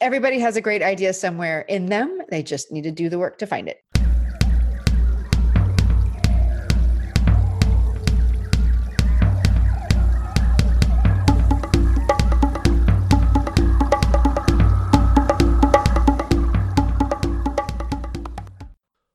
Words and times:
Everybody 0.00 0.38
has 0.38 0.54
a 0.54 0.60
great 0.60 0.80
idea 0.80 1.12
somewhere 1.12 1.62
in 1.62 1.86
them. 1.86 2.20
They 2.30 2.40
just 2.44 2.70
need 2.70 2.82
to 2.82 2.92
do 2.92 3.08
the 3.08 3.18
work 3.18 3.36
to 3.38 3.46
find 3.48 3.68
it. 3.68 3.82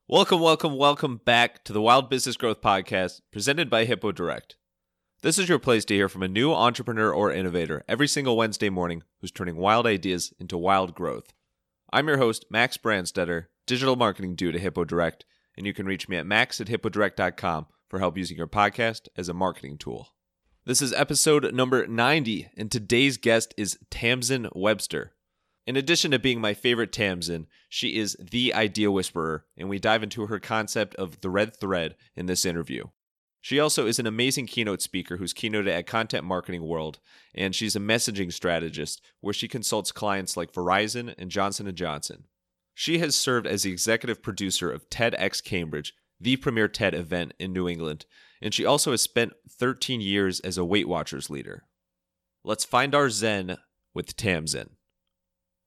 Welcome, 0.09 0.41
welcome, 0.41 0.77
welcome 0.77 1.21
back 1.23 1.63
to 1.63 1.71
the 1.71 1.81
Wild 1.81 2.09
Business 2.09 2.36
Growth 2.36 2.61
Podcast 2.61 3.21
presented 3.31 3.70
by 3.70 3.86
Hippo 3.86 4.11
Direct. 4.11 4.57
This 5.23 5.39
is 5.39 5.47
your 5.47 5.57
place 5.57 5.85
to 5.85 5.93
hear 5.93 6.09
from 6.09 6.21
a 6.21 6.27
new 6.27 6.51
entrepreneur 6.51 7.09
or 7.09 7.31
innovator 7.31 7.85
every 7.87 8.09
single 8.09 8.35
Wednesday 8.35 8.69
morning 8.69 9.03
who's 9.21 9.31
turning 9.31 9.55
wild 9.55 9.87
ideas 9.87 10.33
into 10.37 10.57
wild 10.57 10.93
growth. 10.93 11.31
I'm 11.93 12.09
your 12.09 12.17
host, 12.17 12.43
Max 12.49 12.75
Brandstetter, 12.75 13.45
digital 13.65 13.95
marketing 13.95 14.36
dude 14.36 14.55
at 14.55 14.61
Hippo 14.61 14.83
Direct, 14.83 15.23
and 15.55 15.65
you 15.65 15.73
can 15.73 15.86
reach 15.86 16.09
me 16.09 16.17
at 16.17 16.25
max 16.25 16.59
at 16.59 16.67
hippodirect.com 16.67 17.67
for 17.87 18.00
help 18.00 18.17
using 18.17 18.36
your 18.36 18.50
podcast 18.50 19.07
as 19.15 19.29
a 19.29 19.33
marketing 19.33 19.78
tool. 19.78 20.09
This 20.65 20.81
is 20.81 20.91
episode 20.91 21.53
number 21.53 21.87
90, 21.87 22.50
and 22.57 22.69
today's 22.69 23.15
guest 23.15 23.53
is 23.57 23.79
Tamsen 23.89 24.50
Webster. 24.53 25.14
In 25.65 25.78
addition 25.78 26.11
to 26.11 26.19
being 26.19 26.42
my 26.42 26.53
favorite 26.53 26.92
Tamsen, 26.92 27.47
she 27.69 27.95
is 27.95 28.17
the 28.19 28.53
idea 28.53 28.92
whisperer, 28.92 29.45
and 29.55 29.69
we 29.69 29.79
dive 29.79 30.03
into 30.03 30.28
her 30.28 30.42
concept 30.42 30.95
of 30.95 31.21
the 31.21 31.29
red 31.29 31.55
thread 31.57 31.95
in 32.14 32.25
this 32.25 32.45
interview. 32.45 32.88
She 33.44 33.59
also 33.59 33.88
is 33.88 34.00
an 34.00 34.08
amazing 34.08 34.47
keynote 34.47 34.81
speaker 34.81 35.17
who's 35.17 35.33
keynoted 35.33 35.67
at 35.67 35.86
Content 35.86 36.23
Marketing 36.23 36.66
World, 36.66 37.02
and 37.36 37.53
she's 37.53 37.75
a 37.75 37.80
messaging 37.81 38.31
strategist 38.31 39.02
where 39.20 39.34
she 39.34 39.50
consults 39.50 39.92
clients 39.92 40.38
like 40.38 40.53
Verizon 40.53 41.14
and 41.17 41.30
Johnson 41.30 41.70
& 41.73 41.75
Johnson. 41.75 42.23
She 42.73 43.00
has 43.00 43.17
served 43.17 43.45
as 43.45 43.64
the 43.64 43.72
executive 43.72 44.23
producer 44.23 44.72
of 44.72 44.90
TEDx 44.90 45.44
Cambridge, 45.44 45.94
the 46.22 46.38
premier 46.38 46.70
TED 46.70 46.94
event 46.94 47.34
in 47.38 47.52
New 47.52 47.67
England, 47.67 48.06
and 48.42 48.54
she 48.54 48.64
also 48.64 48.92
has 48.92 49.02
spent 49.02 49.34
13 49.50 50.00
years 50.00 50.39
as 50.39 50.58
a 50.58 50.64
Weight 50.64 50.88
Watchers 50.88 51.30
leader. 51.30 51.66
Let's 52.45 52.64
find 52.64 52.95
our 52.95 53.10
Zen 53.10 53.58
with 53.94 54.16
Tamsen. 54.16 54.78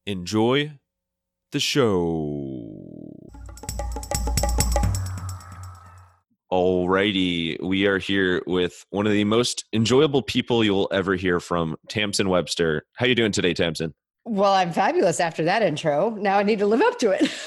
Enjoy 0.06 0.78
the 1.52 1.60
show. 1.60 2.35
Alrighty, 6.52 7.60
we 7.60 7.86
are 7.86 7.98
here 7.98 8.40
with 8.46 8.84
one 8.90 9.06
of 9.06 9.12
the 9.12 9.24
most 9.24 9.64
enjoyable 9.72 10.22
people 10.22 10.62
you'll 10.62 10.88
ever 10.92 11.16
hear 11.16 11.40
from, 11.40 11.76
Tamsen 11.88 12.28
Webster. 12.28 12.84
How 12.94 13.06
you 13.06 13.16
doing 13.16 13.32
today, 13.32 13.52
Tamsen? 13.52 13.94
Well, 14.24 14.52
I'm 14.52 14.72
fabulous 14.72 15.18
after 15.18 15.44
that 15.44 15.62
intro. 15.62 16.10
Now 16.10 16.38
I 16.38 16.44
need 16.44 16.60
to 16.60 16.66
live 16.66 16.82
up 16.82 16.98
to 17.00 17.10
it. 17.10 17.30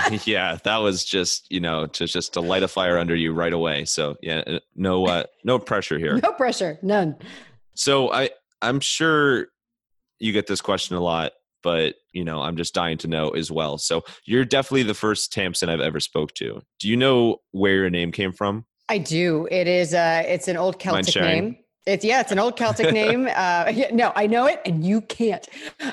yeah, 0.24 0.56
that 0.64 0.78
was 0.78 1.04
just 1.04 1.46
you 1.50 1.60
know 1.60 1.86
to 1.86 2.06
just 2.06 2.32
to 2.32 2.40
light 2.40 2.62
a 2.62 2.68
fire 2.68 2.98
under 2.98 3.14
you 3.14 3.32
right 3.32 3.52
away. 3.52 3.84
So 3.84 4.16
yeah, 4.22 4.42
uh, 4.46 4.58
no 4.74 5.06
uh, 5.06 5.24
no 5.44 5.58
pressure 5.58 5.98
here. 5.98 6.18
No 6.22 6.32
pressure, 6.32 6.78
none. 6.82 7.16
So 7.74 8.10
I 8.10 8.30
I'm 8.62 8.80
sure 8.80 9.48
you 10.18 10.32
get 10.32 10.46
this 10.46 10.60
question 10.60 10.96
a 10.96 11.00
lot 11.00 11.32
but 11.62 11.94
you 12.12 12.24
know 12.24 12.40
i'm 12.40 12.56
just 12.56 12.74
dying 12.74 12.98
to 12.98 13.08
know 13.08 13.30
as 13.30 13.50
well 13.50 13.78
so 13.78 14.02
you're 14.24 14.44
definitely 14.44 14.82
the 14.82 14.94
first 14.94 15.32
tamsen 15.32 15.68
i've 15.68 15.80
ever 15.80 16.00
spoke 16.00 16.32
to 16.34 16.62
do 16.78 16.88
you 16.88 16.96
know 16.96 17.36
where 17.52 17.74
your 17.74 17.90
name 17.90 18.12
came 18.12 18.32
from 18.32 18.64
i 18.88 18.98
do 18.98 19.48
it 19.50 19.66
is 19.66 19.94
uh 19.94 20.22
it's 20.26 20.48
an 20.48 20.56
old 20.56 20.78
celtic 20.78 21.14
name 21.16 21.56
it's 21.84 22.04
yeah, 22.04 22.20
it's 22.20 22.30
an 22.30 22.38
old 22.38 22.56
Celtic 22.56 22.92
name. 22.92 23.28
Uh, 23.42 23.72
yeah, 23.74 23.88
no, 23.92 24.12
I 24.14 24.26
know 24.26 24.46
it, 24.46 24.60
and 24.64 24.84
you 24.84 25.00
can't. 25.00 25.46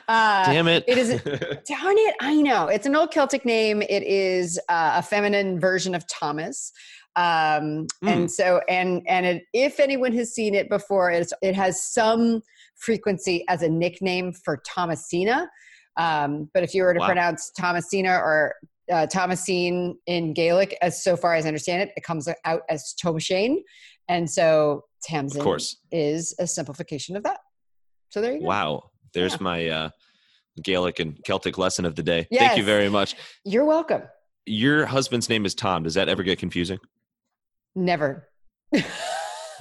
Uh, 0.07 0.45
Damn 0.45 0.67
it! 0.67 0.83
It 0.87 0.97
is. 0.97 1.09
darn 1.23 1.97
it! 1.97 2.15
I 2.21 2.35
know 2.41 2.67
it's 2.67 2.85
an 2.85 2.95
old 2.95 3.11
Celtic 3.11 3.45
name. 3.45 3.81
It 3.81 4.03
is 4.03 4.59
uh, 4.69 4.93
a 4.95 5.01
feminine 5.01 5.59
version 5.59 5.95
of 5.95 6.05
Thomas. 6.07 6.71
Um, 7.15 7.23
mm. 7.23 7.87
And 8.03 8.31
so, 8.31 8.61
and 8.69 9.01
and 9.07 9.25
it, 9.25 9.43
if 9.53 9.79
anyone 9.79 10.13
has 10.13 10.33
seen 10.33 10.53
it 10.53 10.69
before, 10.69 11.11
it's, 11.11 11.33
it 11.41 11.55
has 11.55 11.83
some 11.83 12.41
frequency 12.79 13.45
as 13.47 13.61
a 13.61 13.69
nickname 13.69 14.33
for 14.33 14.61
Thomasina. 14.65 15.47
Um, 15.97 16.49
but 16.53 16.63
if 16.63 16.73
you 16.73 16.83
were 16.83 16.93
to 16.93 16.99
wow. 16.99 17.05
pronounce 17.05 17.51
Thomasina 17.51 18.15
or 18.15 18.55
uh, 18.91 19.05
Thomasine 19.07 19.95
in 20.07 20.33
Gaelic, 20.33 20.77
as 20.81 21.03
so 21.03 21.15
far 21.15 21.35
as 21.35 21.45
I 21.45 21.49
understand 21.49 21.83
it, 21.83 21.91
it 21.95 22.03
comes 22.03 22.27
out 22.45 22.61
as 22.69 22.95
Tomashane. 23.03 23.57
And 24.07 24.29
so 24.29 24.85
Tamsen 25.03 25.39
of 25.39 25.43
course. 25.43 25.77
is 25.91 26.33
a 26.39 26.47
simplification 26.47 27.15
of 27.15 27.23
that. 27.23 27.39
So 28.09 28.21
there 28.21 28.33
you 28.33 28.39
go. 28.39 28.47
Wow. 28.47 28.83
There's 29.13 29.33
yeah. 29.33 29.37
my 29.41 29.67
uh, 29.67 29.89
Gaelic 30.63 30.99
and 30.99 31.19
Celtic 31.23 31.57
lesson 31.57 31.85
of 31.85 31.95
the 31.95 32.03
day. 32.03 32.27
Yes. 32.31 32.41
Thank 32.41 32.57
you 32.57 32.63
very 32.63 32.89
much. 32.89 33.15
You're 33.43 33.65
welcome. 33.65 34.03
Your 34.45 34.85
husband's 34.85 35.29
name 35.29 35.45
is 35.45 35.53
Tom. 35.53 35.83
Does 35.83 35.93
that 35.93 36.09
ever 36.09 36.23
get 36.23 36.39
confusing? 36.39 36.79
Never. 37.75 38.27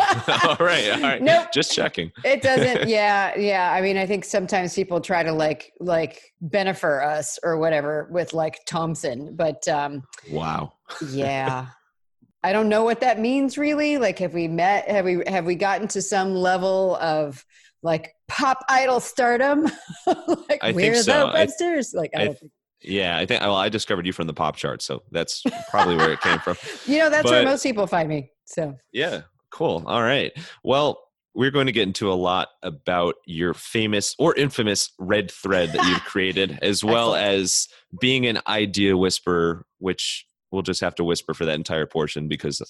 all 0.44 0.56
right, 0.58 0.90
all 0.90 1.00
right. 1.00 1.22
Nope. 1.22 1.48
Just 1.52 1.72
checking. 1.72 2.10
It 2.24 2.42
doesn't. 2.42 2.78
Yeah, 2.88 3.36
yeah. 3.36 3.72
I 3.72 3.80
mean, 3.80 3.96
I 3.96 4.06
think 4.06 4.24
sometimes 4.24 4.74
people 4.74 5.00
try 5.00 5.22
to 5.22 5.32
like 5.32 5.72
like 5.78 6.22
benefit 6.40 7.02
us 7.02 7.38
or 7.42 7.58
whatever 7.58 8.08
with 8.10 8.32
like 8.32 8.60
Thompson, 8.66 9.34
but 9.36 9.66
um 9.68 10.02
wow. 10.30 10.72
yeah. 11.10 11.66
I 12.42 12.52
don't 12.52 12.68
know 12.68 12.84
what 12.84 13.00
that 13.00 13.18
means 13.18 13.58
really. 13.58 13.98
Like 13.98 14.20
have 14.20 14.32
we 14.32 14.48
met 14.48 14.88
have 14.88 15.04
we 15.04 15.22
have 15.26 15.44
we 15.44 15.54
gotten 15.54 15.88
to 15.88 16.00
some 16.00 16.34
level 16.34 16.96
of 16.96 17.44
like 17.82 18.14
pop 18.28 18.64
idol 18.68 19.00
stardom? 19.00 19.64
like 20.06 20.60
I 20.62 20.72
where's 20.72 21.04
so. 21.04 21.26
the 21.26 21.32
Websters? 21.32 21.94
Like 21.94 22.10
I, 22.16 22.22
I 22.22 22.24
don't 22.26 22.38
think 22.38 22.52
yeah, 22.80 23.18
I 23.18 23.26
think 23.26 23.42
well, 23.42 23.56
I 23.56 23.68
discovered 23.68 24.06
you 24.06 24.12
from 24.12 24.28
the 24.28 24.34
pop 24.34 24.56
chart, 24.56 24.82
so 24.82 25.02
that's 25.10 25.42
probably 25.68 25.96
where 25.96 26.12
it 26.12 26.20
came 26.20 26.38
from. 26.38 26.56
you 26.86 26.98
know, 26.98 27.10
that's 27.10 27.24
but, 27.24 27.32
where 27.32 27.44
most 27.44 27.64
people 27.64 27.86
find 27.88 28.08
me. 28.08 28.30
So 28.44 28.76
yeah, 28.92 29.22
Cool. 29.50 29.84
All 29.86 30.02
right. 30.02 30.32
Well, 30.62 31.00
we're 31.34 31.50
going 31.50 31.66
to 31.66 31.72
get 31.72 31.86
into 31.86 32.10
a 32.10 32.14
lot 32.14 32.48
about 32.62 33.14
your 33.24 33.54
famous 33.54 34.14
or 34.18 34.34
infamous 34.34 34.90
red 34.98 35.30
thread 35.30 35.72
that 35.72 35.86
you've 35.86 36.04
created, 36.04 36.58
as 36.62 36.82
well 36.84 37.14
as 37.14 37.68
being 38.00 38.26
an 38.26 38.40
idea 38.46 38.96
whisperer, 38.96 39.64
which 39.78 40.26
we'll 40.50 40.62
just 40.62 40.80
have 40.80 40.94
to 40.96 41.04
whisper 41.04 41.34
for 41.34 41.44
that 41.44 41.54
entire 41.54 41.86
portion 41.86 42.28
because, 42.28 42.60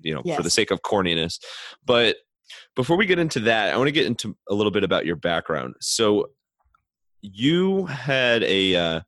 you 0.00 0.14
know, 0.14 0.22
yes. 0.24 0.36
for 0.36 0.42
the 0.42 0.50
sake 0.50 0.70
of 0.70 0.82
corniness. 0.82 1.38
But 1.84 2.16
before 2.74 2.96
we 2.96 3.06
get 3.06 3.18
into 3.18 3.40
that, 3.40 3.74
I 3.74 3.76
want 3.76 3.88
to 3.88 3.92
get 3.92 4.06
into 4.06 4.36
a 4.48 4.54
little 4.54 4.72
bit 4.72 4.84
about 4.84 5.04
your 5.04 5.16
background. 5.16 5.74
So, 5.80 6.30
you 7.22 7.86
had 7.86 8.44
a 8.44 8.76
uh, 8.76 9.00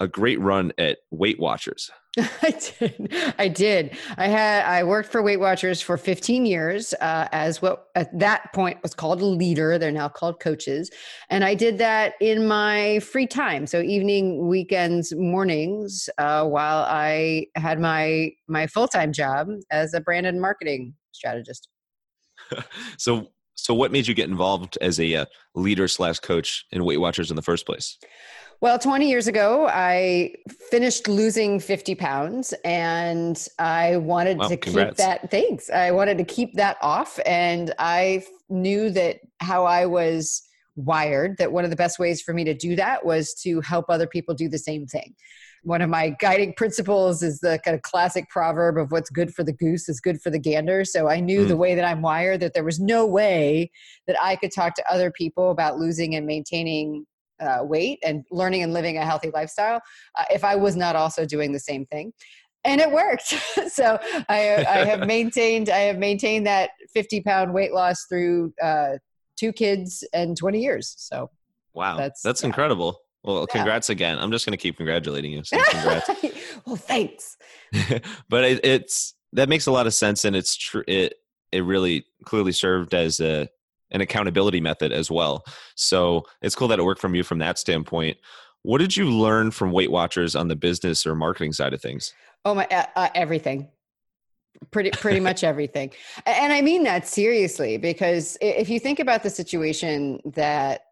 a 0.00 0.08
great 0.08 0.40
run 0.40 0.72
at 0.78 0.98
Weight 1.10 1.38
Watchers. 1.38 1.90
I 2.18 2.50
did. 2.50 3.14
I 3.38 3.48
did. 3.48 3.96
I 4.16 4.26
had. 4.26 4.64
I 4.64 4.82
worked 4.82 5.12
for 5.12 5.22
Weight 5.22 5.38
Watchers 5.38 5.80
for 5.80 5.96
15 5.96 6.44
years 6.44 6.92
uh, 6.94 7.28
as 7.30 7.62
what 7.62 7.86
at 7.94 8.18
that 8.18 8.52
point 8.52 8.82
was 8.82 8.94
called 8.94 9.20
a 9.20 9.26
leader. 9.26 9.78
They're 9.78 9.92
now 9.92 10.08
called 10.08 10.40
coaches, 10.40 10.90
and 11.28 11.44
I 11.44 11.54
did 11.54 11.78
that 11.78 12.14
in 12.20 12.48
my 12.48 12.98
free 13.00 13.28
time. 13.28 13.66
So 13.66 13.80
evening, 13.80 14.48
weekends, 14.48 15.14
mornings, 15.14 16.08
uh, 16.18 16.44
while 16.46 16.84
I 16.88 17.46
had 17.54 17.78
my 17.78 18.32
my 18.48 18.66
full 18.66 18.88
time 18.88 19.12
job 19.12 19.48
as 19.70 19.94
a 19.94 20.00
brand 20.00 20.26
and 20.26 20.40
marketing 20.40 20.94
strategist. 21.12 21.68
so, 22.96 23.28
so 23.54 23.74
what 23.74 23.92
made 23.92 24.08
you 24.08 24.14
get 24.14 24.28
involved 24.28 24.78
as 24.80 24.98
a 24.98 25.14
uh, 25.14 25.24
leader 25.54 25.86
slash 25.86 26.18
coach 26.18 26.64
in 26.72 26.84
Weight 26.84 26.98
Watchers 26.98 27.30
in 27.30 27.36
the 27.36 27.42
first 27.42 27.66
place? 27.66 27.98
Well, 28.62 28.78
20 28.78 29.08
years 29.08 29.26
ago, 29.26 29.66
I 29.72 30.34
finished 30.70 31.08
losing 31.08 31.60
50 31.60 31.94
pounds 31.94 32.52
and 32.62 33.48
I 33.58 33.96
wanted 33.96 34.38
to 34.42 34.56
congrats. 34.58 34.90
keep 34.90 34.96
that. 34.98 35.30
Thanks. 35.30 35.70
I 35.70 35.92
wanted 35.92 36.18
to 36.18 36.24
keep 36.24 36.54
that 36.56 36.76
off. 36.82 37.18
And 37.24 37.72
I 37.78 38.22
knew 38.50 38.90
that 38.90 39.20
how 39.38 39.64
I 39.64 39.86
was 39.86 40.42
wired, 40.76 41.38
that 41.38 41.52
one 41.52 41.64
of 41.64 41.70
the 41.70 41.76
best 41.76 41.98
ways 41.98 42.20
for 42.20 42.34
me 42.34 42.44
to 42.44 42.52
do 42.52 42.76
that 42.76 43.04
was 43.04 43.32
to 43.42 43.62
help 43.62 43.86
other 43.88 44.06
people 44.06 44.34
do 44.34 44.48
the 44.48 44.58
same 44.58 44.86
thing. 44.86 45.14
One 45.62 45.80
of 45.80 45.88
my 45.88 46.10
guiding 46.20 46.52
principles 46.54 47.22
is 47.22 47.40
the 47.40 47.60
kind 47.64 47.74
of 47.74 47.80
classic 47.82 48.28
proverb 48.28 48.76
of 48.76 48.92
what's 48.92 49.10
good 49.10 49.34
for 49.34 49.42
the 49.42 49.52
goose 49.52 49.88
is 49.88 50.00
good 50.00 50.20
for 50.20 50.28
the 50.28 50.38
gander. 50.38 50.84
So 50.84 51.08
I 51.08 51.20
knew 51.20 51.44
mm. 51.44 51.48
the 51.48 51.56
way 51.56 51.74
that 51.74 51.84
I'm 51.84 52.02
wired 52.02 52.40
that 52.40 52.52
there 52.52 52.64
was 52.64 52.78
no 52.78 53.06
way 53.06 53.70
that 54.06 54.16
I 54.22 54.36
could 54.36 54.52
talk 54.54 54.74
to 54.74 54.92
other 54.92 55.10
people 55.10 55.50
about 55.50 55.78
losing 55.78 56.14
and 56.14 56.26
maintaining 56.26 57.06
uh, 57.40 57.58
weight 57.62 57.98
and 58.04 58.24
learning 58.30 58.62
and 58.62 58.72
living 58.72 58.98
a 58.98 59.04
healthy 59.04 59.30
lifestyle 59.32 59.80
uh, 60.18 60.24
if 60.30 60.44
I 60.44 60.56
was 60.56 60.76
not 60.76 60.96
also 60.96 61.24
doing 61.24 61.52
the 61.52 61.60
same 61.60 61.86
thing. 61.86 62.12
And 62.64 62.80
it 62.80 62.90
worked. 62.90 63.28
so 63.68 63.98
I, 64.28 64.64
I, 64.68 64.84
have 64.84 65.06
maintained 65.06 65.70
I 65.70 65.80
have 65.80 65.98
maintained 65.98 66.46
that 66.46 66.70
50 66.92 67.22
pound 67.22 67.54
weight 67.54 67.72
loss 67.72 68.04
through 68.04 68.52
uh, 68.62 68.98
two 69.36 69.52
kids 69.52 70.04
and 70.12 70.36
20 70.36 70.60
years. 70.60 70.94
So 70.98 71.30
wow, 71.72 71.96
that's 71.96 72.20
that's 72.22 72.42
yeah. 72.42 72.48
incredible. 72.48 73.00
Well, 73.22 73.46
congrats 73.46 73.88
yeah. 73.88 73.94
again. 73.94 74.18
I'm 74.18 74.30
just 74.30 74.46
going 74.46 74.52
to 74.52 74.62
keep 74.62 74.76
congratulating 74.76 75.32
you. 75.32 75.44
So 75.44 75.58
congrats. 75.70 76.10
well, 76.66 76.76
thanks. 76.76 77.36
but 78.28 78.44
it, 78.44 78.64
it's 78.64 79.14
that 79.32 79.48
makes 79.48 79.66
a 79.66 79.72
lot 79.72 79.86
of 79.86 79.94
sense, 79.94 80.24
and 80.24 80.34
it's 80.34 80.56
true. 80.56 80.84
It 80.86 81.14
it 81.52 81.64
really 81.64 82.06
clearly 82.24 82.52
served 82.52 82.94
as 82.94 83.20
a 83.20 83.48
an 83.90 84.00
accountability 84.00 84.60
method 84.60 84.92
as 84.92 85.10
well. 85.10 85.44
So 85.74 86.24
it's 86.42 86.54
cool 86.54 86.68
that 86.68 86.78
it 86.78 86.84
worked 86.84 87.00
from 87.00 87.14
you 87.14 87.22
from 87.22 87.38
that 87.38 87.58
standpoint. 87.58 88.18
What 88.62 88.78
did 88.78 88.96
you 88.96 89.10
learn 89.10 89.50
from 89.50 89.72
Weight 89.72 89.90
Watchers 89.90 90.36
on 90.36 90.48
the 90.48 90.56
business 90.56 91.06
or 91.06 91.14
marketing 91.14 91.52
side 91.52 91.72
of 91.72 91.80
things? 91.80 92.12
Oh 92.44 92.54
my, 92.54 92.66
uh, 92.70 92.86
uh, 92.96 93.08
everything. 93.14 93.68
Pretty, 94.70 94.90
pretty 94.90 95.20
much 95.28 95.44
everything. 95.44 95.90
And 96.26 96.52
I 96.52 96.60
mean 96.60 96.84
that 96.84 97.06
seriously 97.06 97.78
because 97.78 98.36
if 98.40 98.68
you 98.68 98.78
think 98.78 99.00
about 99.00 99.22
the 99.22 99.30
situation 99.30 100.20
that 100.24 100.82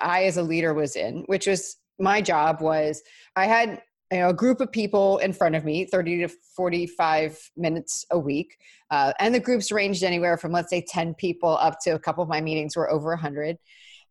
I, 0.00 0.24
as 0.24 0.36
a 0.36 0.42
leader, 0.42 0.74
was 0.74 0.96
in, 0.96 1.22
which 1.26 1.46
was 1.46 1.76
my 1.98 2.20
job, 2.20 2.60
was 2.60 3.02
I 3.36 3.46
had 3.46 3.82
you 4.12 4.18
know, 4.18 4.28
a 4.28 4.34
group 4.34 4.60
of 4.60 4.70
people 4.70 5.16
in 5.18 5.32
front 5.32 5.54
of 5.54 5.64
me, 5.64 5.86
30 5.86 6.18
to 6.18 6.28
45 6.28 7.50
minutes 7.56 8.04
a 8.10 8.18
week. 8.18 8.58
Uh, 8.90 9.14
and 9.18 9.34
the 9.34 9.40
groups 9.40 9.72
ranged 9.72 10.04
anywhere 10.04 10.36
from, 10.36 10.52
let's 10.52 10.68
say, 10.68 10.84
10 10.86 11.14
people 11.14 11.56
up 11.56 11.78
to 11.80 11.90
a 11.90 11.98
couple 11.98 12.22
of 12.22 12.28
my 12.28 12.40
meetings 12.40 12.76
were 12.76 12.90
over 12.90 13.08
100. 13.10 13.56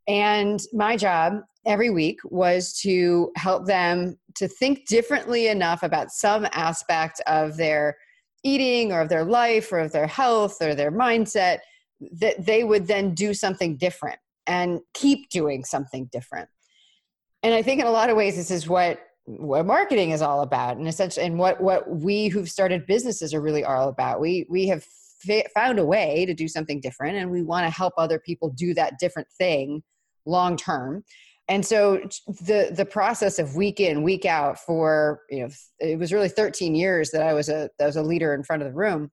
And 0.07 0.59
my 0.74 0.98
job 0.98 1.42
every 1.68 1.92
week 1.92 2.19
was 2.24 2.74
to 2.81 3.31
help 3.36 3.68
them 3.68 4.18
to 4.36 4.48
think 4.48 4.88
differently 4.88 5.48
enough 5.50 5.83
about 5.83 6.09
some 6.09 6.48
aspect 6.53 7.21
of 7.27 7.56
their 7.56 7.95
eating 8.44 8.92
or 8.92 9.01
of 9.01 9.09
their 9.09 9.24
life 9.24 9.71
or 9.71 9.77
of 9.80 9.92
their 9.92 10.07
health 10.07 10.57
or 10.62 10.74
their 10.74 10.92
mindset 10.92 11.59
that 12.13 12.44
they 12.44 12.63
would 12.63 12.88
then 12.88 13.13
do 13.13 13.36
something 13.36 13.77
different 13.77 14.18
and 14.48 14.80
keep 14.95 15.30
doing 15.30 15.63
something 15.63 16.09
different. 16.12 16.50
And 17.44 17.53
I 17.53 17.62
think 17.62 17.80
in 17.80 17.86
a 17.86 17.92
lot 17.92 18.09
of 18.09 18.18
ways, 18.18 18.36
this 18.36 18.50
is 18.50 18.68
what 18.68 19.00
what 19.25 19.65
marketing 19.65 20.12
is 20.12 20.21
all 20.21 20.41
about 20.41 20.77
and 20.77 20.88
essentially 20.88 21.25
and 21.25 21.38
what 21.38 21.62
what 21.62 21.89
we 21.89 22.27
who've 22.27 22.50
started 22.50 22.85
businesses 22.85 23.33
are 23.33 23.41
really 23.41 23.63
all 23.63 23.89
about. 23.89 24.19
We 24.19 24.45
we 24.50 24.68
have 24.68 24.83
found 25.53 25.79
a 25.79 25.85
way 25.85 26.25
to 26.25 26.33
do 26.33 26.47
something 26.47 26.81
different 26.81 27.18
and 27.18 27.29
we 27.29 27.44
want 27.44 27.65
to 27.65 27.69
help 27.69 27.94
other 27.97 28.19
people 28.19 28.50
do 28.50 28.73
that 28.73 28.97
different 29.00 29.27
thing 29.38 29.83
long 30.25 30.57
term. 30.57 31.03
And 31.47 31.65
so 31.65 32.01
the 32.27 32.71
the 32.75 32.85
process 32.85 33.38
of 33.38 33.56
week 33.56 33.79
in 33.79 34.03
week 34.03 34.25
out 34.25 34.59
for 34.59 35.21
you 35.29 35.41
know 35.41 35.50
it 35.79 36.00
was 36.00 36.13
really 36.13 36.29
13 36.29 36.75
years 36.75 37.12
that 37.12 37.24
i 37.24 37.33
was 37.33 37.50
a 37.50 37.69
that 37.77 37.85
was 37.85 37.97
a 37.97 38.03
leader 38.03 38.33
in 38.33 38.44
front 38.44 38.62
of 38.62 38.69
the 38.69 38.74
room 38.74 39.12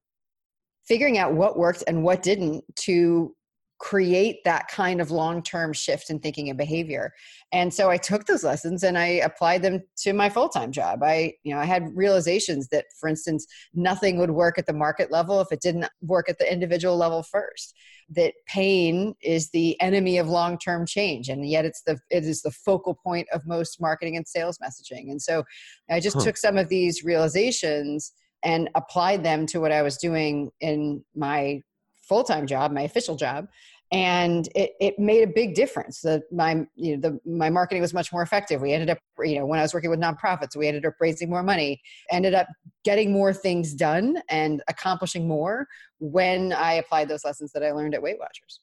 figuring 0.87 1.19
out 1.19 1.35
what 1.35 1.59
worked 1.59 1.85
and 1.87 2.03
what 2.03 2.23
didn't 2.23 2.65
to 2.77 3.35
create 3.79 4.43
that 4.45 4.67
kind 4.69 5.01
of 5.01 5.11
long-term 5.11 5.73
shift 5.73 6.11
in 6.11 6.19
thinking 6.19 6.49
and 6.49 6.59
behavior. 6.59 7.13
And 7.53 7.73
so 7.73 7.91
i 7.91 7.97
took 7.97 8.27
those 8.27 8.45
lessons 8.45 8.83
and 8.83 8.99
i 8.99 9.07
applied 9.07 9.63
them 9.63 9.83
to 9.99 10.13
my 10.13 10.29
full-time 10.29 10.73
job. 10.73 11.03
I 11.03 11.35
you 11.45 11.55
know 11.55 11.61
i 11.61 11.65
had 11.65 11.97
realizations 11.97 12.69
that 12.69 12.87
for 12.99 13.09
instance 13.09 13.47
nothing 13.75 14.19
would 14.19 14.31
work 14.31 14.59
at 14.59 14.67
the 14.67 14.73
market 14.73 15.11
level 15.11 15.41
if 15.41 15.53
it 15.53 15.61
didn't 15.61 15.87
work 16.03 16.29
at 16.29 16.39
the 16.39 16.53
individual 16.53 16.97
level 16.97 17.23
first 17.23 17.75
that 18.11 18.35
pain 18.47 19.15
is 19.23 19.51
the 19.51 19.81
enemy 19.81 20.19
of 20.19 20.29
long-term 20.29 20.87
change 20.87 21.29
and 21.29 21.49
yet 21.49 21.65
it's 21.65 21.83
the 21.83 21.99
it 22.11 22.25
is 22.25 22.43
the 22.43 22.51
focal 22.51 22.95
point 22.95 23.29
of 23.33 23.47
most 23.47 23.81
marketing 23.81 24.17
and 24.17 24.27
sales 24.27 24.59
messaging. 24.59 25.11
And 25.11 25.21
so 25.21 25.45
i 25.91 26.01
just 26.01 26.17
huh. 26.17 26.25
took 26.25 26.37
some 26.37 26.57
of 26.57 26.69
these 26.69 27.05
realizations 27.05 28.13
and 28.43 28.71
applied 28.75 29.23
them 29.25 29.47
to 29.47 29.61
what 29.61 29.73
i 29.73 29.83
was 29.83 29.97
doing 29.99 30.51
in 30.61 31.05
my 31.15 31.61
full-time 32.09 32.47
job 32.47 32.73
my 32.73 32.83
official 32.83 33.17
job 33.17 33.49
and 33.91 34.49
it, 34.55 34.73
it 34.81 34.99
made 34.99 35.23
a 35.23 35.33
big 35.33 35.55
difference. 35.55 36.03
That 36.03 36.25
my 36.31 36.67
you 36.75 36.97
know 36.97 37.01
the 37.01 37.21
my 37.31 37.49
marketing 37.49 37.81
was 37.81 37.95
much 37.95 38.13
more 38.13 38.21
effective. 38.21 38.61
We 38.61 38.73
ended 38.73 38.91
up 38.91 38.99
you 39.25 39.39
know 39.39 39.47
when 39.47 39.59
i 39.59 39.63
was 39.63 39.75
working 39.75 39.91
with 39.91 40.01
nonprofits 40.01 40.57
we 40.57 40.69
ended 40.69 40.87
up 40.87 40.95
raising 41.01 41.29
more 41.29 41.43
money 41.43 41.81
ended 42.11 42.35
up 42.35 42.47
getting 42.85 43.13
more 43.13 43.33
things 43.33 43.75
done 43.75 44.21
and 44.31 44.63
accomplishing 44.69 45.27
more 45.27 45.67
when 45.99 46.53
i 46.53 46.75
applied 46.75 47.09
those 47.09 47.25
lessons 47.25 47.53
that 47.53 47.65
i 47.65 47.73
learned 47.73 47.95
at 47.95 48.03
weight 48.03 48.19
watchers. 48.19 48.61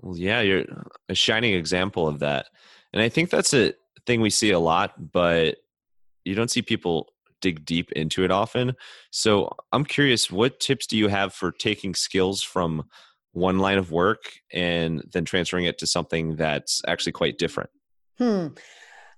Well 0.00 0.16
yeah 0.16 0.40
you're 0.40 0.64
a 1.08 1.14
shining 1.14 1.54
example 1.54 2.06
of 2.06 2.20
that. 2.20 2.46
And 2.92 3.02
i 3.02 3.08
think 3.08 3.30
that's 3.30 3.54
a 3.54 3.74
thing 4.06 4.20
we 4.20 4.30
see 4.30 4.50
a 4.50 4.58
lot 4.58 5.12
but 5.12 5.56
you 6.24 6.34
don't 6.34 6.50
see 6.50 6.62
people 6.62 7.12
dig 7.40 7.64
deep 7.64 7.92
into 7.92 8.24
it 8.24 8.30
often. 8.30 8.74
So 9.10 9.50
I'm 9.72 9.84
curious, 9.84 10.30
what 10.30 10.60
tips 10.60 10.86
do 10.86 10.96
you 10.96 11.08
have 11.08 11.32
for 11.32 11.52
taking 11.52 11.94
skills 11.94 12.42
from 12.42 12.84
one 13.32 13.58
line 13.58 13.78
of 13.78 13.92
work 13.92 14.24
and 14.52 15.02
then 15.12 15.24
transferring 15.24 15.64
it 15.64 15.78
to 15.78 15.86
something 15.86 16.36
that's 16.36 16.82
actually 16.86 17.12
quite 17.12 17.38
different? 17.38 17.70
Hmm. 18.18 18.48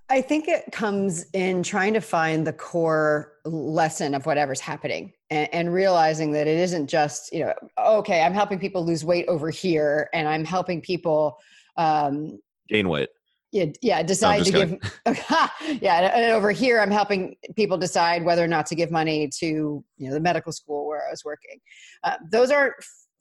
I 0.08 0.20
think 0.20 0.46
it 0.46 0.64
comes 0.72 1.24
in 1.32 1.62
trying 1.62 1.94
to 1.94 2.00
find 2.00 2.46
the 2.46 2.52
core 2.52 3.32
lesson 3.46 4.14
of 4.14 4.26
whatever's 4.26 4.60
happening 4.60 5.14
and, 5.30 5.48
and, 5.54 5.72
realizing 5.72 6.32
that 6.32 6.46
it 6.46 6.58
isn't 6.58 6.88
just, 6.88 7.32
you 7.32 7.40
know, 7.40 7.54
okay, 7.78 8.22
I'm 8.22 8.34
helping 8.34 8.58
people 8.58 8.84
lose 8.84 9.06
weight 9.06 9.26
over 9.26 9.48
here 9.48 10.10
and 10.12 10.28
I'm 10.28 10.44
helping 10.44 10.82
people 10.82 11.38
um, 11.78 12.38
gain 12.68 12.88
weight 12.88 13.08
yeah, 13.52 13.66
yeah 13.82 14.02
decide 14.02 14.44
to 14.44 14.50
kidding. 14.50 14.80
give 15.04 15.24
yeah 15.82 16.16
and 16.16 16.32
over 16.32 16.50
here 16.50 16.80
i'm 16.80 16.90
helping 16.90 17.36
people 17.54 17.76
decide 17.76 18.24
whether 18.24 18.42
or 18.42 18.48
not 18.48 18.66
to 18.66 18.74
give 18.74 18.90
money 18.90 19.28
to 19.28 19.84
you 19.98 20.08
know 20.08 20.14
the 20.14 20.20
medical 20.20 20.52
school 20.52 20.86
where 20.86 21.06
i 21.06 21.10
was 21.10 21.24
working. 21.24 21.60
Uh, 22.02 22.16
those 22.30 22.50
are 22.50 22.74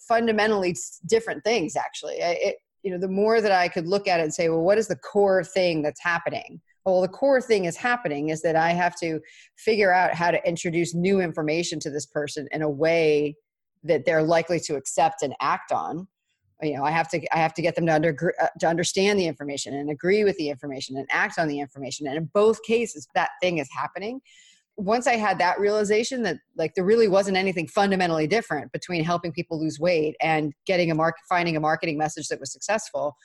fundamentally 0.07 0.75
different 1.06 1.44
things 1.44 1.75
actually. 1.75 2.16
It, 2.16 2.56
you 2.83 2.92
know 2.92 2.98
the 2.98 3.07
more 3.07 3.42
that 3.42 3.51
i 3.51 3.68
could 3.68 3.86
look 3.86 4.07
at 4.07 4.19
it 4.19 4.24
and 4.24 4.33
say 4.33 4.50
well 4.50 4.63
what 4.63 4.80
is 4.80 4.88
the 4.88 4.95
core 4.95 5.44
thing 5.44 5.81
that's 5.81 6.01
happening? 6.01 6.62
Well 6.86 7.01
the 7.01 7.10
core 7.10 7.42
thing 7.42 7.66
is 7.66 7.78
happening 7.78 8.30
is 8.30 8.42
that 8.42 8.56
i 8.56 8.72
have 8.72 8.95
to 9.01 9.19
figure 9.57 9.94
out 9.94 10.16
how 10.16 10.31
to 10.31 10.48
introduce 10.48 10.95
new 10.95 11.19
information 11.19 11.80
to 11.81 11.92
this 11.92 12.06
person 12.06 12.48
in 12.51 12.62
a 12.62 12.69
way 12.69 13.36
that 13.83 14.06
they're 14.06 14.24
likely 14.24 14.60
to 14.62 14.75
accept 14.75 15.24
and 15.24 15.33
act 15.42 15.72
on 15.72 16.07
you 16.61 16.75
know 16.75 16.83
i 16.83 16.91
have 16.91 17.09
to 17.09 17.21
i 17.35 17.37
have 17.37 17.53
to 17.53 17.61
get 17.61 17.75
them 17.75 17.85
to 17.85 17.93
under 17.93 18.33
uh, 18.41 18.47
to 18.59 18.67
understand 18.67 19.19
the 19.19 19.25
information 19.25 19.73
and 19.73 19.89
agree 19.89 20.23
with 20.23 20.35
the 20.37 20.49
information 20.49 20.97
and 20.97 21.07
act 21.11 21.39
on 21.39 21.47
the 21.47 21.59
information 21.59 22.07
and 22.07 22.17
in 22.17 22.29
both 22.33 22.61
cases 22.63 23.07
that 23.15 23.29
thing 23.41 23.57
is 23.57 23.69
happening 23.75 24.19
once 24.77 25.07
i 25.07 25.15
had 25.15 25.39
that 25.39 25.59
realization 25.59 26.23
that 26.23 26.37
like 26.57 26.73
there 26.75 26.85
really 26.85 27.07
wasn't 27.07 27.35
anything 27.35 27.67
fundamentally 27.67 28.27
different 28.27 28.71
between 28.71 29.03
helping 29.03 29.31
people 29.31 29.59
lose 29.59 29.79
weight 29.79 30.15
and 30.21 30.53
getting 30.65 30.91
a 30.91 30.95
market 30.95 31.21
finding 31.27 31.55
a 31.55 31.59
marketing 31.59 31.97
message 31.97 32.27
that 32.27 32.39
was 32.39 32.51
successful 32.51 33.15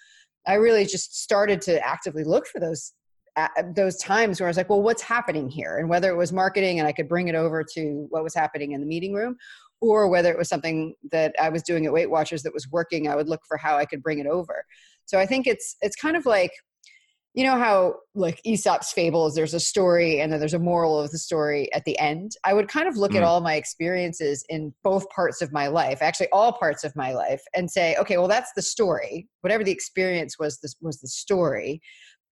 i 0.47 0.55
really 0.55 0.85
just 0.85 1.23
started 1.23 1.61
to 1.61 1.85
actively 1.87 2.25
look 2.25 2.47
for 2.47 2.61
those 2.61 2.93
uh, 3.37 3.49
those 3.75 3.99
times 3.99 4.41
where 4.41 4.47
I 4.47 4.51
was 4.51 4.57
like, 4.57 4.71
well, 4.71 4.81
what's 4.81 5.03
happening 5.03 5.47
here? 5.47 5.77
And 5.77 5.91
whether 5.91 6.11
it 6.11 6.17
was 6.17 6.33
marketing 6.33 6.79
and 6.79 6.89
I 6.89 6.93
could 6.93 7.07
bring 7.07 7.29
it 7.29 7.35
over 7.35 7.63
to 7.75 8.07
what 8.09 8.23
was 8.23 8.35
happening 8.35 8.73
in 8.73 8.81
the 8.81 8.87
meeting 8.87 9.13
room, 9.13 9.37
or 9.81 10.09
whether 10.09 10.31
it 10.31 10.39
was 10.39 10.49
something 10.49 10.95
that 11.13 11.35
I 11.41 11.49
was 11.49 11.63
doing 11.63 11.87
at 11.87 11.93
Weight 11.93 12.11
Watchers 12.11 12.43
that 12.43 12.55
was 12.55 12.69
working, 12.71 13.09
I 13.09 13.17
would 13.17 13.29
look 13.29 13.43
for 13.47 13.57
how 13.57 13.77
I 13.77 13.85
could 13.85 14.03
bring 14.03 14.19
it 14.19 14.27
over. 14.27 14.65
So 15.05 15.19
I 15.19 15.27
think 15.27 15.47
it's 15.47 15.77
it's 15.81 15.97
kind 15.97 16.17
of 16.17 16.27
like 16.27 16.53
you 17.35 17.45
know 17.45 17.59
how 17.59 17.97
like 18.15 18.41
Aesop's 18.47 18.93
fables 18.93 19.35
there's 19.35 19.53
a 19.53 19.61
story 19.61 20.21
and 20.21 20.33
then 20.33 20.41
there's 20.41 20.55
a 20.55 20.59
moral 20.59 20.99
of 20.99 21.11
the 21.11 21.19
story 21.19 21.71
at 21.75 21.85
the 21.85 21.99
end. 21.99 22.33
I 22.45 22.55
would 22.55 22.69
kind 22.69 22.89
of 22.89 22.97
look 22.97 23.13
mm. 23.13 23.17
at 23.17 23.23
all 23.23 23.43
my 23.43 23.55
experiences 23.55 24.43
in 24.49 24.73
both 24.83 25.09
parts 25.11 25.43
of 25.43 25.53
my 25.53 25.67
life, 25.67 26.01
actually 26.01 26.29
all 26.33 26.55
parts 26.55 26.83
of 26.83 26.97
my 26.97 27.13
life 27.13 27.43
and 27.55 27.71
say, 27.71 27.95
okay, 27.97 28.17
well 28.17 28.27
that's 28.27 28.53
the 28.57 28.63
story. 28.63 29.29
Whatever 29.43 29.65
the 29.65 29.71
experience 29.71 30.39
was 30.39 30.59
this 30.61 30.77
was 30.81 30.99
the 31.01 31.09
story 31.09 31.83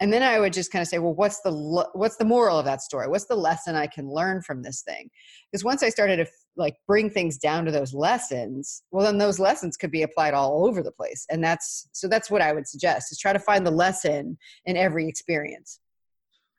and 0.01 0.13
then 0.13 0.23
i 0.23 0.39
would 0.39 0.53
just 0.53 0.73
kind 0.73 0.83
of 0.83 0.89
say 0.89 0.99
well 0.99 1.15
what's 1.15 1.41
the 1.43 1.53
what's 1.93 2.17
the 2.17 2.25
moral 2.25 2.59
of 2.59 2.65
that 2.65 2.83
story? 2.83 3.09
What's 3.09 3.27
the 3.27 3.37
lesson 3.37 3.75
i 3.75 3.87
can 3.87 4.09
learn 4.11 4.43
from 4.43 4.63
this 4.63 4.83
thing? 4.83 5.11
Because 5.51 5.65
once 5.65 5.83
i 5.83 5.89
started 5.89 6.17
to 6.17 6.27
like 6.57 6.77
bring 6.87 7.11
things 7.11 7.39
down 7.39 7.65
to 7.65 7.71
those 7.71 7.95
lessons 7.95 8.83
well 8.91 9.05
then 9.05 9.19
those 9.19 9.39
lessons 9.39 9.77
could 9.77 9.91
be 9.91 10.03
applied 10.03 10.35
all 10.35 10.67
over 10.67 10.83
the 10.83 10.93
place. 10.93 11.27
And 11.31 11.43
that's 11.43 11.89
so 11.93 12.09
that's 12.09 12.31
what 12.31 12.43
i 12.43 12.53
would 12.53 12.69
suggest 12.69 13.13
is 13.13 13.19
try 13.19 13.33
to 13.33 13.39
find 13.39 13.67
the 13.67 13.71
lesson 13.71 14.39
in 14.65 14.77
every 14.77 15.09
experience. 15.09 15.81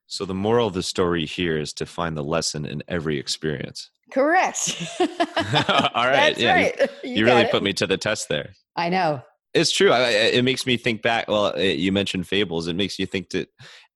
So 0.07 0.25
the 0.25 0.35
moral 0.35 0.67
of 0.67 0.73
the 0.73 0.83
story 0.83 1.25
here 1.25 1.57
is 1.57 1.73
to 1.73 1.85
find 1.85 2.15
the 2.15 2.23
lesson 2.23 2.65
in 2.65 2.83
every 2.87 3.17
experience. 3.17 3.89
Correct. 4.11 4.81
All 4.99 5.07
right. 5.07 6.35
That's 6.35 6.39
yeah 6.39 6.53
right. 6.53 6.79
you, 6.79 7.09
you, 7.09 7.15
you 7.17 7.25
really 7.25 7.41
it. 7.41 7.51
put 7.51 7.63
me 7.63 7.73
to 7.73 7.87
the 7.87 7.97
test 7.97 8.29
there. 8.29 8.53
I 8.75 8.89
know 8.89 9.21
it's 9.55 9.71
true. 9.71 9.91
I, 9.91 10.09
it 10.09 10.43
makes 10.43 10.65
me 10.65 10.77
think 10.77 11.01
back. 11.01 11.27
Well, 11.27 11.53
eh, 11.55 11.71
you 11.71 11.91
mentioned 11.91 12.27
fables. 12.27 12.67
It 12.67 12.75
makes 12.75 12.99
you 12.99 13.05
think 13.05 13.29
that 13.31 13.49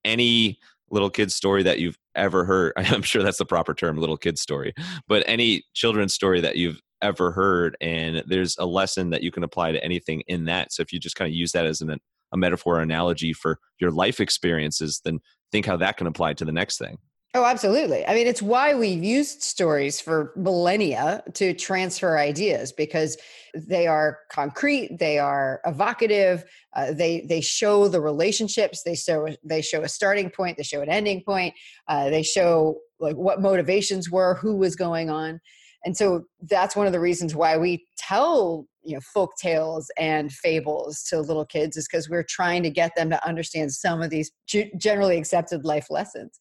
any 0.04 0.58
little 0.90 1.10
kid 1.10 1.30
story 1.30 1.62
that 1.62 1.78
you've 1.78 1.98
ever 2.14 2.44
heard. 2.44 2.72
I'm 2.76 3.02
sure 3.02 3.22
that's 3.22 3.38
the 3.38 3.46
proper 3.46 3.74
term, 3.74 3.98
little 3.98 4.16
kid 4.16 4.38
story. 4.38 4.74
But 5.06 5.22
any 5.26 5.62
children's 5.74 6.14
story 6.14 6.40
that 6.40 6.56
you've 6.56 6.80
ever 7.02 7.30
heard, 7.30 7.76
and 7.80 8.22
there's 8.26 8.56
a 8.58 8.66
lesson 8.66 9.10
that 9.10 9.22
you 9.22 9.30
can 9.30 9.44
apply 9.44 9.72
to 9.72 9.84
anything 9.84 10.22
in 10.26 10.46
that. 10.46 10.72
So 10.72 10.82
if 10.82 10.92
you 10.92 10.98
just 10.98 11.16
kind 11.16 11.28
of 11.28 11.34
use 11.34 11.52
that 11.52 11.66
as 11.66 11.80
an, 11.80 11.98
a 12.32 12.36
metaphor 12.36 12.78
or 12.78 12.80
analogy 12.80 13.32
for 13.32 13.58
your 13.78 13.90
life 13.90 14.18
experiences, 14.18 15.00
then 15.04 15.20
think 15.52 15.66
how 15.66 15.76
that 15.76 15.96
can 15.96 16.06
apply 16.06 16.34
to 16.34 16.44
the 16.44 16.52
next 16.52 16.78
thing. 16.78 16.98
Oh, 17.32 17.44
absolutely. 17.44 18.04
I 18.04 18.14
mean, 18.14 18.26
it's 18.26 18.42
why 18.42 18.74
we've 18.74 19.04
used 19.04 19.42
stories 19.42 20.00
for 20.00 20.32
millennia 20.34 21.22
to 21.34 21.54
transfer 21.54 22.18
ideas 22.18 22.72
because 22.72 23.16
they 23.54 23.86
are 23.86 24.18
concrete, 24.32 24.96
they 24.98 25.20
are 25.20 25.60
evocative, 25.64 26.44
uh, 26.74 26.92
they 26.92 27.20
they 27.28 27.40
show 27.40 27.86
the 27.86 28.00
relationships, 28.00 28.82
they 28.82 28.96
show 28.96 29.28
they 29.44 29.62
show 29.62 29.82
a 29.82 29.88
starting 29.88 30.28
point, 30.28 30.56
they 30.56 30.64
show 30.64 30.80
an 30.82 30.88
ending 30.88 31.22
point, 31.22 31.54
uh, 31.86 32.10
they 32.10 32.24
show 32.24 32.78
like 32.98 33.14
what 33.14 33.40
motivations 33.40 34.10
were, 34.10 34.34
who 34.34 34.56
was 34.56 34.74
going 34.74 35.08
on, 35.08 35.40
and 35.84 35.96
so 35.96 36.24
that's 36.48 36.74
one 36.74 36.86
of 36.88 36.92
the 36.92 37.00
reasons 37.00 37.36
why 37.36 37.56
we 37.56 37.86
tell 37.96 38.66
you 38.82 38.94
know 38.94 39.00
folk 39.14 39.30
tales 39.40 39.88
and 39.98 40.32
fables 40.32 41.04
to 41.04 41.20
little 41.20 41.44
kids 41.44 41.76
is 41.76 41.86
because 41.86 42.08
we're 42.08 42.24
trying 42.28 42.64
to 42.64 42.70
get 42.70 42.90
them 42.96 43.08
to 43.10 43.24
understand 43.28 43.70
some 43.72 44.02
of 44.02 44.10
these 44.10 44.32
generally 44.78 45.16
accepted 45.16 45.64
life 45.64 45.86
lessons 45.90 46.40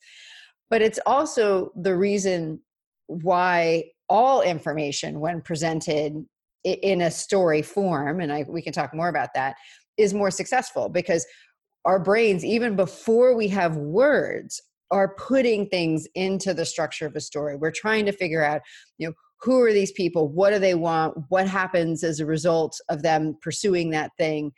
but 0.70 0.82
it's 0.82 1.00
also 1.06 1.72
the 1.76 1.96
reason 1.96 2.60
why 3.08 3.84
all 4.08 4.42
information 4.42 5.20
when 5.20 5.42
presented 5.42 6.26
in 6.64 7.02
a 7.02 7.12
story 7.12 7.62
form 7.62 8.20
and 8.20 8.32
I, 8.32 8.46
we 8.48 8.62
can 8.62 8.74
talk 8.74 8.94
more 8.94 9.10
about 9.10 9.30
that 9.36 9.56
is 9.98 10.14
more 10.14 10.32
successful 10.32 10.90
because 10.90 11.26
our 11.86 12.00
brains 12.00 12.44
even 12.44 12.76
before 12.76 13.36
we 13.36 13.48
have 13.50 13.78
words 13.78 14.62
are 14.92 15.16
putting 15.16 15.68
things 15.68 16.08
into 16.16 16.54
the 16.54 16.66
structure 16.66 17.06
of 17.06 17.16
a 17.16 17.22
story. 17.22 17.56
We're 17.56 17.72
trying 17.72 18.06
to 18.08 18.12
figure 18.12 18.44
out 18.44 18.62
you 18.98 19.08
know 19.08 19.14
who 19.42 19.62
are 19.62 19.72
these 19.72 19.94
people? 19.94 20.28
What 20.28 20.52
do 20.52 20.60
they 20.60 20.76
want? 20.76 21.18
What 21.30 21.48
happens 21.48 22.04
as 22.04 22.20
a 22.20 22.26
result 22.26 22.78
of 22.90 23.04
them 23.04 23.38
pursuing 23.42 23.92
that 23.92 24.12
thing? 24.18 24.52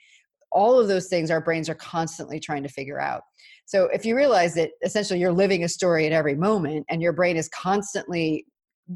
All 0.52 0.80
of 0.80 0.88
those 0.88 1.08
things 1.08 1.30
our 1.30 1.42
brains 1.42 1.70
are 1.70 1.76
constantly 1.76 2.40
trying 2.40 2.64
to 2.64 2.70
figure 2.70 3.00
out 3.00 3.22
so 3.66 3.86
if 3.94 4.06
you 4.06 4.16
realize 4.16 4.54
that 4.56 4.72
essentially 4.84 5.20
you're 5.20 5.32
living 5.32 5.64
a 5.64 5.70
story 5.70 6.06
at 6.06 6.12
every 6.12 6.36
moment 6.36 6.86
and 6.90 7.02
your 7.02 7.14
brain 7.14 7.38
is 7.38 7.50
constantly 7.50 8.46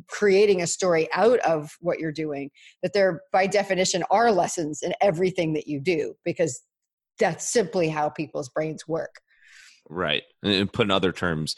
creating 0.07 0.61
a 0.61 0.67
story 0.67 1.07
out 1.13 1.39
of 1.39 1.71
what 1.79 1.99
you're 1.99 2.11
doing 2.11 2.49
that 2.83 2.93
there 2.93 3.21
by 3.31 3.47
definition 3.47 4.03
are 4.09 4.31
lessons 4.31 4.81
in 4.81 4.93
everything 5.01 5.53
that 5.53 5.67
you 5.67 5.79
do 5.79 6.13
because 6.25 6.61
that's 7.19 7.49
simply 7.49 7.87
how 7.87 8.09
people's 8.09 8.49
brains 8.49 8.87
work. 8.87 9.21
Right 9.89 10.23
and 10.43 10.71
put 10.71 10.85
in 10.85 10.91
other 10.91 11.11
terms 11.11 11.55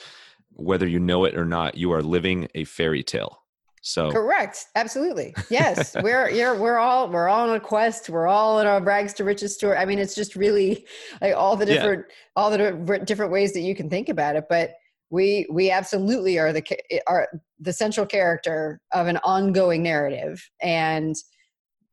whether 0.51 0.87
you 0.87 0.99
know 0.99 1.23
it 1.25 1.37
or 1.37 1.45
not 1.45 1.77
you 1.77 1.91
are 1.93 2.01
living 2.01 2.47
a 2.55 2.63
fairy 2.63 3.03
tale 3.03 3.43
so 3.81 4.11
correct, 4.11 4.65
absolutely, 4.75 5.33
yes. 5.49 5.95
we're 6.01 6.29
you're, 6.29 6.55
we're 6.55 6.77
all 6.77 7.09
we're 7.09 7.29
all 7.29 7.49
on 7.49 7.55
a 7.55 7.59
quest. 7.59 8.09
We're 8.09 8.27
all 8.27 8.59
in 8.59 8.67
our 8.67 8.81
rags 8.81 9.13
to 9.13 9.23
riches 9.23 9.53
story. 9.53 9.77
I 9.77 9.85
mean, 9.85 9.99
it's 9.99 10.15
just 10.15 10.35
really 10.35 10.85
like 11.21 11.35
all 11.35 11.55
the 11.55 11.65
different 11.65 12.05
yeah. 12.07 12.15
all 12.35 12.49
the 12.49 13.03
different 13.05 13.31
ways 13.31 13.53
that 13.53 13.61
you 13.61 13.75
can 13.75 13.89
think 13.89 14.09
about 14.09 14.35
it. 14.35 14.45
But 14.49 14.71
we 15.09 15.47
we 15.51 15.71
absolutely 15.71 16.37
are 16.37 16.51
the 16.51 16.63
are 17.07 17.27
the 17.59 17.73
central 17.73 18.05
character 18.05 18.79
of 18.91 19.07
an 19.07 19.17
ongoing 19.17 19.83
narrative, 19.83 20.47
and 20.61 21.15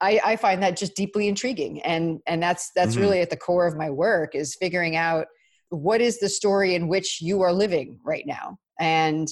I, 0.00 0.21
I 0.25 0.37
find 0.37 0.62
that 0.62 0.76
just 0.76 0.95
deeply 0.95 1.29
intriguing. 1.29 1.81
And 1.83 2.21
and 2.26 2.43
that's 2.43 2.71
that's 2.75 2.93
mm-hmm. 2.93 3.00
really 3.00 3.21
at 3.21 3.31
the 3.31 3.37
core 3.37 3.67
of 3.67 3.76
my 3.76 3.91
work 3.91 4.35
is 4.35 4.57
figuring 4.57 4.97
out 4.97 5.26
what 5.71 6.00
is 6.00 6.19
the 6.21 6.29
story 6.29 6.75
in 6.75 6.88
which 6.88 7.21
you 7.21 7.43
are 7.43 7.53
living 7.53 7.99
right 8.05 8.25
now 8.26 8.59
and 8.79 9.29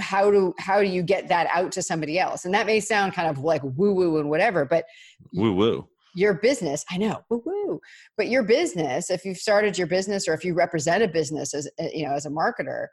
how 0.00 0.30
do 0.30 0.54
how 0.58 0.80
do 0.80 0.86
you 0.86 1.02
get 1.02 1.28
that 1.28 1.48
out 1.52 1.72
to 1.72 1.82
somebody 1.82 2.18
else? 2.18 2.44
And 2.44 2.54
that 2.54 2.66
may 2.66 2.80
sound 2.80 3.14
kind 3.14 3.28
of 3.28 3.38
like 3.38 3.62
woo 3.62 3.94
woo 3.94 4.18
and 4.18 4.30
whatever 4.30 4.64
but 4.64 4.84
woo 5.32 5.52
woo 5.52 5.88
your 6.14 6.34
business 6.34 6.84
i 6.90 6.98
know 6.98 7.22
woo 7.30 7.42
woo 7.46 7.80
but 8.18 8.28
your 8.28 8.42
business 8.42 9.08
if 9.08 9.24
you've 9.24 9.38
started 9.38 9.78
your 9.78 9.86
business 9.86 10.28
or 10.28 10.34
if 10.34 10.44
you 10.44 10.52
represent 10.52 11.02
a 11.02 11.08
business 11.08 11.54
as 11.54 11.66
eh, 11.78 11.88
you 11.94 12.06
know 12.06 12.12
as 12.12 12.26
a 12.26 12.30
marketer 12.30 12.88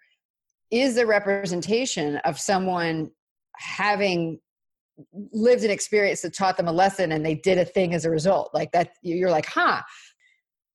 is 0.72 0.96
the 0.96 1.06
representation 1.06 2.18
of 2.18 2.40
someone 2.40 3.10
having 3.56 4.40
lived 5.32 5.64
an 5.64 5.72
experience 5.72 6.22
that 6.22 6.34
taught 6.34 6.58
them 6.58 6.68
a 6.68 6.72
lesson 6.72 7.12
and 7.12 7.26
they 7.26 7.36
did 7.36 7.58
a 7.58 7.66
thing 7.66 7.94
as 7.94 8.06
a 8.06 8.10
result? 8.10 8.52
Like 8.54 8.72
that 8.74 8.92
you're 9.02 9.32
like 9.32 9.46
huh 9.46 9.82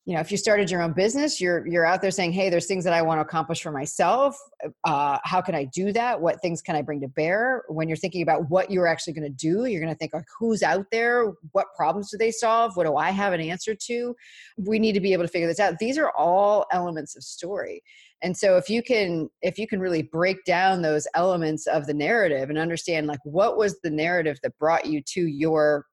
you 0.06 0.14
know 0.14 0.20
if 0.20 0.30
you 0.30 0.36
started 0.36 0.70
your 0.70 0.82
own 0.82 0.92
business 0.92 1.40
you're 1.40 1.66
you're 1.66 1.84
out 1.84 2.02
there 2.02 2.10
saying 2.10 2.32
hey 2.32 2.50
there's 2.50 2.66
things 2.66 2.84
that 2.84 2.92
i 2.92 3.00
want 3.00 3.18
to 3.18 3.22
accomplish 3.22 3.62
for 3.62 3.72
myself. 3.72 4.36
Uh, 4.84 5.18
how 5.24 5.40
can 5.40 5.54
i 5.54 5.64
do 5.64 5.92
that? 5.92 6.20
What 6.20 6.40
things 6.42 6.60
can 6.60 6.76
i 6.76 6.82
bring 6.82 7.00
to 7.00 7.08
bear? 7.08 7.62
When 7.68 7.88
you're 7.88 7.96
thinking 7.96 8.22
about 8.22 8.50
what 8.50 8.70
you're 8.70 8.86
actually 8.86 9.14
going 9.14 9.30
to 9.30 9.36
do 9.36 9.64
you're 9.64 9.80
going 9.80 9.92
to 9.92 9.98
think 9.98 10.14
like 10.14 10.26
who's 10.38 10.62
out 10.62 10.86
there? 10.90 11.32
What 11.52 11.66
problems 11.76 12.10
do 12.10 12.18
they 12.18 12.30
solve? 12.30 12.76
What 12.76 12.84
do 12.84 12.96
i 12.96 13.10
have 13.10 13.32
an 13.32 13.40
answer 13.40 13.74
to? 13.74 14.14
We 14.58 14.78
need 14.78 14.92
to 14.92 15.00
be 15.00 15.12
able 15.12 15.24
to 15.24 15.28
figure 15.28 15.48
this 15.48 15.60
out. 15.60 15.78
These 15.78 15.98
are 15.98 16.12
all 16.16 16.66
elements 16.72 17.16
of 17.16 17.22
story. 17.22 17.82
And 18.22 18.36
so 18.36 18.56
if 18.56 18.68
you 18.70 18.82
can 18.82 19.28
if 19.42 19.58
you 19.58 19.66
can 19.66 19.80
really 19.80 20.02
break 20.02 20.44
down 20.44 20.82
those 20.82 21.06
elements 21.14 21.66
of 21.66 21.86
the 21.86 21.94
narrative 21.94 22.50
and 22.50 22.58
understand 22.58 23.06
like 23.06 23.20
what 23.24 23.56
was 23.56 23.78
the 23.82 23.90
narrative 23.90 24.38
that 24.42 24.58
brought 24.58 24.86
you 24.86 25.02
to 25.08 25.26
your 25.26 25.86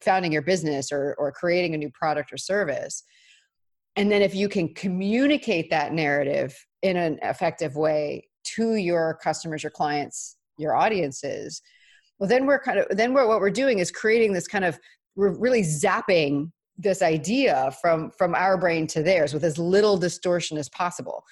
founding 0.00 0.32
your 0.32 0.42
business 0.42 0.92
or 0.92 1.14
or 1.18 1.32
creating 1.32 1.74
a 1.74 1.78
new 1.78 1.90
product 1.90 2.32
or 2.32 2.36
service 2.36 3.02
and 3.96 4.10
then 4.10 4.22
if 4.22 4.34
you 4.34 4.48
can 4.48 4.72
communicate 4.74 5.70
that 5.70 5.92
narrative 5.92 6.56
in 6.82 6.96
an 6.96 7.18
effective 7.22 7.76
way 7.76 8.28
to 8.44 8.74
your 8.74 9.18
customers 9.22 9.62
your 9.62 9.70
clients 9.70 10.36
your 10.58 10.74
audiences 10.74 11.62
well 12.18 12.28
then 12.28 12.46
we're 12.46 12.60
kind 12.60 12.78
of 12.78 12.86
then 12.96 13.12
we're, 13.14 13.26
what 13.26 13.40
we're 13.40 13.50
doing 13.50 13.78
is 13.78 13.90
creating 13.90 14.32
this 14.32 14.46
kind 14.46 14.64
of 14.64 14.78
we're 15.16 15.38
really 15.38 15.62
zapping 15.62 16.50
this 16.76 17.02
idea 17.02 17.72
from 17.80 18.10
from 18.10 18.34
our 18.34 18.58
brain 18.58 18.86
to 18.88 19.02
theirs 19.02 19.32
with 19.32 19.44
as 19.44 19.58
little 19.58 19.96
distortion 19.96 20.58
as 20.58 20.68
possible. 20.68 21.24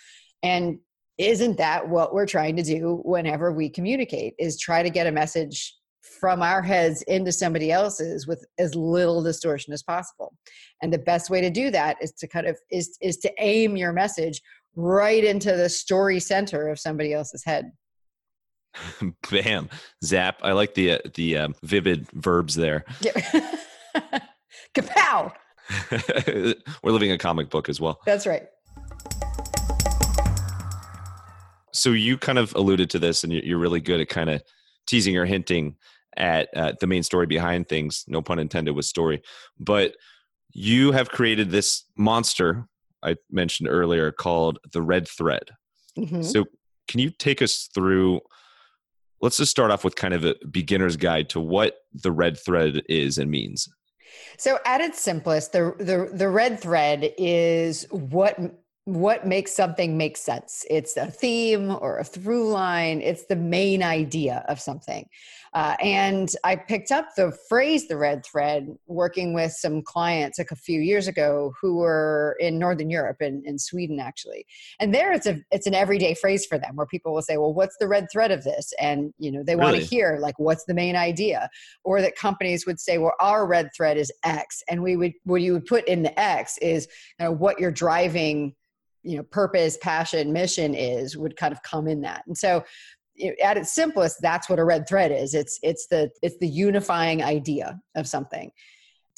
And 0.43 0.79
isn't 1.19 1.59
that 1.59 1.89
what 1.89 2.15
we're 2.15 2.27
trying 2.27 2.57
to 2.57 2.63
do 2.63 3.01
whenever 3.05 3.53
we 3.53 3.69
communicate 3.69 4.35
is 4.39 4.59
try 4.59 4.83
to 4.83 4.91
get 4.91 5.07
a 5.07 5.13
message 5.13 5.75
from 6.03 6.43
our 6.43 6.63
heads 6.63 7.03
into 7.03 7.33
somebody 7.33 7.71
else's 7.71 8.27
with 8.27 8.45
as 8.59 8.75
little 8.75 9.23
distortion 9.23 9.73
as 9.73 9.83
possible. 9.83 10.35
And 10.83 10.93
the 10.93 10.99
best 10.99 11.31
way 11.31 11.41
to 11.41 11.51
do 11.51 11.71
that 11.71 11.97
is 12.01 12.13
to 12.15 12.29
kind 12.29 12.47
of 12.47 12.59
is 12.71 12.97
is 13.01 13.17
to 13.19 13.33
aim 13.39 13.77
your 13.77 13.93
message 13.93 14.43
right 14.75 15.23
into 15.23 15.57
the 15.57 15.69
story 15.69 16.21
center 16.21 16.69
of 16.69 16.79
somebody 16.79 17.13
else's 17.13 17.45
head. 17.45 17.73
Bam. 19.31 19.69
Zap. 20.05 20.39
I 20.43 20.53
like 20.53 20.75
the 20.75 20.93
uh, 20.93 20.99
the 21.15 21.39
um, 21.39 21.55
vivid 21.63 22.11
verbs 22.13 22.55
there. 22.55 22.85
Yeah. 23.01 23.13
kapow! 24.75 25.33
We're 26.83 26.93
living 26.93 27.13
a 27.13 27.19
comic 27.19 27.51
book 27.51 27.69
as 27.69 27.81
well. 27.81 28.01
That's 28.05 28.27
right. 28.27 28.45
So 31.75 31.91
you 31.91 32.19
kind 32.19 32.39
of 32.39 32.55
alluded 32.55 32.91
to 32.91 32.99
this 32.99 33.25
and 33.25 33.33
you're 33.33 33.59
really 33.59 33.81
good 33.81 34.01
at 34.01 34.09
kind 34.09 34.29
of 34.31 34.43
teasing 34.87 35.17
or 35.17 35.25
hinting 35.25 35.77
at 36.17 36.49
uh, 36.57 36.73
the 36.81 36.87
main 36.87 37.03
story 37.03 37.27
behind 37.27 37.69
things 37.69 38.05
no 38.09 38.23
pun 38.23 38.39
intended 38.39 38.75
with 38.75 38.85
story 38.85 39.23
but 39.59 39.95
you 40.53 40.93
have 40.93 41.11
created 41.11 41.51
this 41.51 41.85
monster 41.97 42.67
i 43.03 43.17
mentioned 43.31 43.69
earlier 43.69 44.13
called 44.13 44.59
the 44.73 44.83
red 44.83 45.09
thread 45.09 45.51
mm-hmm. 45.99 46.23
so 46.23 46.45
can 46.89 47.01
you 47.01 47.11
take 47.11 47.41
us 47.41 47.69
through 47.75 48.21
let's 49.21 49.37
just 49.37 49.51
start 49.51 49.71
off 49.71 49.85
with 49.85 49.97
kind 49.97 50.15
of 50.15 50.25
a 50.25 50.35
beginner's 50.51 50.97
guide 50.97 51.29
to 51.29 51.41
what 51.41 51.77
the 51.95 52.13
red 52.13 52.39
thread 52.39 52.83
is 52.89 53.19
and 53.19 53.31
means 53.31 53.69
so 54.37 54.59
at 54.67 54.81
its 54.81 55.01
simplest 55.01 55.53
the 55.53 55.75
the, 55.79 56.11
the 56.13 56.29
red 56.29 56.61
thread 56.61 57.13
is 57.17 57.87
what 57.91 58.39
what 58.85 59.25
makes 59.25 59.55
something 59.55 59.97
make 59.97 60.17
sense. 60.17 60.65
It's 60.69 60.97
a 60.97 61.07
theme 61.07 61.71
or 61.71 61.99
a 61.99 62.05
through 62.05 62.51
line. 62.51 63.01
It's 63.01 63.27
the 63.27 63.37
main 63.37 63.81
idea 63.81 64.45
of 64.49 64.59
something. 64.59 65.09
Uh, 65.55 65.77
and 65.81 66.31
I 66.45 66.57
picked 66.57 66.91
up 66.91 67.09
the 67.15 67.31
phrase 67.49 67.87
the 67.87 67.97
red 67.97 68.25
thread 68.25 68.75
working 68.87 69.35
with 69.35 69.53
some 69.53 69.83
clients 69.83 70.39
like 70.39 70.51
a 70.51 70.57
few 70.57 70.81
years 70.81 71.07
ago 71.07 71.53
who 71.61 71.77
were 71.77 72.37
in 72.41 72.59
Northern 72.59 72.91
Europe 72.91 73.19
in, 73.21 73.43
in 73.45 73.59
Sweden 73.59 74.01
actually. 74.01 74.47
And 74.81 74.95
there 74.95 75.13
it's 75.13 75.27
a 75.27 75.41
it's 75.51 75.67
an 75.67 75.75
everyday 75.75 76.15
phrase 76.15 76.47
for 76.47 76.59
them 76.59 76.75
where 76.75 76.87
people 76.87 77.13
will 77.13 77.23
say, 77.23 77.37
Well, 77.37 77.53
what's 77.53 77.77
the 77.79 77.87
red 77.87 78.09
thread 78.11 78.31
of 78.33 78.43
this? 78.45 78.73
And 78.81 79.13
you 79.19 79.31
know, 79.31 79.45
they 79.45 79.55
really? 79.55 79.73
want 79.73 79.77
to 79.77 79.89
hear 79.89 80.19
like 80.21 80.39
what's 80.39 80.65
the 80.65 80.75
main 80.75 80.97
idea? 80.97 81.51
Or 81.85 82.01
that 82.01 82.17
companies 82.17 82.67
would 82.67 82.81
say, 82.81 82.97
Well, 82.99 83.15
our 83.21 83.47
red 83.47 83.69
thread 83.77 83.99
is 83.99 84.11
X. 84.25 84.63
And 84.69 84.83
we 84.83 84.97
would 84.97 85.13
what 85.25 85.43
you 85.43 85.53
would 85.53 85.67
put 85.67 85.87
in 85.87 86.03
the 86.03 86.19
X 86.19 86.57
is 86.59 86.89
you 87.21 87.27
know, 87.27 87.33
what 87.33 87.61
you're 87.61 87.71
driving 87.71 88.55
you 89.03 89.17
know 89.17 89.23
purpose 89.25 89.77
passion 89.81 90.33
mission 90.33 90.75
is 90.75 91.17
would 91.17 91.37
kind 91.37 91.53
of 91.53 91.63
come 91.63 91.87
in 91.87 92.01
that. 92.03 92.25
And 92.27 92.37
so 92.37 92.65
at 93.43 93.57
its 93.57 93.75
simplest 93.75 94.19
that's 94.23 94.49
what 94.49 94.59
a 94.59 94.65
red 94.65 94.89
thread 94.89 95.13
is. 95.13 95.35
It's 95.35 95.59
it's 95.63 95.87
the 95.89 96.11
it's 96.23 96.39
the 96.39 96.49
unifying 96.49 97.23
idea 97.23 97.81
of 97.95 98.07
something. 98.07 98.51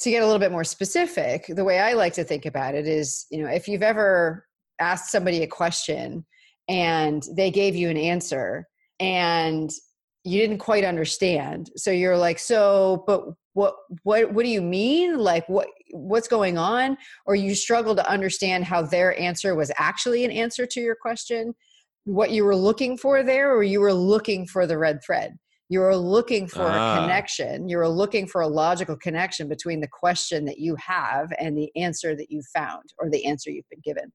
To 0.01 0.09
get 0.09 0.21
a 0.21 0.25
little 0.25 0.39
bit 0.39 0.51
more 0.51 0.65
specific 0.65 1.45
the 1.47 1.63
way 1.63 1.79
i 1.79 1.93
like 1.93 2.11
to 2.13 2.25
think 2.25 2.45
about 2.45 2.75
it 2.75 2.85
is 2.85 3.25
you 3.31 3.41
know 3.41 3.49
if 3.49 3.69
you've 3.69 3.81
ever 3.81 4.45
asked 4.77 5.09
somebody 5.09 5.41
a 5.41 5.47
question 5.47 6.25
and 6.67 7.23
they 7.37 7.49
gave 7.49 7.77
you 7.77 7.89
an 7.89 7.95
answer 7.95 8.67
and 8.99 9.71
you 10.25 10.41
didn't 10.41 10.57
quite 10.57 10.83
understand 10.83 11.71
so 11.77 11.91
you're 11.91 12.17
like 12.17 12.39
so 12.39 13.05
but 13.07 13.23
what 13.55 13.75
what 14.03 14.31
what 14.33 14.43
do 14.43 14.49
you 14.49 14.61
mean? 14.61 15.17
Like 15.17 15.47
what 15.47 15.69
what's 15.95 16.27
going 16.27 16.57
on 16.57 16.97
or 17.25 17.35
you 17.35 17.55
struggle 17.55 17.95
to 17.95 18.09
understand 18.09 18.63
how 18.65 18.81
their 18.81 19.17
answer 19.19 19.55
was 19.55 19.71
actually 19.77 20.25
an 20.25 20.31
answer 20.31 20.65
to 20.65 20.79
your 20.81 20.95
question 20.95 21.53
what 22.05 22.31
you 22.31 22.43
were 22.43 22.55
looking 22.55 22.97
for 22.97 23.23
there 23.23 23.53
or 23.53 23.63
you 23.63 23.81
were 23.81 23.93
looking 23.93 24.47
for 24.47 24.65
the 24.65 24.77
red 24.77 25.03
thread. 25.03 25.35
You 25.69 25.79
were 25.79 25.95
looking 25.95 26.47
for 26.47 26.61
ah. 26.61 26.97
a 26.97 27.01
connection. 27.01 27.67
You 27.67 27.77
were 27.77 27.89
looking 27.89 28.27
for 28.27 28.41
a 28.41 28.47
logical 28.47 28.95
connection 28.95 29.49
between 29.49 29.81
the 29.81 29.87
question 29.87 30.45
that 30.45 30.59
you 30.59 30.75
have 30.75 31.33
and 31.39 31.57
the 31.57 31.75
answer 31.75 32.15
that 32.15 32.29
you 32.29 32.41
found 32.53 32.83
or 32.99 33.09
the 33.09 33.25
answer 33.25 33.49
you've 33.49 33.69
been 33.69 33.81
given. 33.83 34.13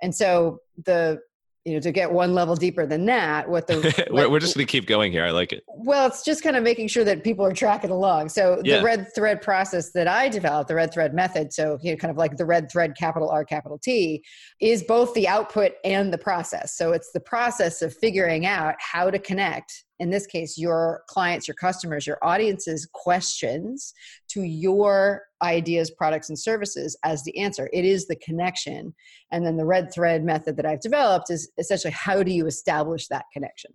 And 0.00 0.14
so 0.14 0.58
the 0.84 1.18
you 1.66 1.74
know 1.74 1.80
to 1.80 1.90
get 1.90 2.10
one 2.10 2.32
level 2.32 2.54
deeper 2.54 2.86
than 2.86 3.04
that 3.06 3.48
what 3.48 3.66
the 3.66 3.76
like, 4.10 4.28
we're 4.28 4.38
just 4.38 4.54
going 4.54 4.66
to 4.66 4.70
keep 4.70 4.86
going 4.86 5.10
here. 5.10 5.24
I 5.24 5.30
like 5.30 5.52
it. 5.52 5.64
Well 5.66 6.06
it's 6.06 6.22
just 6.22 6.42
kind 6.42 6.56
of 6.56 6.62
making 6.62 6.88
sure 6.88 7.04
that 7.04 7.24
people 7.24 7.44
are 7.44 7.52
tracking 7.52 7.90
along. 7.90 8.28
So 8.28 8.62
yeah. 8.64 8.78
the 8.78 8.84
red 8.84 9.14
thread 9.14 9.42
process 9.42 9.90
that 9.92 10.06
i 10.06 10.28
developed 10.28 10.68
the 10.68 10.74
red 10.74 10.92
thread 10.92 11.12
method 11.12 11.52
so 11.52 11.78
you 11.82 11.90
know 11.90 11.96
kind 11.96 12.10
of 12.10 12.16
like 12.16 12.36
the 12.36 12.46
red 12.46 12.70
thread 12.70 12.96
capital 12.96 13.28
r 13.28 13.44
capital 13.44 13.78
t 13.78 14.24
is 14.60 14.84
both 14.84 15.12
the 15.14 15.26
output 15.26 15.72
and 15.84 16.12
the 16.12 16.18
process. 16.18 16.76
So 16.76 16.92
it's 16.92 17.10
the 17.12 17.20
process 17.20 17.82
of 17.82 17.94
figuring 17.94 18.46
out 18.46 18.76
how 18.78 19.10
to 19.10 19.18
connect 19.18 19.84
in 19.98 20.10
this 20.10 20.26
case, 20.26 20.58
your 20.58 21.02
clients, 21.08 21.48
your 21.48 21.54
customers, 21.54 22.06
your 22.06 22.18
audience's 22.22 22.86
questions 22.92 23.94
to 24.28 24.42
your 24.42 25.22
ideas, 25.42 25.90
products, 25.90 26.28
and 26.28 26.38
services 26.38 26.96
as 27.04 27.22
the 27.24 27.36
answer. 27.38 27.68
It 27.72 27.84
is 27.84 28.06
the 28.06 28.16
connection. 28.16 28.94
And 29.30 29.44
then 29.44 29.56
the 29.56 29.64
red 29.64 29.92
thread 29.92 30.24
method 30.24 30.56
that 30.56 30.66
I've 30.66 30.80
developed 30.80 31.30
is 31.30 31.50
essentially 31.58 31.92
how 31.92 32.22
do 32.22 32.32
you 32.32 32.46
establish 32.46 33.08
that 33.08 33.26
connection? 33.32 33.72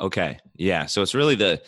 Okay. 0.00 0.38
Yeah. 0.54 0.86
So 0.86 1.02
it's 1.02 1.14
really 1.14 1.34
the, 1.34 1.62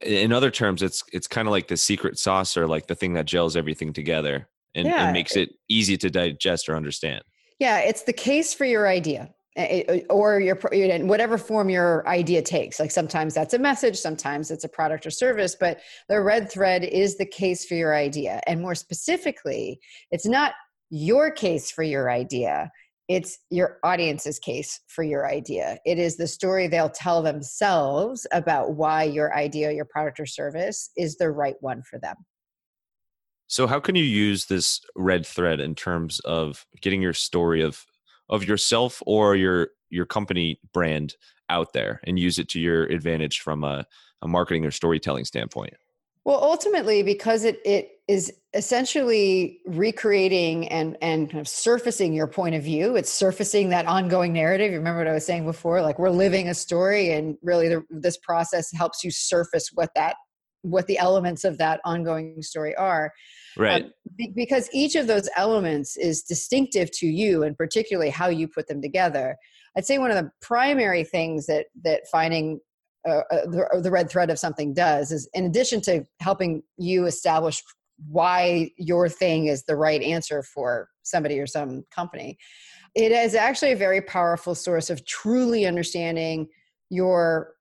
in 0.00 0.32
other 0.32 0.50
terms, 0.50 0.82
it's 0.82 1.04
it's 1.12 1.26
kind 1.26 1.46
of 1.46 1.52
like 1.52 1.68
the 1.68 1.76
secret 1.76 2.18
sauce 2.18 2.56
or 2.56 2.66
like 2.66 2.86
the 2.86 2.94
thing 2.94 3.12
that 3.14 3.26
gels 3.26 3.54
everything 3.54 3.92
together 3.92 4.48
and, 4.74 4.86
yeah. 4.86 5.04
and 5.04 5.12
makes 5.12 5.36
it 5.36 5.50
easy 5.68 5.98
to 5.98 6.08
digest 6.08 6.70
or 6.70 6.76
understand. 6.76 7.22
Yeah, 7.58 7.80
it's 7.80 8.02
the 8.02 8.12
case 8.12 8.54
for 8.54 8.64
your 8.64 8.88
idea 8.88 9.34
or 10.10 10.40
your 10.40 10.56
in 10.72 11.06
whatever 11.06 11.38
form 11.38 11.70
your 11.70 12.06
idea 12.08 12.42
takes. 12.42 12.80
Like 12.80 12.90
sometimes 12.90 13.34
that's 13.34 13.54
a 13.54 13.58
message 13.58 13.96
sometimes 13.96 14.50
it's 14.50 14.64
a 14.64 14.68
product 14.68 15.06
or 15.06 15.10
service 15.10 15.56
but 15.58 15.80
the 16.08 16.20
red 16.20 16.50
thread 16.50 16.82
is 16.84 17.18
the 17.18 17.26
case 17.26 17.64
for 17.64 17.74
your 17.74 17.94
idea. 17.94 18.40
And 18.46 18.60
more 18.60 18.74
specifically 18.74 19.78
it's 20.10 20.26
not 20.26 20.54
your 20.90 21.30
case 21.30 21.70
for 21.70 21.82
your 21.82 22.10
idea 22.10 22.70
it's 23.08 23.38
your 23.50 23.78
audience's 23.84 24.38
case 24.38 24.80
for 24.86 25.02
your 25.02 25.28
idea. 25.28 25.78
It 25.84 25.98
is 25.98 26.16
the 26.16 26.26
story 26.26 26.68
they'll 26.68 26.88
tell 26.88 27.22
themselves 27.22 28.26
about 28.32 28.74
why 28.76 29.02
your 29.04 29.34
idea 29.36 29.72
your 29.72 29.84
product 29.84 30.18
or 30.18 30.26
service 30.26 30.90
is 30.96 31.16
the 31.16 31.30
right 31.30 31.56
one 31.60 31.82
for 31.82 31.98
them. 31.98 32.16
So 33.46 33.66
how 33.66 33.78
can 33.78 33.94
you 33.94 34.04
use 34.04 34.46
this 34.46 34.80
red 34.96 35.26
thread 35.26 35.60
in 35.60 35.74
terms 35.74 36.18
of 36.20 36.64
getting 36.80 37.02
your 37.02 37.12
story 37.12 37.62
of 37.62 37.84
of 38.28 38.44
yourself 38.44 39.02
or 39.06 39.36
your 39.36 39.68
your 39.90 40.06
company 40.06 40.58
brand 40.72 41.14
out 41.48 41.72
there 41.72 42.00
and 42.04 42.18
use 42.18 42.38
it 42.38 42.48
to 42.48 42.60
your 42.60 42.84
advantage 42.84 43.40
from 43.40 43.64
a, 43.64 43.86
a 44.22 44.28
marketing 44.28 44.64
or 44.64 44.70
storytelling 44.70 45.24
standpoint? 45.24 45.74
Well 46.24 46.42
ultimately 46.42 47.02
because 47.02 47.44
it 47.44 47.60
it 47.64 47.90
is 48.08 48.32
essentially 48.54 49.60
recreating 49.66 50.68
and 50.68 50.96
and 51.02 51.30
kind 51.30 51.40
of 51.40 51.48
surfacing 51.48 52.12
your 52.12 52.26
point 52.26 52.54
of 52.54 52.62
view 52.62 52.96
it's 52.96 53.10
surfacing 53.10 53.70
that 53.70 53.86
ongoing 53.86 54.32
narrative. 54.32 54.72
You 54.72 54.78
remember 54.78 55.00
what 55.00 55.08
i 55.08 55.12
was 55.12 55.26
saying 55.26 55.44
before? 55.44 55.82
Like 55.82 55.98
we're 55.98 56.10
living 56.10 56.48
a 56.48 56.54
story 56.54 57.12
and 57.12 57.36
really 57.42 57.68
the, 57.68 57.84
this 57.90 58.16
process 58.18 58.72
helps 58.72 59.04
you 59.04 59.10
surface 59.10 59.70
what 59.74 59.90
that 59.94 60.16
what 60.64 60.86
the 60.86 60.98
elements 60.98 61.44
of 61.44 61.58
that 61.58 61.80
ongoing 61.84 62.42
story 62.42 62.74
are. 62.76 63.12
Right. 63.56 63.84
Um, 63.84 63.92
be, 64.16 64.32
because 64.34 64.68
each 64.72 64.96
of 64.96 65.06
those 65.06 65.28
elements 65.36 65.96
is 65.96 66.22
distinctive 66.22 66.90
to 66.98 67.06
you 67.06 67.42
and 67.42 67.56
particularly 67.56 68.10
how 68.10 68.28
you 68.28 68.48
put 68.48 68.66
them 68.66 68.80
together. 68.82 69.36
I'd 69.76 69.86
say 69.86 69.98
one 69.98 70.10
of 70.10 70.16
the 70.16 70.30
primary 70.40 71.04
things 71.04 71.46
that 71.46 71.66
that 71.84 72.02
finding 72.10 72.60
uh, 73.06 73.22
uh, 73.30 73.42
the, 73.44 73.80
the 73.82 73.90
red 73.90 74.10
thread 74.10 74.30
of 74.30 74.38
something 74.38 74.72
does 74.72 75.12
is 75.12 75.28
in 75.34 75.44
addition 75.44 75.80
to 75.82 76.04
helping 76.20 76.62
you 76.78 77.04
establish 77.04 77.62
why 78.08 78.70
your 78.78 79.08
thing 79.08 79.46
is 79.46 79.64
the 79.64 79.76
right 79.76 80.02
answer 80.02 80.42
for 80.42 80.88
somebody 81.02 81.38
or 81.38 81.46
some 81.46 81.84
company 81.94 82.38
it 82.94 83.12
is 83.12 83.34
actually 83.34 83.72
a 83.72 83.76
very 83.76 84.00
powerful 84.00 84.54
source 84.54 84.88
of 84.88 85.04
truly 85.04 85.66
understanding 85.66 86.48
your 86.90 87.53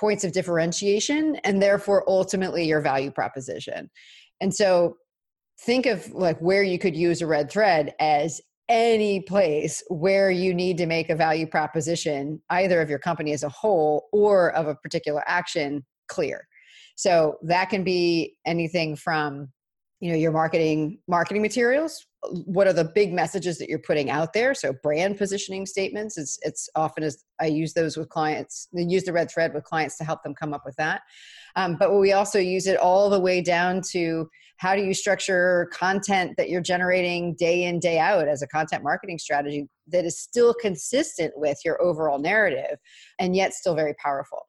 points 0.00 0.24
of 0.24 0.32
differentiation 0.32 1.36
and 1.44 1.60
therefore 1.60 2.02
ultimately 2.08 2.64
your 2.64 2.80
value 2.80 3.10
proposition. 3.10 3.90
And 4.40 4.54
so 4.54 4.96
think 5.60 5.84
of 5.84 6.10
like 6.12 6.38
where 6.40 6.62
you 6.62 6.78
could 6.78 6.96
use 6.96 7.20
a 7.20 7.26
red 7.26 7.50
thread 7.50 7.94
as 8.00 8.40
any 8.70 9.20
place 9.20 9.82
where 9.88 10.30
you 10.30 10.54
need 10.54 10.78
to 10.78 10.86
make 10.86 11.10
a 11.10 11.14
value 11.14 11.46
proposition 11.46 12.40
either 12.48 12.80
of 12.80 12.88
your 12.88 12.98
company 12.98 13.32
as 13.32 13.42
a 13.42 13.48
whole 13.50 14.08
or 14.10 14.52
of 14.52 14.68
a 14.68 14.74
particular 14.76 15.22
action 15.26 15.84
clear. 16.08 16.46
So 16.96 17.36
that 17.42 17.68
can 17.68 17.84
be 17.84 18.36
anything 18.46 18.96
from 18.96 19.48
you 20.00 20.10
know 20.10 20.16
your 20.16 20.32
marketing 20.32 20.98
marketing 21.06 21.42
materials 21.42 22.06
what 22.44 22.66
are 22.66 22.72
the 22.72 22.84
big 22.84 23.12
messages 23.12 23.58
that 23.58 23.68
you're 23.68 23.78
putting 23.78 24.10
out 24.10 24.32
there? 24.32 24.52
So 24.54 24.72
brand 24.82 25.16
positioning 25.16 25.66
statements 25.66 26.18
it's 26.18 26.38
it's 26.42 26.68
often 26.74 27.02
as 27.02 27.24
i 27.40 27.46
use 27.46 27.72
those 27.72 27.96
with 27.96 28.08
clients 28.08 28.68
use 28.72 29.04
the 29.04 29.12
red 29.12 29.30
thread 29.30 29.54
with 29.54 29.64
clients 29.64 29.96
to 29.98 30.04
help 30.04 30.22
them 30.22 30.34
come 30.34 30.52
up 30.52 30.62
with 30.64 30.76
that. 30.76 31.02
Um, 31.56 31.76
but 31.78 31.98
we 31.98 32.12
also 32.12 32.38
use 32.38 32.66
it 32.66 32.78
all 32.78 33.10
the 33.10 33.20
way 33.20 33.40
down 33.40 33.82
to 33.92 34.28
how 34.58 34.76
do 34.76 34.82
you 34.82 34.92
structure 34.92 35.70
content 35.72 36.34
that 36.36 36.50
you're 36.50 36.60
generating 36.60 37.34
day 37.34 37.64
in 37.64 37.80
day 37.80 37.98
out 37.98 38.28
as 38.28 38.42
a 38.42 38.46
content 38.46 38.84
marketing 38.84 39.18
strategy 39.18 39.66
that 39.88 40.04
is 40.04 40.18
still 40.18 40.54
consistent 40.54 41.32
with 41.36 41.58
your 41.64 41.80
overall 41.82 42.18
narrative 42.18 42.78
and 43.18 43.34
yet 43.34 43.54
still 43.54 43.74
very 43.74 43.94
powerful 43.94 44.46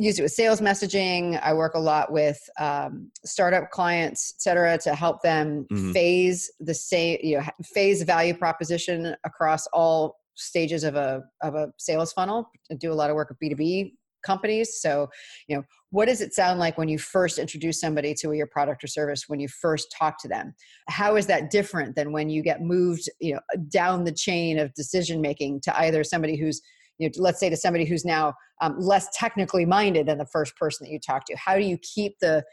use 0.00 0.18
it 0.18 0.22
with 0.22 0.32
sales 0.32 0.60
messaging. 0.60 1.40
I 1.42 1.52
work 1.52 1.74
a 1.74 1.78
lot 1.78 2.10
with 2.10 2.38
um, 2.58 3.10
startup 3.24 3.70
clients, 3.70 4.34
et 4.36 4.40
cetera, 4.42 4.78
to 4.78 4.94
help 4.94 5.22
them 5.22 5.66
mm-hmm. 5.70 5.92
phase 5.92 6.50
the 6.58 6.74
same, 6.74 7.18
you 7.22 7.38
know, 7.38 7.44
phase 7.74 8.02
value 8.02 8.34
proposition 8.34 9.14
across 9.24 9.66
all 9.68 10.16
stages 10.34 10.84
of 10.84 10.96
a 10.96 11.22
of 11.42 11.54
a 11.54 11.72
sales 11.78 12.12
funnel. 12.12 12.50
I 12.70 12.74
do 12.74 12.92
a 12.92 12.94
lot 12.94 13.10
of 13.10 13.16
work 13.16 13.28
with 13.28 13.38
B 13.38 13.50
two 13.50 13.56
B 13.56 13.94
companies. 14.24 14.80
So, 14.80 15.08
you 15.48 15.56
know, 15.56 15.64
what 15.90 16.06
does 16.06 16.20
it 16.20 16.34
sound 16.34 16.60
like 16.60 16.76
when 16.76 16.88
you 16.88 16.98
first 16.98 17.38
introduce 17.38 17.80
somebody 17.80 18.12
to 18.14 18.32
your 18.32 18.46
product 18.46 18.84
or 18.84 18.86
service? 18.86 19.24
When 19.28 19.40
you 19.40 19.48
first 19.48 19.94
talk 19.98 20.20
to 20.20 20.28
them, 20.28 20.54
how 20.88 21.16
is 21.16 21.26
that 21.26 21.50
different 21.50 21.96
than 21.96 22.12
when 22.12 22.28
you 22.28 22.42
get 22.42 22.60
moved, 22.60 23.08
you 23.18 23.34
know, 23.34 23.40
down 23.68 24.04
the 24.04 24.12
chain 24.12 24.58
of 24.58 24.74
decision 24.74 25.20
making 25.20 25.62
to 25.62 25.80
either 25.80 26.04
somebody 26.04 26.36
who's 26.36 26.60
you 27.00 27.08
know, 27.08 27.12
let's 27.16 27.40
say 27.40 27.48
to 27.48 27.56
somebody 27.56 27.84
who's 27.84 28.04
now 28.04 28.34
um, 28.60 28.78
less 28.78 29.08
technically 29.14 29.64
minded 29.64 30.06
than 30.06 30.18
the 30.18 30.26
first 30.26 30.54
person 30.56 30.84
that 30.84 30.92
you 30.92 31.00
talk 31.00 31.24
to 31.24 31.34
how 31.36 31.56
do 31.56 31.62
you 31.62 31.78
keep 31.78 32.18
the 32.20 32.44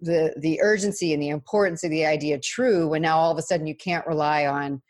the 0.00 0.34
the 0.40 0.60
urgency 0.62 1.12
and 1.12 1.22
the 1.22 1.28
importance 1.28 1.82
of 1.82 1.90
the 1.90 2.06
idea 2.06 2.38
true 2.38 2.88
when 2.88 3.02
now 3.02 3.18
all 3.18 3.32
of 3.32 3.38
a 3.38 3.42
sudden 3.42 3.66
you 3.66 3.74
can't 3.74 4.06
rely 4.06 4.46
on 4.46 4.80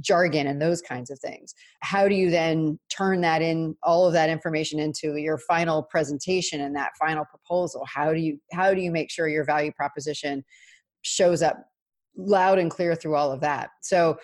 jargon 0.00 0.46
and 0.46 0.60
those 0.60 0.82
kinds 0.82 1.10
of 1.10 1.18
things? 1.20 1.54
How 1.80 2.08
do 2.08 2.14
you 2.14 2.30
then 2.30 2.78
turn 2.90 3.20
that 3.20 3.42
in 3.42 3.76
all 3.82 4.06
of 4.06 4.12
that 4.14 4.30
information 4.30 4.80
into 4.80 5.16
your 5.16 5.38
final 5.38 5.82
presentation 5.82 6.60
and 6.60 6.74
that 6.76 6.92
final 6.98 7.24
proposal? 7.24 7.86
How 7.86 8.12
do 8.12 8.20
you 8.20 8.38
how 8.52 8.74
do 8.74 8.80
you 8.80 8.90
make 8.90 9.10
sure 9.10 9.28
your 9.28 9.44
value 9.44 9.72
proposition 9.72 10.44
shows 11.02 11.42
up 11.42 11.64
loud 12.16 12.58
and 12.58 12.70
clear 12.70 12.94
through 12.94 13.16
all 13.16 13.30
of 13.30 13.40
that? 13.40 13.70
So 13.82 14.16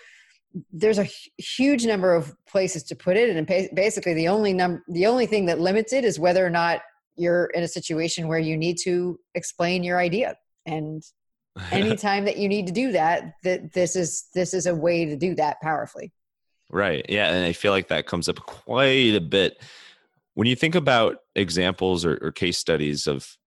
there's 0.73 0.99
a 0.99 1.07
huge 1.37 1.85
number 1.85 2.13
of 2.13 2.35
places 2.45 2.83
to 2.83 2.95
put 2.95 3.15
it 3.15 3.35
and 3.35 3.47
basically 3.73 4.13
the 4.13 4.27
only 4.27 4.51
number 4.51 4.83
the 4.89 5.05
only 5.05 5.25
thing 5.25 5.45
that 5.45 5.59
limits 5.59 5.93
it 5.93 6.03
is 6.03 6.19
whether 6.19 6.45
or 6.45 6.49
not 6.49 6.81
you're 7.15 7.45
in 7.45 7.63
a 7.63 7.67
situation 7.67 8.27
where 8.27 8.39
you 8.39 8.57
need 8.57 8.77
to 8.83 9.19
explain 9.35 9.83
your 9.83 9.99
idea. 9.99 10.35
And 10.65 11.03
anytime 11.71 12.25
that 12.25 12.37
you 12.37 12.47
need 12.47 12.67
to 12.67 12.73
do 12.73 12.93
that 12.93 13.33
that 13.43 13.73
this 13.73 13.95
is 13.95 14.27
this 14.33 14.53
is 14.53 14.65
a 14.67 14.75
way 14.75 15.05
to 15.05 15.15
do 15.15 15.35
that 15.35 15.61
powerfully. 15.61 16.11
Right. 16.69 17.05
Yeah 17.09 17.29
and 17.29 17.45
i 17.45 17.51
feel 17.51 17.73
like 17.73 17.89
that 17.89 18.07
comes 18.07 18.29
up 18.29 18.39
quite 18.39 19.15
a 19.15 19.21
bit. 19.21 19.61
When 20.33 20.47
you 20.47 20.55
think 20.55 20.75
about 20.75 21.17
examples 21.35 22.05
or, 22.05 22.17
or 22.21 22.31
case 22.31 22.57
studies 22.57 23.05
of 23.05 23.37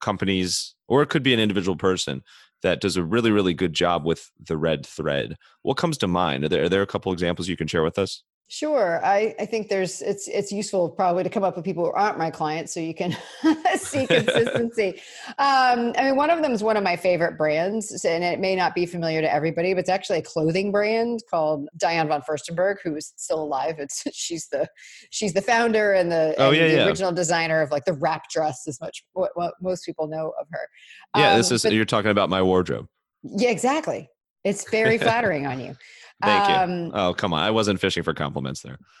companies 0.00 0.74
or 0.88 1.02
it 1.02 1.08
could 1.08 1.22
be 1.22 1.32
an 1.32 1.40
individual 1.40 1.76
person 1.76 2.22
that 2.64 2.80
does 2.80 2.96
a 2.96 3.04
really 3.04 3.30
really 3.30 3.54
good 3.54 3.72
job 3.72 4.04
with 4.04 4.32
the 4.44 4.56
red 4.56 4.84
thread. 4.84 5.36
What 5.62 5.76
comes 5.76 5.96
to 5.98 6.08
mind? 6.08 6.44
Are 6.44 6.48
there, 6.48 6.64
are 6.64 6.68
there 6.68 6.82
a 6.82 6.86
couple 6.86 7.12
examples 7.12 7.48
you 7.48 7.56
can 7.56 7.68
share 7.68 7.84
with 7.84 7.98
us 7.98 8.24
Sure. 8.56 9.04
I, 9.04 9.34
I 9.40 9.46
think 9.46 9.68
there's 9.68 10.00
it's 10.00 10.28
it's 10.28 10.52
useful 10.52 10.88
probably 10.88 11.24
to 11.24 11.28
come 11.28 11.42
up 11.42 11.56
with 11.56 11.64
people 11.64 11.86
who 11.86 11.90
aren't 11.90 12.18
my 12.18 12.30
clients 12.30 12.72
so 12.72 12.78
you 12.78 12.94
can 12.94 13.16
see 13.76 14.06
consistency. 14.06 15.02
um, 15.38 15.92
I 15.98 16.04
mean, 16.04 16.14
one 16.14 16.30
of 16.30 16.40
them 16.40 16.52
is 16.52 16.62
one 16.62 16.76
of 16.76 16.84
my 16.84 16.94
favorite 16.94 17.36
brands, 17.36 18.04
and 18.04 18.22
it 18.22 18.38
may 18.38 18.54
not 18.54 18.72
be 18.72 18.86
familiar 18.86 19.20
to 19.20 19.32
everybody, 19.32 19.74
but 19.74 19.80
it's 19.80 19.88
actually 19.88 20.18
a 20.18 20.22
clothing 20.22 20.70
brand 20.70 21.24
called 21.28 21.68
Diane 21.76 22.06
von 22.06 22.22
Furstenberg, 22.22 22.76
who's 22.84 23.12
still 23.16 23.42
alive. 23.42 23.80
It's 23.80 24.04
she's 24.12 24.46
the 24.46 24.68
she's 25.10 25.32
the 25.32 25.42
founder 25.42 25.92
and 25.92 26.12
the, 26.12 26.36
oh, 26.38 26.50
and 26.50 26.56
yeah, 26.56 26.68
the 26.68 26.74
yeah. 26.74 26.86
original 26.86 27.10
designer 27.10 27.60
of 27.60 27.72
like 27.72 27.86
the 27.86 27.94
wrap 27.94 28.30
dress 28.30 28.68
is 28.68 28.80
much 28.80 29.04
what, 29.14 29.32
what 29.34 29.54
most 29.60 29.84
people 29.84 30.06
know 30.06 30.32
of 30.40 30.46
her. 30.52 30.68
Yeah, 31.16 31.32
um, 31.32 31.38
this 31.38 31.50
is 31.50 31.64
but, 31.64 31.72
you're 31.72 31.84
talking 31.84 32.12
about 32.12 32.30
my 32.30 32.40
wardrobe. 32.40 32.86
Yeah, 33.24 33.50
exactly. 33.50 34.08
It's 34.44 34.70
very 34.70 34.98
flattering 34.98 35.44
on 35.46 35.58
you. 35.58 35.74
Thank 36.22 36.50
um, 36.50 36.86
you. 36.86 36.90
Oh, 36.94 37.14
come 37.14 37.32
on. 37.32 37.42
I 37.42 37.50
wasn't 37.50 37.80
fishing 37.80 38.02
for 38.02 38.14
compliments 38.14 38.62
there. 38.62 38.78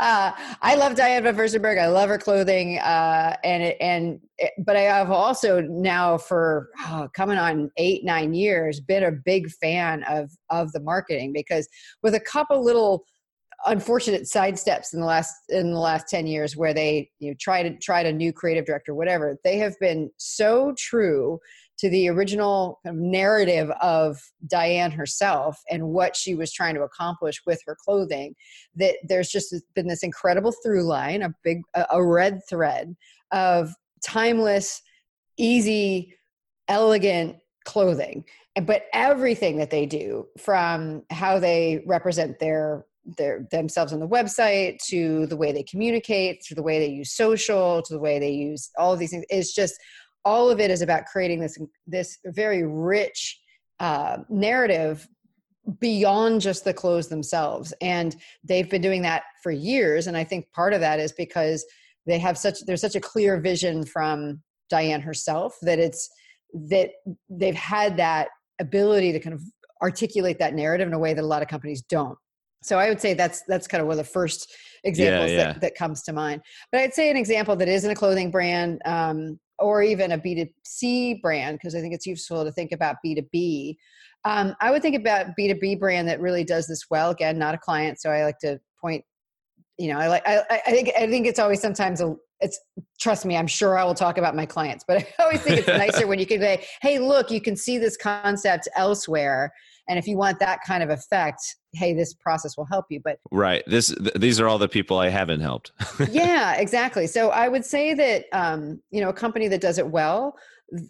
uh, 0.00 0.32
I 0.60 0.74
love 0.74 0.94
Diane 0.94 1.22
von 1.22 1.34
Furstenberg. 1.34 1.78
I 1.78 1.86
love 1.88 2.08
her 2.08 2.18
clothing. 2.18 2.78
Uh, 2.78 3.36
and, 3.44 3.62
it, 3.62 3.76
and, 3.80 4.20
it, 4.38 4.52
but 4.58 4.76
I 4.76 4.82
have 4.82 5.10
also 5.10 5.60
now 5.60 6.18
for 6.18 6.70
oh, 6.86 7.08
coming 7.14 7.38
on 7.38 7.70
eight, 7.76 8.04
nine 8.04 8.34
years, 8.34 8.80
been 8.80 9.04
a 9.04 9.12
big 9.12 9.50
fan 9.50 10.02
of, 10.04 10.30
of 10.50 10.72
the 10.72 10.80
marketing 10.80 11.32
because 11.32 11.68
with 12.02 12.14
a 12.14 12.20
couple 12.20 12.62
little 12.62 13.04
unfortunate 13.64 14.22
sidesteps 14.22 14.92
in 14.92 15.00
the 15.00 15.06
last 15.06 15.34
in 15.48 15.72
the 15.72 15.78
last 15.78 16.08
10 16.08 16.26
years 16.26 16.56
where 16.56 16.74
they 16.74 17.10
you 17.18 17.30
know 17.30 17.36
try 17.40 17.62
to 17.62 17.76
tried 17.78 18.04
a 18.04 18.12
new 18.12 18.32
creative 18.32 18.66
director 18.66 18.94
whatever 18.94 19.38
they 19.44 19.56
have 19.56 19.74
been 19.80 20.10
so 20.18 20.74
true 20.76 21.38
to 21.78 21.90
the 21.90 22.08
original 22.08 22.80
narrative 22.84 23.70
of 23.80 24.18
Diane 24.46 24.90
herself 24.90 25.60
and 25.70 25.88
what 25.88 26.16
she 26.16 26.34
was 26.34 26.52
trying 26.52 26.74
to 26.74 26.82
accomplish 26.82 27.42
with 27.46 27.60
her 27.66 27.76
clothing 27.84 28.34
that 28.76 28.96
there's 29.06 29.28
just 29.28 29.54
been 29.74 29.86
this 29.86 30.02
incredible 30.02 30.52
through 30.64 30.84
line 30.84 31.22
a 31.22 31.34
big 31.44 31.62
a 31.90 32.02
red 32.04 32.40
thread 32.48 32.96
of 33.30 33.74
timeless 34.02 34.80
easy 35.36 36.14
elegant 36.68 37.36
clothing. 37.64 38.24
But 38.62 38.84
everything 38.94 39.58
that 39.58 39.70
they 39.70 39.84
do 39.84 40.26
from 40.38 41.02
how 41.10 41.38
they 41.38 41.82
represent 41.86 42.38
their 42.38 42.86
their 43.16 43.46
themselves 43.52 43.92
on 43.92 44.00
the 44.00 44.08
website 44.08 44.78
to 44.88 45.26
the 45.26 45.36
way 45.36 45.52
they 45.52 45.62
communicate 45.62 46.40
to 46.40 46.54
the 46.54 46.62
way 46.62 46.80
they 46.80 46.88
use 46.88 47.12
social 47.12 47.80
to 47.82 47.94
the 47.94 48.00
way 48.00 48.18
they 48.18 48.32
use 48.32 48.70
all 48.78 48.92
of 48.92 48.98
these 48.98 49.10
things 49.10 49.24
is 49.30 49.52
just 49.52 49.76
all 50.26 50.50
of 50.50 50.58
it 50.58 50.70
is 50.70 50.82
about 50.82 51.06
creating 51.06 51.40
this 51.40 51.56
this 51.86 52.18
very 52.26 52.66
rich 52.66 53.40
uh, 53.78 54.18
narrative 54.28 55.08
beyond 55.80 56.40
just 56.40 56.64
the 56.64 56.74
clothes 56.74 57.08
themselves. 57.08 57.72
And 57.80 58.14
they've 58.44 58.68
been 58.68 58.82
doing 58.82 59.02
that 59.02 59.22
for 59.42 59.52
years. 59.52 60.08
And 60.08 60.16
i 60.16 60.24
think 60.24 60.50
part 60.52 60.74
of 60.74 60.80
that 60.80 60.98
is 61.00 61.12
because 61.12 61.64
they 62.06 62.18
have 62.18 62.36
such 62.36 62.58
there's 62.66 62.80
such 62.80 62.96
a 62.96 63.00
clear 63.00 63.40
vision 63.40 63.84
from 63.84 64.42
diane 64.68 65.00
herself 65.00 65.56
that 65.62 65.78
it's 65.78 66.08
that 66.54 66.90
they've 67.28 67.54
had 67.54 67.96
that 67.96 68.28
ability 68.60 69.12
to 69.12 69.20
kind 69.20 69.34
of 69.34 69.42
articulate 69.82 70.38
that 70.38 70.54
narrative 70.54 70.88
in 70.88 70.94
a 70.94 70.98
way 70.98 71.12
that 71.14 71.22
a 71.22 71.26
lot 71.34 71.42
of 71.42 71.48
companies 71.48 71.82
don't. 71.82 72.18
So 72.62 72.78
i 72.78 72.88
would 72.88 73.00
say 73.00 73.14
that's 73.14 73.42
that's 73.46 73.68
kind 73.68 73.80
of 73.80 73.86
one 73.86 73.98
of 73.98 74.04
the 74.04 74.12
first 74.18 74.52
examples 74.84 75.30
yeah, 75.30 75.36
yeah. 75.36 75.52
That, 75.52 75.60
that 75.60 75.74
comes 75.76 76.02
to 76.04 76.12
mind. 76.12 76.42
But 76.72 76.80
i'd 76.82 76.94
say 76.94 77.10
an 77.10 77.16
example 77.16 77.54
that 77.56 77.68
isn't 77.68 77.90
a 77.90 77.94
clothing 77.94 78.30
brand 78.30 78.80
um, 78.84 79.38
or 79.58 79.82
even 79.82 80.12
a 80.12 80.18
B2C 80.18 81.20
brand, 81.20 81.58
because 81.58 81.74
I 81.74 81.80
think 81.80 81.94
it's 81.94 82.06
useful 82.06 82.44
to 82.44 82.52
think 82.52 82.72
about 82.72 82.96
B2B. 83.04 83.76
Um, 84.24 84.54
I 84.60 84.70
would 84.70 84.82
think 84.82 84.96
about 84.96 85.28
B2B 85.38 85.78
brand 85.78 86.08
that 86.08 86.20
really 86.20 86.44
does 86.44 86.66
this 86.66 86.86
well. 86.90 87.10
Again, 87.10 87.38
not 87.38 87.54
a 87.54 87.58
client, 87.58 88.00
so 88.00 88.10
I 88.10 88.24
like 88.24 88.38
to 88.40 88.58
point. 88.80 89.04
You 89.78 89.92
know, 89.92 89.98
I 89.98 90.08
like. 90.08 90.22
I, 90.26 90.42
I 90.50 90.70
think. 90.70 90.90
I 90.98 91.06
think 91.06 91.26
it's 91.26 91.38
always 91.38 91.60
sometimes 91.60 92.00
a. 92.00 92.16
It's 92.40 92.58
trust 93.00 93.24
me. 93.24 93.36
I'm 93.36 93.46
sure 93.46 93.78
I 93.78 93.84
will 93.84 93.94
talk 93.94 94.18
about 94.18 94.34
my 94.34 94.46
clients, 94.46 94.84
but 94.86 94.98
I 94.98 95.06
always 95.22 95.40
think 95.42 95.58
it's 95.58 95.68
nicer 95.68 96.06
when 96.06 96.18
you 96.18 96.26
can 96.26 96.40
say, 96.40 96.64
"Hey, 96.82 96.98
look, 96.98 97.30
you 97.30 97.40
can 97.40 97.56
see 97.56 97.78
this 97.78 97.96
concept 97.96 98.68
elsewhere." 98.74 99.52
and 99.88 99.98
if 99.98 100.06
you 100.06 100.16
want 100.16 100.38
that 100.40 100.60
kind 100.66 100.82
of 100.82 100.90
effect 100.90 101.56
hey 101.76 101.92
this 101.92 102.14
process 102.14 102.56
will 102.56 102.66
help 102.66 102.86
you 102.90 103.00
but 103.02 103.18
right 103.30 103.62
this 103.66 103.94
th- 103.94 104.14
these 104.14 104.40
are 104.40 104.48
all 104.48 104.58
the 104.58 104.68
people 104.68 104.98
i 104.98 105.08
haven't 105.08 105.40
helped. 105.40 105.72
Yeah 106.10 106.54
exactly. 106.56 107.06
So 107.06 107.30
i 107.30 107.48
would 107.48 107.64
say 107.64 107.94
that 107.94 108.24
um, 108.32 108.80
you 108.90 109.00
know 109.00 109.10
a 109.10 109.14
company 109.14 109.48
that 109.48 109.60
does 109.60 109.78
it 109.78 109.88
well 109.88 110.36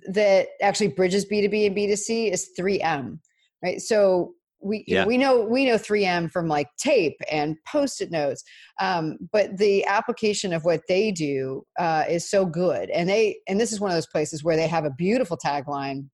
that 0.09 0.49
actually 0.63 0.89
bridges 0.89 1.27
b2b 1.27 1.67
and 1.67 1.77
b2c 1.77 2.33
is 2.33 2.51
3m 2.59 3.19
right? 3.63 3.81
So 3.81 4.33
we 4.63 4.85
yeah. 4.87 5.05
we 5.05 5.19
know 5.19 5.41
we 5.41 5.67
know 5.67 5.77
3M 5.77 6.31
from 6.31 6.49
like 6.49 6.69
tape 6.79 7.17
and 7.31 7.57
post-it 7.67 8.11
notes, 8.11 8.43
um, 8.81 9.19
but 9.31 9.59
the 9.59 9.85
application 9.85 10.53
of 10.53 10.65
what 10.65 10.81
they 10.89 11.13
do 11.13 11.65
uh, 11.79 12.05
is 12.09 12.29
so 12.29 12.47
good, 12.47 12.91
and 12.91 13.09
they 13.09 13.39
and 13.47 13.61
this 13.61 13.73
is 13.73 13.81
one 13.81 13.91
of 13.91 13.97
those 13.97 14.07
places 14.07 14.43
where 14.43 14.57
they 14.57 14.67
have 14.67 14.85
a 14.85 14.91
beautiful 14.91 15.37
tagline 15.37 16.09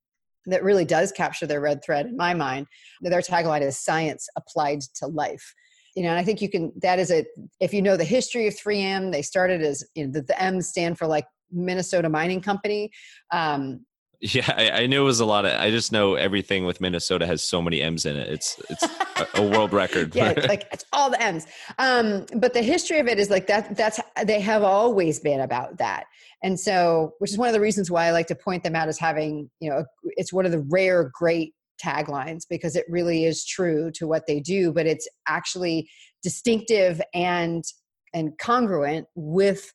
that 0.47 0.65
really 0.65 0.85
does 0.85 1.13
capture 1.13 1.47
their 1.47 1.61
red 1.61 1.83
thread 1.85 2.07
in 2.07 2.17
my 2.17 2.35
mind. 2.35 2.67
Their 3.01 3.21
tagline 3.21 3.63
is 3.63 3.79
science 3.79 4.29
applied 4.37 4.81
to 4.97 5.07
life. 5.07 5.55
You 5.95 6.05
know, 6.05 6.11
and 6.11 6.19
I 6.19 6.25
think 6.25 6.41
you 6.41 6.49
can, 6.49 6.73
that 6.81 6.99
is 6.99 7.11
a, 7.11 7.25
if 7.61 7.75
you 7.75 7.83
know 7.83 7.97
the 7.97 8.05
history 8.05 8.47
of 8.47 8.55
3M, 8.55 9.13
they 9.13 9.23
started 9.23 9.63
as, 9.63 9.85
you 9.95 10.07
know, 10.07 10.13
the, 10.13 10.23
the 10.23 10.43
M 10.43 10.63
stand 10.63 10.99
for 10.99 11.07
like 11.07 11.27
Minnesota 11.51 12.09
Mining 12.09 12.41
Company. 12.41 12.91
Um, 13.31 13.85
yeah, 14.35 14.55
I, 14.57 14.83
I, 14.83 14.87
knew 14.87 15.03
it 15.03 15.05
was 15.05 15.19
a 15.19 15.25
lot 15.25 15.45
of. 15.45 15.61
I 15.61 15.73
just 15.73 15.91
know 15.91 16.15
everything 16.15 16.65
with 16.65 16.81
Minnesota 16.81 17.27
has 17.27 17.43
so 17.43 17.61
many 17.61 17.83
M's 17.83 18.07
in 18.07 18.17
it. 18.17 18.29
It's 18.29 18.57
it's 18.71 18.85
a, 18.85 19.27
a 19.35 19.43
world 19.43 19.73
record. 19.73 20.15
yeah, 20.15 20.33
like 20.49 20.69
it's 20.73 20.85
all 20.93 21.11
the 21.11 21.21
M's. 21.21 21.45
Um, 21.79 22.27
but 22.37 22.55
the 22.55 22.63
history 22.63 23.01
of 23.01 23.09
it 23.09 23.19
is 23.19 23.31
like 23.31 23.49
that. 23.49 23.77
That's 23.77 23.99
they 24.25 24.41
have 24.41 24.63
always 24.63 25.19
been 25.19 25.41
about 25.41 25.79
that, 25.79 26.05
and 26.41 26.59
so 26.59 27.15
which 27.19 27.33
is 27.33 27.39
one 27.39 27.49
of 27.49 27.53
the 27.53 27.61
reasons 27.61 27.91
why 27.91 28.07
I 28.07 28.13
like 28.13 28.29
to 28.29 28.37
point 28.37 28.63
them 28.63 28.77
out 28.77 28.87
as 28.87 28.97
having 28.97 29.51
you 29.59 29.69
know 29.69 29.85
it's 30.05 30.33
one 30.33 30.47
of 30.47 30.53
the 30.53 30.65
rare 30.71 31.11
great 31.13 31.53
taglines 31.83 32.43
because 32.49 32.77
it 32.77 32.85
really 32.89 33.25
is 33.25 33.45
true 33.45 33.91
to 33.97 34.07
what 34.07 34.29
they 34.29 34.39
do, 34.39 34.73
but 34.73 34.87
it's 34.87 35.09
actually 35.27 35.91
distinctive 36.23 37.03
and 37.13 37.65
and 38.15 38.39
congruent 38.39 39.09
with 39.17 39.73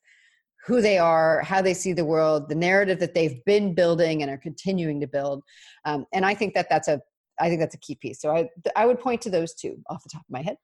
who 0.68 0.82
they 0.82 0.98
are, 0.98 1.40
how 1.40 1.62
they 1.62 1.72
see 1.72 1.94
the 1.94 2.04
world, 2.04 2.50
the 2.50 2.54
narrative 2.54 2.98
that 3.00 3.14
they've 3.14 3.42
been 3.46 3.74
building 3.74 4.20
and 4.20 4.30
are 4.30 4.36
continuing 4.36 5.00
to 5.00 5.06
build. 5.06 5.42
Um, 5.86 6.04
and 6.12 6.26
I 6.26 6.34
think 6.34 6.52
that 6.52 6.68
that's 6.68 6.88
a, 6.88 7.00
I 7.40 7.48
think 7.48 7.60
that's 7.60 7.74
a 7.74 7.78
key 7.78 7.94
piece. 7.94 8.20
So 8.20 8.36
I, 8.36 8.50
I 8.76 8.84
would 8.84 9.00
point 9.00 9.22
to 9.22 9.30
those 9.30 9.54
two 9.54 9.78
off 9.88 10.02
the 10.02 10.10
top 10.10 10.20
of 10.20 10.30
my 10.30 10.42
head. 10.42 10.56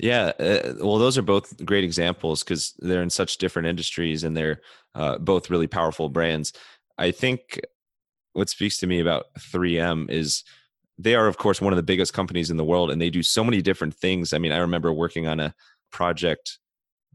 Yeah, 0.00 0.32
uh, 0.40 0.74
well, 0.80 0.98
those 0.98 1.16
are 1.16 1.22
both 1.22 1.64
great 1.64 1.84
examples 1.84 2.42
because 2.42 2.74
they're 2.80 3.02
in 3.02 3.10
such 3.10 3.38
different 3.38 3.68
industries 3.68 4.24
and 4.24 4.36
they're 4.36 4.60
uh, 4.96 5.18
both 5.18 5.50
really 5.50 5.68
powerful 5.68 6.08
brands. 6.08 6.52
I 6.98 7.12
think 7.12 7.60
what 8.32 8.48
speaks 8.48 8.78
to 8.78 8.88
me 8.88 8.98
about 8.98 9.26
3M 9.38 10.10
is 10.10 10.42
they 10.98 11.14
are, 11.14 11.28
of 11.28 11.38
course, 11.38 11.60
one 11.60 11.72
of 11.72 11.76
the 11.76 11.84
biggest 11.84 12.12
companies 12.12 12.50
in 12.50 12.56
the 12.56 12.64
world, 12.64 12.90
and 12.90 13.00
they 13.00 13.10
do 13.10 13.22
so 13.22 13.44
many 13.44 13.62
different 13.62 13.94
things. 13.94 14.32
I 14.32 14.38
mean, 14.38 14.50
I 14.50 14.58
remember 14.58 14.92
working 14.92 15.28
on 15.28 15.38
a 15.38 15.54
project 15.92 16.58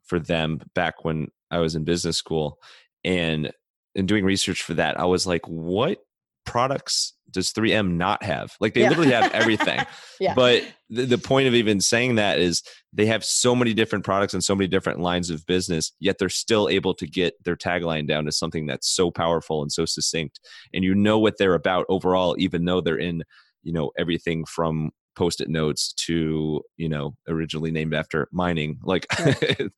for 0.06 0.20
them 0.20 0.62
back 0.74 1.04
when 1.04 1.28
I 1.52 1.60
was 1.60 1.76
in 1.76 1.84
business 1.84 2.18
school 2.18 2.60
and 3.04 3.52
in 3.96 4.06
doing 4.06 4.26
research 4.26 4.64
for 4.64 4.76
that, 4.76 5.00
I 5.00 5.06
was 5.06 5.26
like, 5.26 5.48
what 5.48 6.00
products 6.46 7.14
does 7.32 7.52
3M 7.52 7.92
not 7.92 8.24
have? 8.24 8.56
Like 8.60 8.74
they 8.74 8.82
yeah. 8.82 8.90
literally 8.90 9.12
have 9.12 9.32
everything. 9.34 9.80
yeah. 10.20 10.34
But 10.34 10.64
the, 10.90 11.06
the 11.06 11.18
point 11.18 11.48
of 11.48 11.54
even 11.54 11.80
saying 11.80 12.16
that 12.16 12.40
is 12.40 12.64
they 12.92 13.06
have 13.06 13.24
so 13.24 13.56
many 13.56 13.74
different 13.74 14.06
products 14.06 14.34
and 14.34 14.44
so 14.44 14.56
many 14.56 14.68
different 14.68 15.00
lines 15.00 15.30
of 15.30 15.46
business, 15.46 15.92
yet 16.00 16.18
they're 16.18 16.30
still 16.30 16.68
able 16.70 16.94
to 16.96 17.08
get 17.08 17.36
their 17.44 17.56
tagline 17.56 18.08
down 18.08 18.26
to 18.26 18.32
something 18.32 18.66
that's 18.66 18.90
so 18.90 19.12
powerful 19.12 19.62
and 19.62 19.72
so 19.72 19.86
succinct. 19.86 20.40
And 20.74 20.84
you 20.84 20.96
know 20.96 21.20
what 21.20 21.38
they're 21.38 21.54
about 21.54 21.86
overall, 21.90 22.36
even 22.40 22.66
though 22.66 22.82
they're 22.82 22.98
in, 22.98 23.24
you 23.64 23.74
know, 23.74 23.92
everything 23.98 24.46
from 24.46 24.92
post-it 25.16 25.50
notes 25.50 25.94
to, 25.94 26.62
you 26.78 26.90
know, 26.90 27.16
originally 27.28 27.72
named 27.72 27.94
after 27.94 28.28
mining. 28.32 28.80
Like 28.84 29.06
right. 29.20 29.62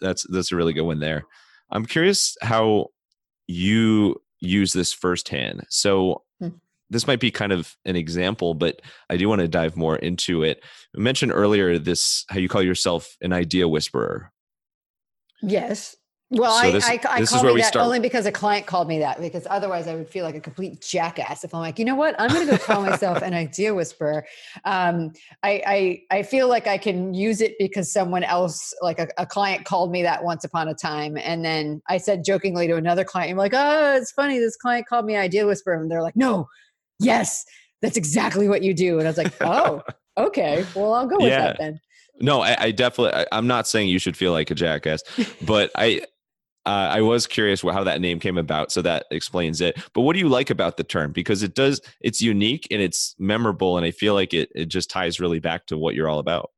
that's 0.00 0.26
that's 0.28 0.52
a 0.52 0.56
really 0.56 0.72
good 0.72 0.82
one 0.82 1.00
there. 1.00 1.24
I'm 1.70 1.86
curious 1.86 2.36
how 2.42 2.88
you 3.46 4.20
use 4.40 4.72
this 4.72 4.92
firsthand. 4.92 5.66
So 5.68 6.22
hmm. 6.40 6.48
this 6.90 7.06
might 7.06 7.20
be 7.20 7.30
kind 7.30 7.52
of 7.52 7.76
an 7.84 7.96
example, 7.96 8.54
but 8.54 8.80
I 9.10 9.16
do 9.16 9.28
want 9.28 9.40
to 9.40 9.48
dive 9.48 9.76
more 9.76 9.96
into 9.96 10.42
it. 10.42 10.62
I 10.96 11.00
mentioned 11.00 11.32
earlier 11.32 11.78
this 11.78 12.24
how 12.28 12.38
you 12.38 12.48
call 12.48 12.62
yourself 12.62 13.16
an 13.20 13.32
idea 13.32 13.68
whisperer. 13.68 14.32
Yes. 15.42 15.96
Well, 16.30 16.60
so 16.60 16.72
this, 16.72 16.84
I, 16.84 16.94
I, 16.94 17.20
I 17.20 17.24
call 17.24 17.44
me 17.44 17.60
that 17.60 17.68
start. 17.68 17.84
only 17.84 18.00
because 18.00 18.26
a 18.26 18.32
client 18.32 18.66
called 18.66 18.88
me 18.88 18.98
that 18.98 19.20
because 19.20 19.46
otherwise 19.48 19.86
I 19.86 19.94
would 19.94 20.08
feel 20.08 20.24
like 20.24 20.34
a 20.34 20.40
complete 20.40 20.80
jackass 20.80 21.44
if 21.44 21.54
I'm 21.54 21.60
like, 21.60 21.78
you 21.78 21.84
know 21.84 21.94
what, 21.94 22.16
I'm 22.18 22.28
going 22.30 22.44
to 22.46 22.50
go 22.50 22.58
call 22.58 22.82
myself 22.82 23.22
an 23.22 23.32
idea 23.32 23.72
whisperer. 23.72 24.26
Um, 24.64 25.12
I, 25.44 25.62
I, 26.10 26.18
I 26.18 26.22
feel 26.24 26.48
like 26.48 26.66
I 26.66 26.78
can 26.78 27.14
use 27.14 27.40
it 27.40 27.54
because 27.60 27.92
someone 27.92 28.24
else, 28.24 28.74
like 28.82 28.98
a, 28.98 29.06
a, 29.18 29.24
client, 29.24 29.66
called 29.66 29.92
me 29.92 30.02
that 30.02 30.24
once 30.24 30.42
upon 30.42 30.66
a 30.66 30.74
time, 30.74 31.16
and 31.16 31.44
then 31.44 31.80
I 31.88 31.98
said 31.98 32.24
jokingly 32.24 32.66
to 32.66 32.74
another 32.74 33.04
client, 33.04 33.30
"I'm 33.30 33.36
like, 33.36 33.54
oh, 33.54 33.94
it's 33.96 34.10
funny, 34.10 34.40
this 34.40 34.56
client 34.56 34.88
called 34.88 35.06
me 35.06 35.14
idea 35.14 35.46
whisperer," 35.46 35.80
and 35.80 35.88
they're 35.88 36.02
like, 36.02 36.16
no, 36.16 36.48
yes, 36.98 37.44
that's 37.82 37.96
exactly 37.96 38.48
what 38.48 38.62
you 38.62 38.74
do, 38.74 38.98
and 38.98 39.06
I 39.06 39.10
was 39.10 39.18
like, 39.18 39.32
oh, 39.42 39.82
okay, 40.18 40.66
well, 40.74 40.92
I'll 40.92 41.06
go 41.06 41.18
with 41.18 41.28
yeah. 41.28 41.42
that 41.42 41.58
then. 41.58 41.80
No, 42.18 42.40
I, 42.40 42.56
I 42.58 42.70
definitely. 42.72 43.20
I, 43.20 43.26
I'm 43.30 43.46
not 43.46 43.68
saying 43.68 43.88
you 43.88 43.98
should 43.98 44.16
feel 44.16 44.32
like 44.32 44.50
a 44.50 44.54
jackass, 44.54 45.02
but 45.42 45.70
I 45.76 46.02
uh, 46.66 46.88
I 46.90 47.00
was 47.00 47.26
curious 47.26 47.62
how 47.62 47.84
that 47.84 48.00
name 48.00 48.18
came 48.18 48.36
about, 48.36 48.72
so 48.72 48.82
that 48.82 49.06
explains 49.10 49.60
it. 49.60 49.80
But 49.94 50.02
what 50.02 50.14
do 50.14 50.18
you 50.18 50.28
like 50.28 50.50
about 50.50 50.76
the 50.76 50.84
term? 50.84 51.12
Because 51.12 51.42
it 51.42 51.54
does, 51.54 51.80
it's 52.00 52.20
unique 52.20 52.66
and 52.70 52.82
it's 52.82 53.14
memorable, 53.18 53.76
and 53.76 53.86
I 53.86 53.92
feel 53.92 54.14
like 54.14 54.34
it 54.34 54.50
it 54.54 54.66
just 54.66 54.90
ties 54.90 55.20
really 55.20 55.38
back 55.38 55.66
to 55.66 55.78
what 55.78 55.94
you're 55.94 56.08
all 56.08 56.18
about. 56.18 56.50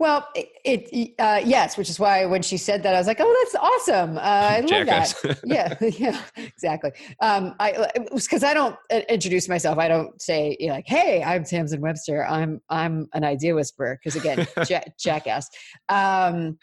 Well, 0.00 0.28
it, 0.36 0.48
it 0.64 1.14
uh, 1.18 1.40
yes, 1.44 1.76
which 1.76 1.90
is 1.90 1.98
why 1.98 2.24
when 2.24 2.40
she 2.40 2.56
said 2.56 2.84
that, 2.84 2.94
I 2.94 2.98
was 2.98 3.08
like, 3.08 3.18
"Oh, 3.18 3.36
that's 3.42 3.56
awesome! 3.56 4.16
Uh, 4.16 4.20
I 4.20 4.60
love 4.60 4.86
that." 4.86 5.40
yeah, 5.44 5.74
yeah, 5.80 6.22
exactly. 6.36 6.92
Um, 7.20 7.56
I 7.58 7.90
because 8.14 8.44
I 8.44 8.54
don't 8.54 8.76
uh, 8.92 9.00
introduce 9.08 9.48
myself. 9.48 9.76
I 9.76 9.88
don't 9.88 10.20
say 10.22 10.56
you 10.60 10.68
know, 10.68 10.74
like, 10.74 10.86
"Hey, 10.86 11.24
I'm 11.24 11.42
Tamsen 11.42 11.80
Webster. 11.80 12.24
I'm 12.24 12.60
I'm 12.70 13.08
an 13.14 13.24
idea 13.24 13.56
whisperer." 13.56 13.98
Because 13.98 14.14
again, 14.14 14.46
ja- 14.68 14.84
jackass. 15.00 15.50
Um, 15.88 16.58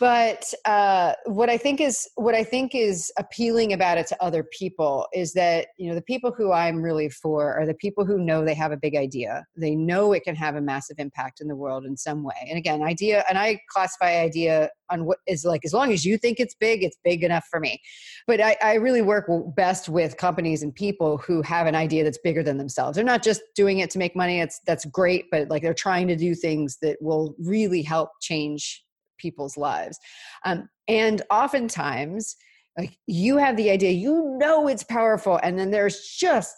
but 0.00 0.42
uh, 0.64 1.12
what 1.26 1.48
I 1.48 1.56
think 1.56 1.80
is 1.80 2.08
what 2.16 2.34
I 2.34 2.42
think 2.42 2.74
is 2.74 3.12
appealing 3.16 3.74
about 3.74 3.96
it 3.96 4.08
to 4.08 4.20
other 4.20 4.42
people 4.42 5.06
is 5.14 5.34
that 5.34 5.68
you 5.76 5.88
know 5.88 5.94
the 5.94 6.02
people 6.02 6.32
who 6.36 6.50
I'm 6.50 6.82
really 6.82 7.10
for 7.10 7.56
are 7.56 7.64
the 7.64 7.74
people 7.74 8.04
who 8.04 8.18
know 8.18 8.44
they 8.44 8.54
have 8.54 8.72
a 8.72 8.76
big 8.76 8.96
idea. 8.96 9.46
They 9.56 9.76
know 9.76 10.12
it 10.14 10.24
can 10.24 10.34
have 10.34 10.56
a 10.56 10.60
massive 10.60 10.98
impact 10.98 11.40
in 11.40 11.46
the 11.46 11.54
world 11.54 11.84
in 11.84 11.96
some 11.96 12.24
way. 12.24 12.39
And 12.48 12.58
again, 12.58 12.82
idea, 12.82 13.24
and 13.28 13.38
I 13.38 13.60
classify 13.68 14.18
idea 14.18 14.70
on 14.90 15.04
what 15.04 15.18
is 15.26 15.44
like 15.44 15.64
as 15.64 15.72
long 15.72 15.92
as 15.92 16.04
you 16.04 16.18
think 16.18 16.40
it's 16.40 16.54
big, 16.54 16.82
it's 16.82 16.96
big 17.04 17.22
enough 17.22 17.44
for 17.50 17.60
me. 17.60 17.80
But 18.26 18.40
I, 18.40 18.56
I 18.62 18.74
really 18.74 19.02
work 19.02 19.26
best 19.56 19.88
with 19.88 20.16
companies 20.16 20.62
and 20.62 20.74
people 20.74 21.18
who 21.18 21.42
have 21.42 21.66
an 21.66 21.74
idea 21.74 22.04
that's 22.04 22.18
bigger 22.18 22.42
than 22.42 22.58
themselves. 22.58 22.96
They're 22.96 23.04
not 23.04 23.22
just 23.22 23.42
doing 23.54 23.78
it 23.78 23.90
to 23.90 23.98
make 23.98 24.16
money. 24.16 24.40
It's 24.40 24.60
that's 24.66 24.84
great, 24.86 25.26
but 25.30 25.48
like 25.48 25.62
they're 25.62 25.74
trying 25.74 26.08
to 26.08 26.16
do 26.16 26.34
things 26.34 26.78
that 26.82 26.96
will 27.00 27.34
really 27.38 27.82
help 27.82 28.10
change 28.20 28.84
people's 29.18 29.56
lives. 29.56 29.98
Um, 30.44 30.68
and 30.88 31.22
oftentimes, 31.30 32.36
like 32.78 32.96
you 33.06 33.36
have 33.36 33.56
the 33.56 33.70
idea, 33.70 33.90
you 33.90 34.36
know 34.38 34.68
it's 34.68 34.82
powerful, 34.82 35.38
and 35.42 35.58
then 35.58 35.70
there's 35.70 36.16
just 36.18 36.54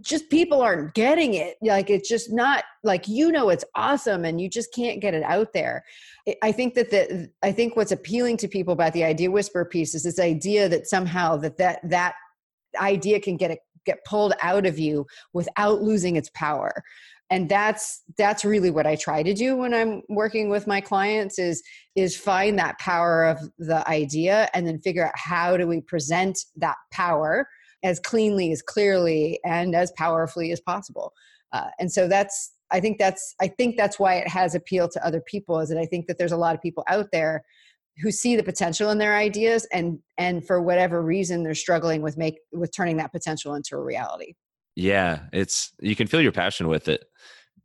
just 0.00 0.30
people 0.30 0.62
aren't 0.62 0.94
getting 0.94 1.34
it. 1.34 1.56
Like 1.60 1.90
it's 1.90 2.08
just 2.08 2.32
not 2.32 2.64
like 2.82 3.08
you 3.08 3.30
know 3.30 3.50
it's 3.50 3.64
awesome 3.74 4.24
and 4.24 4.40
you 4.40 4.48
just 4.48 4.72
can't 4.74 5.00
get 5.00 5.14
it 5.14 5.22
out 5.22 5.52
there. 5.52 5.84
I 6.42 6.52
think 6.52 6.74
that 6.74 6.90
the 6.90 7.30
i 7.42 7.52
think 7.52 7.76
what's 7.76 7.92
appealing 7.92 8.36
to 8.38 8.48
people 8.48 8.72
about 8.72 8.92
the 8.92 9.04
idea 9.04 9.30
whisper 9.30 9.64
piece 9.64 9.94
is 9.94 10.04
this 10.04 10.18
idea 10.18 10.68
that 10.68 10.86
somehow 10.86 11.36
that 11.38 11.58
that 11.58 11.80
that 11.90 12.14
idea 12.80 13.20
can 13.20 13.36
get 13.36 13.50
it 13.50 13.58
get 13.84 14.04
pulled 14.04 14.32
out 14.42 14.64
of 14.64 14.78
you 14.78 15.06
without 15.32 15.82
losing 15.82 16.16
its 16.16 16.30
power. 16.30 16.72
And 17.30 17.48
that's 17.48 18.02
that's 18.18 18.44
really 18.44 18.70
what 18.70 18.86
i 18.86 18.94
try 18.94 19.22
to 19.22 19.32
do 19.32 19.56
when 19.56 19.72
i'm 19.72 20.02
working 20.10 20.50
with 20.50 20.66
my 20.66 20.82
clients 20.82 21.38
is 21.38 21.62
is 21.96 22.14
find 22.14 22.58
that 22.58 22.78
power 22.78 23.24
of 23.24 23.38
the 23.58 23.88
idea 23.88 24.50
and 24.52 24.66
then 24.66 24.78
figure 24.80 25.06
out 25.06 25.14
how 25.16 25.56
do 25.56 25.66
we 25.66 25.80
present 25.80 26.38
that 26.56 26.76
power 26.90 27.48
as 27.82 28.00
cleanly 28.00 28.52
as 28.52 28.62
clearly 28.62 29.38
and 29.44 29.74
as 29.74 29.92
powerfully 29.92 30.52
as 30.52 30.60
possible. 30.60 31.12
Uh, 31.52 31.68
and 31.78 31.92
so 31.92 32.08
that's 32.08 32.52
i 32.70 32.80
think 32.80 32.98
that's 32.98 33.34
i 33.42 33.46
think 33.46 33.76
that's 33.76 33.98
why 33.98 34.14
it 34.14 34.26
has 34.26 34.54
appeal 34.54 34.88
to 34.88 35.06
other 35.06 35.20
people 35.20 35.60
is 35.60 35.68
that 35.68 35.76
i 35.76 35.84
think 35.84 36.06
that 36.06 36.16
there's 36.16 36.32
a 36.32 36.36
lot 36.36 36.54
of 36.54 36.62
people 36.62 36.82
out 36.88 37.08
there 37.12 37.44
who 37.98 38.10
see 38.10 38.36
the 38.36 38.42
potential 38.42 38.90
in 38.90 38.98
their 38.98 39.16
ideas 39.16 39.66
and 39.72 39.98
and 40.16 40.46
for 40.46 40.62
whatever 40.62 41.02
reason 41.02 41.42
they're 41.42 41.54
struggling 41.54 42.02
with 42.02 42.16
make 42.16 42.38
with 42.52 42.74
turning 42.74 42.96
that 42.96 43.12
potential 43.12 43.54
into 43.54 43.76
a 43.76 43.82
reality. 43.82 44.34
Yeah 44.74 45.20
it's 45.32 45.72
you 45.80 45.94
can 45.96 46.06
feel 46.06 46.20
your 46.20 46.32
passion 46.32 46.68
with 46.68 46.88
it. 46.88 47.04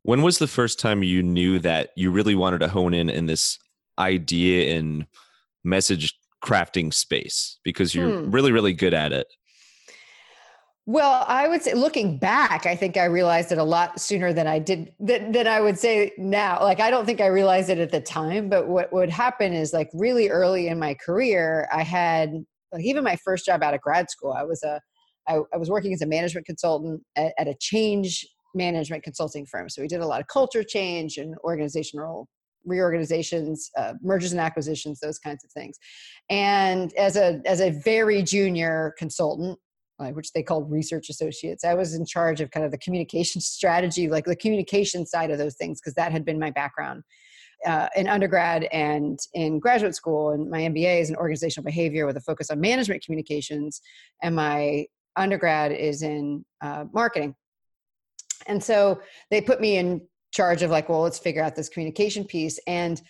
When 0.04 0.22
was 0.22 0.38
the 0.38 0.48
first 0.48 0.80
time 0.80 1.04
you 1.04 1.24
knew 1.24 1.60
that 1.60 1.90
you 1.96 2.12
really 2.12 2.36
wanted 2.36 2.60
to 2.60 2.68
hone 2.68 2.94
in 2.94 3.10
in 3.10 3.26
this 3.26 3.58
idea 4.00 4.76
in 4.76 5.08
message 5.64 6.18
crafting 6.44 6.94
space? 6.94 7.60
Because 7.64 7.96
you're 7.96 8.24
hmm. 8.24 8.32
really 8.32 8.52
really 8.52 8.74
good 8.74 8.94
at 8.94 9.14
it 9.14 9.28
well, 10.88 11.26
I 11.28 11.50
would 11.50 11.62
say 11.62 11.74
looking 11.74 12.18
back, 12.18 12.66
I 12.66 12.74
think 12.74 12.96
I 12.96 13.06
realized 13.06 13.52
it 13.52 13.58
a 13.58 13.64
lot 13.64 14.00
sooner 14.00 14.32
than 14.32 14.48
I 14.48 14.58
did 14.58 14.94
than, 15.02 15.34
than 15.34 15.46
I 15.46 15.60
would 15.60 15.78
say 15.78 16.14
now. 16.18 16.64
Like 16.64 16.80
I 16.80 16.90
don't 16.90 17.06
think 17.06 17.20
I 17.20 17.28
realized 17.28 17.70
it 17.70 17.78
at 17.78 17.92
the 17.92 18.00
time, 18.00 18.48
but 18.48 18.70
what 18.70 18.94
would 18.94 19.10
happen 19.10 19.52
is 19.52 19.74
like 19.74 19.90
really 19.94 20.30
early 20.30 20.70
in 20.70 20.80
my 20.80 20.94
career, 20.94 21.68
I 21.74 21.84
had 21.84 22.32
like 22.72 22.86
even 22.86 23.04
my 23.04 23.18
first 23.18 23.46
job 23.46 23.64
out 23.64 23.74
of 23.74 23.82
grad 23.82 24.10
school, 24.10 24.32
I 24.32 24.44
was 24.44 24.64
a 24.64 24.80
I, 25.28 25.42
I 25.54 25.58
was 25.58 25.70
working 25.70 25.92
as 25.92 26.02
a 26.02 26.08
management 26.08 26.46
consultant 26.46 27.04
at, 27.18 27.34
at 27.38 27.50
a 27.50 27.56
change 27.60 28.26
management 28.56 29.04
consulting 29.04 29.46
firm. 29.46 29.68
So 29.68 29.82
we 29.82 29.90
did 29.90 30.00
a 30.00 30.08
lot 30.08 30.22
of 30.22 30.28
culture 30.28 30.64
change 30.64 31.18
and 31.18 31.36
organizational 31.44 32.30
reorganizations, 32.64 33.70
uh, 33.78 33.94
mergers 34.02 34.32
and 34.32 34.40
acquisitions, 34.40 35.02
those 35.02 35.20
kinds 35.20 35.44
of 35.44 35.52
things. 35.52 35.78
And 36.30 36.94
as 36.94 37.18
a 37.18 37.42
as 37.46 37.60
a 37.60 37.72
very 37.72 38.24
junior 38.24 38.94
consultant, 38.98 39.60
uh, 40.00 40.10
which 40.10 40.32
they 40.34 40.44
called 40.44 40.72
research 40.72 41.10
associates. 41.10 41.64
I 41.64 41.74
was 41.74 41.94
in 41.94 42.06
charge 42.06 42.42
of 42.42 42.52
kind 42.52 42.66
of 42.66 42.72
the 42.72 42.78
communication 42.78 43.42
strategy, 43.56 44.10
like 44.10 44.26
the 44.26 44.36
communication 44.36 45.06
side 45.06 45.32
of 45.32 45.38
those 45.38 45.56
things, 45.56 45.80
because 45.80 45.96
that 45.96 46.12
had 46.12 46.26
been 46.26 46.40
my 46.40 46.52
background 46.52 47.04
uh, 47.66 47.88
in 47.96 48.08
undergrad 48.08 48.66
and 48.66 49.20
in 49.34 49.60
graduate 49.60 49.96
school. 49.96 50.32
And 50.32 50.50
my 50.50 50.62
MBA 50.62 51.02
is 51.02 51.10
in 51.10 51.16
organizational 51.16 51.66
behavior 51.66 52.06
with 52.06 52.18
a 52.18 52.22
focus 52.22 52.50
on 52.50 52.60
management 52.60 53.04
communications, 53.04 53.82
and 54.22 54.36
my 54.36 54.86
undergrad 55.16 55.72
is 55.72 56.04
in 56.04 56.46
uh, 56.62 56.86
marketing. 56.94 57.36
And 58.46 58.64
so 58.64 59.02
they 59.32 59.42
put 59.42 59.60
me 59.60 59.78
in 59.78 60.08
charge 60.32 60.62
of 60.62 60.70
like, 60.70 60.90
well, 60.90 61.02
let's 61.02 61.20
figure 61.20 61.44
out 61.44 61.56
this 61.56 61.70
communication 61.70 62.24
piece. 62.24 62.60
And 62.68 63.02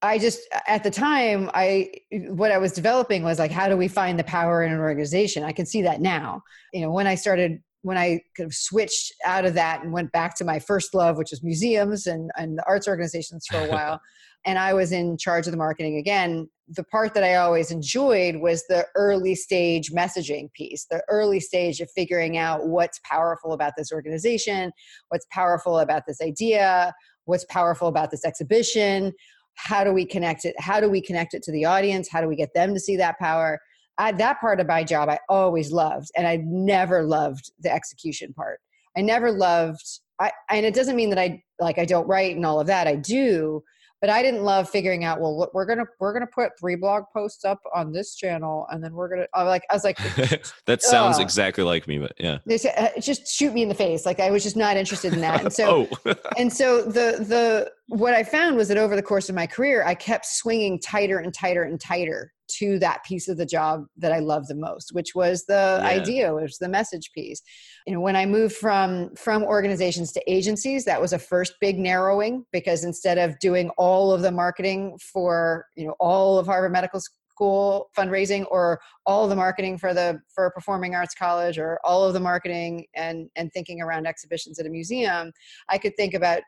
I 0.00 0.18
just 0.18 0.40
at 0.66 0.84
the 0.84 0.90
time 0.90 1.50
I 1.54 1.90
what 2.28 2.52
I 2.52 2.58
was 2.58 2.72
developing 2.72 3.24
was 3.24 3.38
like 3.38 3.50
how 3.50 3.68
do 3.68 3.76
we 3.76 3.88
find 3.88 4.18
the 4.18 4.24
power 4.24 4.62
in 4.62 4.72
an 4.72 4.78
organization? 4.78 5.42
I 5.42 5.52
can 5.52 5.66
see 5.66 5.82
that 5.82 6.00
now. 6.00 6.42
You 6.72 6.82
know, 6.82 6.90
when 6.90 7.06
I 7.06 7.14
started 7.16 7.60
when 7.82 7.96
I 7.96 8.20
kind 8.36 8.46
of 8.46 8.54
switched 8.54 9.12
out 9.24 9.44
of 9.44 9.54
that 9.54 9.82
and 9.82 9.92
went 9.92 10.12
back 10.12 10.36
to 10.36 10.44
my 10.44 10.58
first 10.58 10.94
love, 10.94 11.16
which 11.16 11.30
was 11.30 11.42
museums 11.42 12.06
and, 12.06 12.30
and 12.36 12.58
the 12.58 12.64
arts 12.66 12.88
organizations 12.88 13.46
for 13.48 13.58
a 13.58 13.68
while, 13.70 14.00
and 14.44 14.58
I 14.58 14.72
was 14.72 14.92
in 14.92 15.16
charge 15.16 15.46
of 15.46 15.52
the 15.52 15.58
marketing 15.58 15.96
again, 15.96 16.48
the 16.68 16.84
part 16.84 17.14
that 17.14 17.24
I 17.24 17.36
always 17.36 17.70
enjoyed 17.70 18.36
was 18.36 18.64
the 18.68 18.86
early 18.94 19.34
stage 19.34 19.90
messaging 19.90 20.52
piece, 20.52 20.86
the 20.90 21.02
early 21.08 21.40
stage 21.40 21.80
of 21.80 21.90
figuring 21.90 22.36
out 22.36 22.66
what's 22.66 23.00
powerful 23.04 23.52
about 23.52 23.72
this 23.76 23.90
organization, 23.92 24.72
what's 25.08 25.26
powerful 25.32 25.78
about 25.78 26.02
this 26.06 26.20
idea, 26.20 26.94
what's 27.24 27.44
powerful 27.44 27.88
about 27.88 28.10
this 28.10 28.24
exhibition, 28.24 29.12
how 29.58 29.82
do 29.82 29.92
we 29.92 30.06
connect 30.06 30.44
it 30.44 30.54
how 30.58 30.80
do 30.80 30.88
we 30.88 31.00
connect 31.00 31.34
it 31.34 31.42
to 31.42 31.52
the 31.52 31.64
audience? 31.64 32.08
How 32.08 32.20
do 32.20 32.28
we 32.28 32.36
get 32.36 32.54
them 32.54 32.72
to 32.74 32.80
see 32.80 32.96
that 32.96 33.18
power? 33.18 33.60
I, 34.00 34.12
that 34.12 34.40
part 34.40 34.60
of 34.60 34.68
my 34.68 34.84
job 34.84 35.08
i 35.08 35.18
always 35.28 35.72
loved 35.72 36.10
and 36.16 36.26
i 36.26 36.36
never 36.46 37.02
loved 37.02 37.50
the 37.60 37.72
execution 37.72 38.32
part. 38.32 38.60
I 38.96 39.02
never 39.02 39.32
loved 39.32 39.84
I, 40.20 40.32
and 40.50 40.64
it 40.64 40.74
doesn't 40.74 40.96
mean 40.96 41.10
that 41.10 41.18
i 41.18 41.42
like 41.58 41.78
i 41.78 41.84
don't 41.84 42.06
write 42.06 42.36
and 42.36 42.46
all 42.46 42.60
of 42.60 42.68
that. 42.68 42.86
I 42.86 42.94
do 42.94 43.62
but 44.00 44.10
I 44.10 44.22
didn't 44.22 44.44
love 44.44 44.70
figuring 44.70 45.04
out. 45.04 45.20
Well, 45.20 45.50
we're 45.52 45.66
gonna 45.66 45.86
we're 45.98 46.12
gonna 46.12 46.26
put 46.26 46.58
three 46.58 46.76
blog 46.76 47.04
posts 47.12 47.44
up 47.44 47.60
on 47.74 47.92
this 47.92 48.14
channel, 48.14 48.66
and 48.70 48.82
then 48.82 48.92
we're 48.92 49.08
gonna. 49.08 49.26
I 49.34 49.42
like 49.42 49.62
I 49.70 49.74
was 49.74 49.84
like, 49.84 49.98
that 50.66 50.82
sounds 50.82 51.18
exactly 51.18 51.64
like 51.64 51.88
me, 51.88 51.98
but 51.98 52.12
yeah, 52.18 52.38
they 52.46 52.58
said, 52.58 52.74
uh, 52.76 53.00
just 53.00 53.26
shoot 53.26 53.52
me 53.52 53.62
in 53.62 53.68
the 53.68 53.74
face. 53.74 54.06
Like 54.06 54.20
I 54.20 54.30
was 54.30 54.42
just 54.42 54.56
not 54.56 54.76
interested 54.76 55.12
in 55.12 55.20
that, 55.20 55.42
and 55.42 55.52
so 55.52 55.88
oh. 56.06 56.14
and 56.38 56.52
so 56.52 56.82
the 56.82 57.24
the 57.24 57.70
what 57.88 58.14
I 58.14 58.22
found 58.22 58.56
was 58.56 58.68
that 58.68 58.76
over 58.76 58.94
the 58.94 59.02
course 59.02 59.28
of 59.28 59.34
my 59.34 59.46
career, 59.46 59.84
I 59.84 59.94
kept 59.94 60.26
swinging 60.26 60.80
tighter 60.80 61.18
and 61.18 61.34
tighter 61.34 61.62
and 61.64 61.80
tighter 61.80 62.32
to 62.58 62.78
that 62.78 63.04
piece 63.04 63.28
of 63.28 63.36
the 63.36 63.46
job 63.46 63.84
that 63.96 64.12
I 64.12 64.18
love 64.18 64.46
the 64.46 64.54
most, 64.54 64.90
which 64.92 65.14
was 65.14 65.44
the 65.44 65.78
yeah. 65.80 65.86
idea, 65.86 66.34
which 66.34 66.42
was 66.42 66.58
the 66.58 66.68
message 66.68 67.10
piece. 67.12 67.42
You 67.86 67.94
know, 67.94 68.00
when 68.00 68.16
I 68.16 68.26
moved 68.26 68.56
from 68.56 69.14
from 69.16 69.42
organizations 69.42 70.12
to 70.12 70.30
agencies, 70.30 70.84
that 70.84 71.00
was 71.00 71.12
a 71.12 71.18
first 71.18 71.54
big 71.60 71.78
narrowing 71.78 72.44
because 72.52 72.84
instead 72.84 73.18
of 73.18 73.38
doing 73.38 73.70
all 73.78 74.12
of 74.12 74.22
the 74.22 74.32
marketing 74.32 74.98
for 75.12 75.66
you 75.76 75.86
know 75.86 75.96
all 76.00 76.38
of 76.38 76.46
Harvard 76.46 76.72
Medical 76.72 77.00
School 77.00 77.88
fundraising 77.96 78.44
or 78.50 78.80
all 79.06 79.28
the 79.28 79.36
marketing 79.36 79.78
for 79.78 79.94
the 79.94 80.20
for 80.34 80.50
performing 80.50 80.94
arts 80.94 81.14
college 81.14 81.58
or 81.58 81.78
all 81.84 82.04
of 82.04 82.12
the 82.12 82.20
marketing 82.20 82.86
and 82.94 83.28
and 83.36 83.52
thinking 83.52 83.80
around 83.80 84.06
exhibitions 84.06 84.58
at 84.58 84.66
a 84.66 84.70
museum, 84.70 85.32
I 85.68 85.78
could 85.78 85.96
think 85.96 86.14
about 86.14 86.42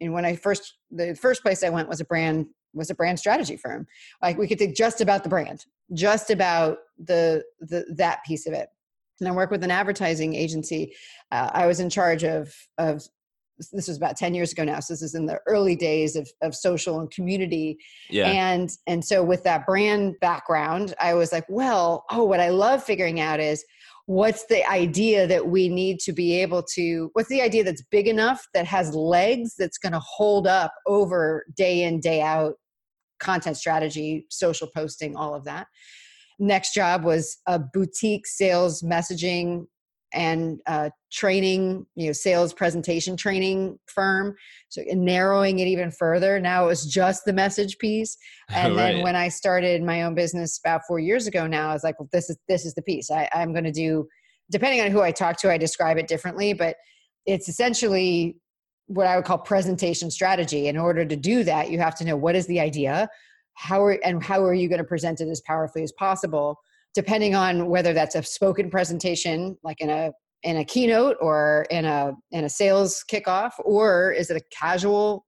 and 0.00 0.12
when 0.12 0.24
I 0.24 0.36
first 0.36 0.78
the 0.90 1.14
first 1.14 1.42
place 1.42 1.62
I 1.62 1.68
went 1.68 1.88
was 1.88 2.00
a 2.00 2.04
brand 2.04 2.46
was 2.74 2.90
a 2.90 2.94
brand 2.94 3.18
strategy 3.18 3.56
firm. 3.56 3.86
Like 4.22 4.38
we 4.38 4.46
could 4.46 4.58
think 4.58 4.76
just 4.76 5.00
about 5.00 5.22
the 5.22 5.28
brand, 5.28 5.66
just 5.92 6.30
about 6.30 6.78
the, 6.98 7.44
the 7.60 7.86
that 7.96 8.24
piece 8.24 8.46
of 8.46 8.52
it. 8.52 8.68
And 9.20 9.28
I 9.28 9.32
work 9.32 9.50
with 9.50 9.62
an 9.64 9.70
advertising 9.70 10.34
agency. 10.34 10.94
Uh, 11.30 11.50
I 11.52 11.66
was 11.66 11.80
in 11.80 11.90
charge 11.90 12.24
of 12.24 12.54
of 12.78 13.02
this 13.72 13.88
was 13.88 13.96
about 13.96 14.16
10 14.16 14.34
years 14.34 14.52
ago 14.52 14.64
now 14.64 14.80
so 14.80 14.92
this 14.92 15.02
is 15.02 15.14
in 15.14 15.26
the 15.26 15.38
early 15.46 15.76
days 15.76 16.16
of, 16.16 16.28
of 16.42 16.54
social 16.54 17.00
and 17.00 17.10
community 17.10 17.78
yeah. 18.08 18.26
and 18.26 18.70
and 18.86 19.04
so 19.04 19.22
with 19.22 19.44
that 19.44 19.66
brand 19.66 20.14
background 20.20 20.94
i 20.98 21.12
was 21.12 21.32
like 21.32 21.44
well 21.48 22.04
oh 22.10 22.24
what 22.24 22.40
i 22.40 22.48
love 22.48 22.82
figuring 22.82 23.20
out 23.20 23.38
is 23.40 23.64
what's 24.06 24.46
the 24.46 24.68
idea 24.68 25.26
that 25.26 25.46
we 25.46 25.68
need 25.68 26.00
to 26.00 26.12
be 26.12 26.40
able 26.40 26.62
to 26.62 27.10
what's 27.12 27.28
the 27.28 27.40
idea 27.40 27.62
that's 27.62 27.82
big 27.90 28.08
enough 28.08 28.46
that 28.54 28.66
has 28.66 28.94
legs 28.94 29.54
that's 29.56 29.78
going 29.78 29.92
to 29.92 30.00
hold 30.00 30.46
up 30.46 30.72
over 30.86 31.44
day 31.56 31.82
in 31.82 32.00
day 32.00 32.20
out 32.20 32.54
content 33.20 33.56
strategy 33.56 34.26
social 34.30 34.68
posting 34.74 35.16
all 35.16 35.34
of 35.34 35.44
that. 35.44 35.66
Next 36.38 36.74
job 36.74 37.04
was 37.04 37.38
a 37.46 37.58
boutique 37.58 38.26
sales 38.26 38.82
messaging 38.82 39.66
and 40.12 40.58
uh, 40.66 40.90
training 41.12 41.86
you 41.94 42.06
know 42.06 42.12
sales 42.12 42.52
presentation 42.52 43.16
training 43.16 43.78
firm. 43.86 44.34
So 44.68 44.82
narrowing 44.88 45.60
it 45.60 45.68
even 45.68 45.90
further 45.90 46.40
now 46.40 46.64
it 46.64 46.68
was 46.68 46.86
just 46.86 47.24
the 47.24 47.32
message 47.32 47.78
piece. 47.78 48.16
And 48.52 48.74
right. 48.74 48.94
then 48.94 49.02
when 49.02 49.14
i 49.14 49.28
started 49.28 49.80
my 49.80 50.02
own 50.02 50.16
business 50.16 50.58
about 50.64 50.80
four 50.88 50.98
years 50.98 51.28
ago 51.28 51.46
now 51.46 51.70
i 51.70 51.72
was 51.72 51.84
like 51.84 52.00
well 52.00 52.08
this 52.12 52.28
is 52.28 52.36
this 52.48 52.64
is 52.64 52.74
the 52.74 52.82
piece. 52.82 53.08
I, 53.08 53.28
i'm 53.32 53.52
going 53.52 53.64
to 53.64 53.70
do 53.70 54.08
depending 54.50 54.80
on 54.80 54.90
who 54.90 55.00
i 55.02 55.12
talk 55.12 55.36
to 55.38 55.52
i 55.52 55.56
describe 55.56 55.98
it 55.98 56.08
differently 56.08 56.52
but 56.52 56.74
it's 57.26 57.48
essentially 57.48 58.36
what 58.90 59.06
i 59.06 59.16
would 59.16 59.24
call 59.24 59.38
presentation 59.38 60.10
strategy. 60.10 60.68
In 60.68 60.76
order 60.76 61.04
to 61.04 61.16
do 61.16 61.44
that 61.44 61.70
you 61.70 61.78
have 61.78 61.94
to 61.96 62.04
know 62.04 62.16
what 62.16 62.36
is 62.36 62.46
the 62.46 62.60
idea 62.60 63.08
how 63.54 63.82
are 63.82 63.98
and 64.04 64.22
how 64.22 64.42
are 64.42 64.54
you 64.54 64.68
going 64.68 64.78
to 64.78 64.84
present 64.84 65.20
it 65.20 65.28
as 65.28 65.40
powerfully 65.42 65.82
as 65.82 65.92
possible 65.92 66.58
depending 66.94 67.34
on 67.34 67.68
whether 67.68 67.92
that's 67.92 68.14
a 68.14 68.22
spoken 68.22 68.70
presentation 68.70 69.56
like 69.62 69.80
in 69.80 69.90
a 69.90 70.12
in 70.42 70.56
a 70.56 70.64
keynote 70.64 71.16
or 71.20 71.66
in 71.70 71.84
a 71.84 72.12
in 72.30 72.44
a 72.44 72.48
sales 72.48 73.04
kickoff 73.10 73.52
or 73.64 74.12
is 74.12 74.30
it 74.30 74.36
a 74.36 74.42
casual 74.50 75.24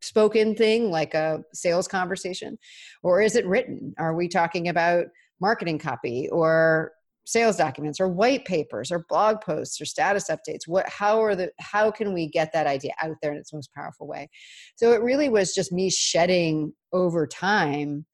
spoken 0.00 0.54
thing 0.54 0.90
like 0.90 1.14
a 1.14 1.42
sales 1.52 1.88
conversation? 1.88 2.58
Or 3.02 3.20
is 3.20 3.36
it 3.36 3.46
written? 3.46 3.94
Are 3.98 4.14
we 4.14 4.28
talking 4.28 4.68
about 4.68 5.06
marketing 5.40 5.78
copy 5.78 6.28
or 6.30 6.92
sales 7.28 7.56
documents 7.56 8.00
or 8.00 8.08
white 8.08 8.46
papers 8.46 8.90
or 8.90 9.04
blog 9.06 9.38
posts 9.42 9.78
or 9.82 9.84
status 9.84 10.30
updates 10.30 10.66
what 10.66 10.88
how 10.88 11.22
are 11.22 11.36
the 11.36 11.50
how 11.60 11.90
can 11.90 12.14
we 12.14 12.26
get 12.26 12.54
that 12.54 12.66
idea 12.66 12.92
out 13.02 13.16
there 13.20 13.32
in 13.32 13.36
its 13.36 13.52
most 13.52 13.70
powerful 13.74 14.06
way? 14.06 14.30
So 14.76 14.92
it 14.92 15.02
really 15.02 15.28
was 15.28 15.54
just 15.54 15.70
me 15.70 15.90
shedding 15.90 16.72
over 16.90 17.26
time 17.26 18.06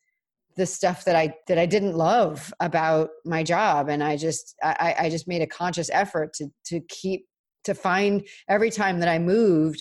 the 0.57 0.67
stuff 0.67 1.05
that 1.05 1.15
i 1.15 1.33
that 1.47 1.59
i 1.59 1.67
didn't 1.67 1.95
love 1.95 2.53
about 2.59 3.11
my 3.25 3.45
job. 3.45 3.89
And 3.89 4.03
i 4.03 4.17
just 4.17 4.57
i 4.65 4.95
i 4.99 5.09
just 5.09 5.29
made 5.29 5.43
a 5.43 5.47
conscious 5.47 5.91
effort 5.93 6.33
to 6.35 6.49
to 6.67 6.81
keep 6.89 7.27
to 7.65 7.75
find 7.75 8.27
every 8.49 8.71
time 8.71 8.99
that 8.99 9.09
i 9.09 9.19
moved 9.19 9.81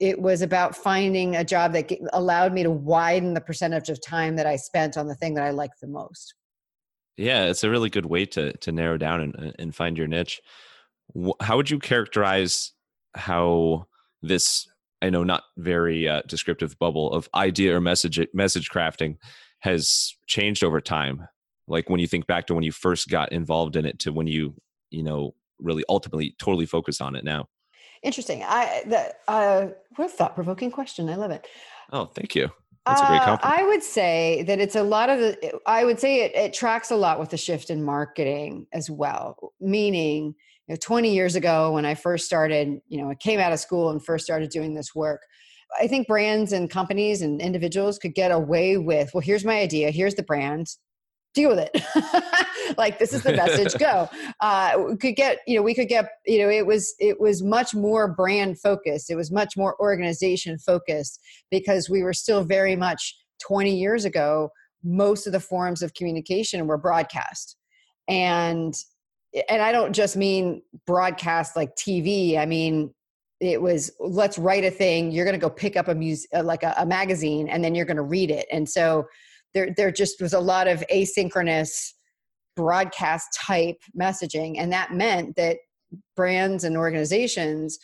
it 0.00 0.20
was 0.20 0.42
about 0.42 0.76
finding 0.76 1.36
a 1.36 1.44
job 1.44 1.72
that 1.72 1.90
allowed 2.12 2.52
me 2.52 2.62
to 2.64 2.70
widen 2.70 3.32
the 3.32 3.40
percentage 3.40 3.88
of 3.88 3.98
time 4.04 4.36
that 4.36 4.46
i 4.46 4.56
spent 4.56 4.98
on 4.98 5.06
the 5.08 5.14
thing 5.14 5.34
that 5.34 5.44
i 5.44 5.50
liked 5.50 5.80
the 5.80 5.86
most 5.86 6.34
yeah, 7.16 7.44
it's 7.44 7.64
a 7.64 7.70
really 7.70 7.90
good 7.90 8.06
way 8.06 8.26
to 8.26 8.52
to 8.58 8.72
narrow 8.72 8.98
down 8.98 9.20
and 9.20 9.54
and 9.58 9.74
find 9.74 9.96
your 9.96 10.06
niche. 10.06 10.40
How 11.40 11.56
would 11.56 11.70
you 11.70 11.78
characterize 11.78 12.72
how 13.14 13.86
this 14.22 14.66
I 15.02 15.10
know 15.10 15.24
not 15.24 15.44
very 15.56 16.08
uh, 16.08 16.22
descriptive 16.26 16.78
bubble 16.78 17.12
of 17.12 17.28
idea 17.34 17.76
or 17.76 17.80
message 17.80 18.20
message 18.32 18.70
crafting 18.70 19.16
has 19.60 20.14
changed 20.26 20.64
over 20.64 20.80
time? 20.80 21.28
Like 21.68 21.88
when 21.88 22.00
you 22.00 22.06
think 22.06 22.26
back 22.26 22.46
to 22.46 22.54
when 22.54 22.64
you 22.64 22.72
first 22.72 23.08
got 23.08 23.32
involved 23.32 23.76
in 23.76 23.86
it 23.86 23.98
to 24.00 24.12
when 24.12 24.26
you 24.26 24.54
you 24.90 25.02
know 25.02 25.34
really 25.60 25.84
ultimately 25.88 26.34
totally 26.38 26.66
focus 26.66 27.00
on 27.00 27.14
it 27.14 27.24
now. 27.24 27.46
Interesting. 28.02 28.42
I 28.42 28.82
the 28.86 29.14
uh, 29.28 29.68
what 29.96 30.06
a 30.06 30.08
thought 30.08 30.34
provoking 30.34 30.70
question. 30.70 31.08
I 31.08 31.14
love 31.14 31.30
it. 31.30 31.46
Oh, 31.92 32.06
thank 32.06 32.34
you. 32.34 32.50
That's 32.86 33.00
a 33.00 33.06
great 33.06 33.22
uh. 33.22 33.38
I 33.42 33.64
would 33.64 33.82
say 33.82 34.44
that 34.46 34.60
it's 34.60 34.76
a 34.76 34.82
lot 34.82 35.08
of 35.08 35.18
the, 35.18 35.58
I 35.66 35.84
would 35.84 35.98
say 35.98 36.22
it, 36.22 36.34
it 36.34 36.52
tracks 36.52 36.90
a 36.90 36.96
lot 36.96 37.18
with 37.18 37.30
the 37.30 37.36
shift 37.36 37.70
in 37.70 37.82
marketing 37.82 38.66
as 38.72 38.90
well. 38.90 39.54
Meaning, 39.60 40.34
you 40.66 40.74
know, 40.74 40.76
20 40.80 41.12
years 41.12 41.34
ago 41.34 41.72
when 41.72 41.86
I 41.86 41.94
first 41.94 42.26
started, 42.26 42.80
you 42.88 42.98
know, 42.98 43.10
I 43.10 43.14
came 43.14 43.40
out 43.40 43.52
of 43.52 43.60
school 43.60 43.90
and 43.90 44.04
first 44.04 44.24
started 44.24 44.50
doing 44.50 44.74
this 44.74 44.94
work. 44.94 45.22
I 45.80 45.86
think 45.86 46.06
brands 46.06 46.52
and 46.52 46.70
companies 46.70 47.22
and 47.22 47.40
individuals 47.40 47.98
could 47.98 48.14
get 48.14 48.30
away 48.30 48.76
with, 48.76 49.10
well, 49.14 49.22
here's 49.22 49.44
my 49.44 49.58
idea, 49.58 49.90
here's 49.90 50.14
the 50.14 50.22
brand, 50.22 50.68
deal 51.34 51.50
with 51.50 51.58
it. 51.58 51.82
Like 52.78 52.98
this 52.98 53.12
is 53.12 53.22
the 53.22 53.34
message 53.34 53.74
go. 53.78 54.08
Uh 54.40 54.78
we 54.88 54.96
could 54.96 55.16
get 55.16 55.40
you 55.46 55.54
know 55.54 55.62
we 55.62 55.74
could 55.74 55.86
get 55.86 56.08
you 56.26 56.38
know 56.38 56.48
it 56.48 56.66
was 56.66 56.94
it 56.98 57.20
was 57.20 57.42
much 57.42 57.74
more 57.74 58.08
brand 58.08 58.58
focused. 58.58 59.10
It 59.10 59.16
was 59.16 59.30
much 59.30 59.54
more 59.54 59.78
organization 59.80 60.56
focused 60.58 61.20
because 61.50 61.90
we 61.90 62.02
were 62.02 62.14
still 62.14 62.42
very 62.42 62.74
much 62.74 63.14
20 63.46 63.76
years 63.76 64.06
ago 64.06 64.48
most 64.82 65.26
of 65.26 65.32
the 65.32 65.40
forms 65.40 65.82
of 65.82 65.92
communication 65.92 66.66
were 66.66 66.78
broadcast. 66.78 67.56
And 68.08 68.74
and 69.48 69.60
i 69.60 69.72
don't 69.72 69.92
just 69.92 70.16
mean 70.16 70.62
broadcast 70.86 71.56
like 71.56 71.74
tv 71.74 72.38
i 72.38 72.46
mean 72.46 72.94
it 73.40 73.60
was 73.60 73.90
let's 74.00 74.38
write 74.38 74.64
a 74.64 74.70
thing. 74.70 75.10
You're 75.10 75.24
going 75.24 75.38
to 75.38 75.44
go 75.44 75.50
pick 75.50 75.76
up 75.76 75.88
a 75.88 75.94
music 75.94 76.30
like 76.42 76.62
a, 76.62 76.74
a 76.78 76.86
magazine 76.86 77.48
and 77.48 77.62
then 77.64 77.74
you're 77.74 77.84
going 77.84 77.96
to 77.96 78.02
read 78.02 78.30
it. 78.30 78.46
And 78.50 78.68
so 78.68 79.06
there 79.54 79.70
there 79.76 79.90
just 79.90 80.20
was 80.20 80.32
a 80.32 80.40
lot 80.40 80.68
of 80.68 80.84
asynchronous 80.92 81.92
broadcast 82.56 83.26
type 83.40 83.76
messaging 83.98 84.54
and 84.58 84.72
that 84.72 84.92
meant 84.92 85.34
that 85.36 85.58
brands 86.16 86.64
and 86.64 86.76
organizations 86.76 87.78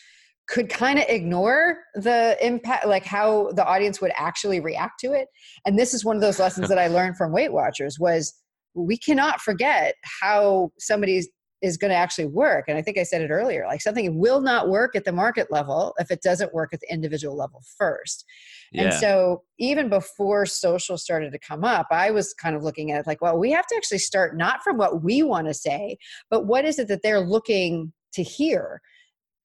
could 0.47 0.69
kind 0.69 0.99
of 0.99 1.05
ignore 1.07 1.77
the 1.95 2.37
impact 2.41 2.85
like 2.85 3.05
how 3.05 3.51
the 3.53 3.65
audience 3.65 4.01
would 4.01 4.11
actually 4.15 4.59
react 4.59 4.99
to 4.99 5.13
it 5.13 5.27
and 5.65 5.77
this 5.77 5.93
is 5.93 6.05
one 6.05 6.15
of 6.15 6.21
those 6.21 6.39
lessons 6.45 6.69
that 6.69 6.79
i 6.79 6.87
learned 6.87 7.17
from 7.17 7.31
weight 7.31 7.51
watchers 7.51 7.97
was 7.99 8.33
we 8.73 8.97
cannot 8.97 9.41
forget 9.41 9.95
how 10.21 10.71
somebody's 10.79 11.27
is 11.61 11.77
going 11.77 11.91
to 11.91 11.95
actually 11.95 12.25
work. 12.25 12.65
And 12.67 12.77
I 12.77 12.81
think 12.81 12.97
I 12.97 13.03
said 13.03 13.21
it 13.21 13.29
earlier 13.29 13.65
like 13.67 13.81
something 13.81 14.17
will 14.19 14.41
not 14.41 14.69
work 14.69 14.95
at 14.95 15.05
the 15.05 15.11
market 15.11 15.51
level 15.51 15.93
if 15.99 16.11
it 16.11 16.21
doesn't 16.21 16.53
work 16.53 16.73
at 16.73 16.79
the 16.79 16.91
individual 16.91 17.37
level 17.37 17.61
first. 17.77 18.25
Yeah. 18.71 18.83
And 18.83 18.93
so 18.93 19.43
even 19.59 19.89
before 19.89 20.45
social 20.45 20.97
started 20.97 21.31
to 21.33 21.39
come 21.39 21.63
up, 21.63 21.87
I 21.91 22.11
was 22.11 22.33
kind 22.33 22.55
of 22.55 22.63
looking 22.63 22.91
at 22.91 22.99
it 22.99 23.07
like, 23.07 23.21
well, 23.21 23.37
we 23.37 23.51
have 23.51 23.67
to 23.67 23.75
actually 23.75 23.99
start 23.99 24.37
not 24.37 24.63
from 24.63 24.77
what 24.77 25.03
we 25.03 25.23
want 25.23 25.47
to 25.47 25.53
say, 25.53 25.97
but 26.29 26.45
what 26.45 26.63
is 26.63 26.79
it 26.79 26.87
that 26.87 27.01
they're 27.03 27.19
looking 27.19 27.91
to 28.13 28.23
hear? 28.23 28.81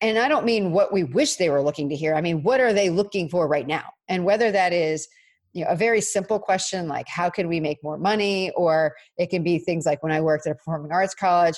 And 0.01 0.19
I 0.19 0.29
don't 0.29 0.45
mean 0.45 0.73
what 0.73 0.93
we 0.93 1.05
wish 1.05 1.37
they 1.37 1.51
were 1.51 1.63
looking 1.63 1.89
to 1.89 1.97
hear. 1.97 2.15
I 2.15 2.21
mean, 2.21 2.43
what 2.43 2.61
are 2.61 2.73
they 2.73 2.91
looking 2.91 3.29
for 3.29 3.49
right 3.49 3.67
now? 3.67 3.85
And 4.09 4.25
whether 4.25 4.53
that 4.53 4.73
is, 4.73 5.09
you 5.53 5.65
know 5.65 5.71
a 5.71 5.77
very 5.77 6.03
simple 6.03 6.39
question 6.39 6.87
like 6.87 7.09
how 7.09 7.31
can 7.31 7.49
we 7.49 7.61
make 7.61 7.83
more 7.83 7.97
money 7.97 8.51
or 8.57 8.95
it 9.17 9.31
can 9.31 9.43
be 9.43 9.59
things 9.59 9.87
like 9.87 10.03
when 10.03 10.13
i 10.13 10.21
worked 10.21 10.47
at 10.47 10.53
a 10.53 10.55
performing 10.55 10.93
arts 10.93 11.15
college 11.15 11.57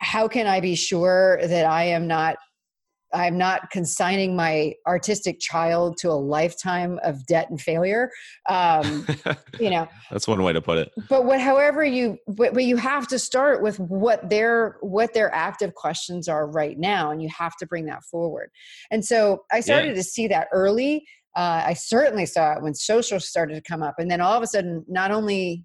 how 0.00 0.26
can 0.26 0.46
I 0.46 0.60
be 0.60 0.74
sure 0.74 1.38
that 1.46 1.66
I 1.66 1.84
am 1.84 2.06
not 2.06 2.36
I'm 3.12 3.36
not 3.36 3.70
consigning 3.70 4.36
my 4.36 4.74
artistic 4.86 5.40
child 5.40 5.96
to 5.98 6.10
a 6.10 6.14
lifetime 6.14 6.98
of 7.02 7.26
debt 7.26 7.50
and 7.50 7.60
failure. 7.60 8.10
Um, 8.48 9.06
you 9.58 9.70
know, 9.70 9.88
that's 10.10 10.28
one 10.28 10.42
way 10.42 10.52
to 10.52 10.60
put 10.60 10.78
it. 10.78 10.92
But 11.08 11.24
what, 11.24 11.40
however 11.40 11.84
you, 11.84 12.18
but, 12.28 12.54
but 12.54 12.64
you 12.64 12.76
have 12.76 13.08
to 13.08 13.18
start 13.18 13.62
with 13.62 13.78
what 13.80 14.28
their 14.30 14.76
what 14.80 15.14
their 15.14 15.32
active 15.34 15.74
questions 15.74 16.28
are 16.28 16.46
right 16.46 16.78
now, 16.78 17.10
and 17.10 17.22
you 17.22 17.28
have 17.36 17.56
to 17.58 17.66
bring 17.66 17.86
that 17.86 18.04
forward. 18.04 18.50
And 18.90 19.04
so 19.04 19.44
I 19.52 19.60
started 19.60 19.88
yeah. 19.88 19.94
to 19.94 20.02
see 20.02 20.28
that 20.28 20.48
early. 20.52 21.04
Uh, 21.36 21.62
I 21.66 21.74
certainly 21.74 22.26
saw 22.26 22.54
it 22.54 22.62
when 22.62 22.74
social 22.74 23.20
started 23.20 23.54
to 23.54 23.62
come 23.62 23.82
up, 23.82 23.94
and 23.98 24.10
then 24.10 24.20
all 24.20 24.36
of 24.36 24.42
a 24.42 24.46
sudden, 24.46 24.84
not 24.88 25.10
only 25.10 25.64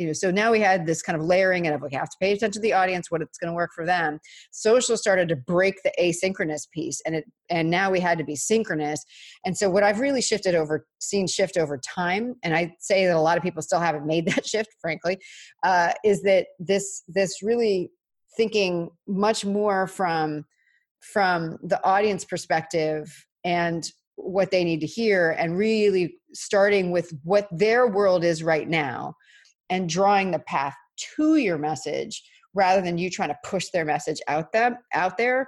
you 0.00 0.06
know 0.06 0.14
so 0.14 0.30
now 0.30 0.50
we 0.50 0.60
had 0.60 0.86
this 0.86 1.02
kind 1.02 1.16
of 1.16 1.24
layering 1.24 1.66
and 1.66 1.76
of 1.76 1.82
like 1.82 1.92
have 1.92 2.08
to 2.08 2.16
pay 2.20 2.32
attention 2.32 2.52
to 2.52 2.60
the 2.60 2.72
audience 2.72 3.10
what 3.10 3.20
it's 3.20 3.36
going 3.36 3.50
to 3.50 3.54
work 3.54 3.70
for 3.74 3.84
them. 3.84 4.18
Social 4.50 4.96
started 4.96 5.28
to 5.28 5.36
break 5.36 5.74
the 5.82 5.92
asynchronous 6.00 6.68
piece 6.72 7.02
and 7.04 7.14
it 7.14 7.24
and 7.50 7.68
now 7.68 7.90
we 7.90 8.00
had 8.00 8.16
to 8.16 8.24
be 8.24 8.34
synchronous. 8.34 9.04
And 9.44 9.56
so 9.56 9.68
what 9.68 9.82
i've 9.82 10.00
really 10.00 10.22
shifted 10.22 10.54
over 10.54 10.86
seen 11.00 11.26
shift 11.26 11.58
over 11.58 11.78
time 11.78 12.34
and 12.42 12.56
i 12.56 12.74
say 12.80 13.06
that 13.06 13.14
a 13.14 13.20
lot 13.20 13.36
of 13.36 13.42
people 13.42 13.62
still 13.62 13.80
haven't 13.80 14.06
made 14.06 14.26
that 14.26 14.46
shift 14.52 14.70
frankly 14.80 15.18
uh, 15.64 15.92
is 16.04 16.22
that 16.22 16.46
this 16.58 17.02
this 17.06 17.42
really 17.42 17.90
thinking 18.36 18.88
much 19.06 19.44
more 19.44 19.86
from 19.86 20.44
from 21.00 21.58
the 21.62 21.82
audience 21.84 22.24
perspective 22.24 23.12
and 23.44 23.92
what 24.16 24.50
they 24.50 24.64
need 24.64 24.80
to 24.80 24.86
hear 24.86 25.30
and 25.38 25.56
really 25.56 26.14
starting 26.32 26.90
with 26.90 27.12
what 27.24 27.48
their 27.50 27.86
world 27.86 28.24
is 28.24 28.42
right 28.42 28.68
now 28.68 29.14
and 29.70 29.88
drawing 29.88 30.30
the 30.30 30.38
path 30.40 30.74
to 31.16 31.36
your 31.36 31.58
message 31.58 32.22
rather 32.54 32.82
than 32.82 32.98
you 32.98 33.08
trying 33.08 33.28
to 33.28 33.38
push 33.44 33.68
their 33.72 33.84
message 33.84 34.20
out 34.28 34.52
them 34.52 34.76
out 34.92 35.16
there 35.16 35.46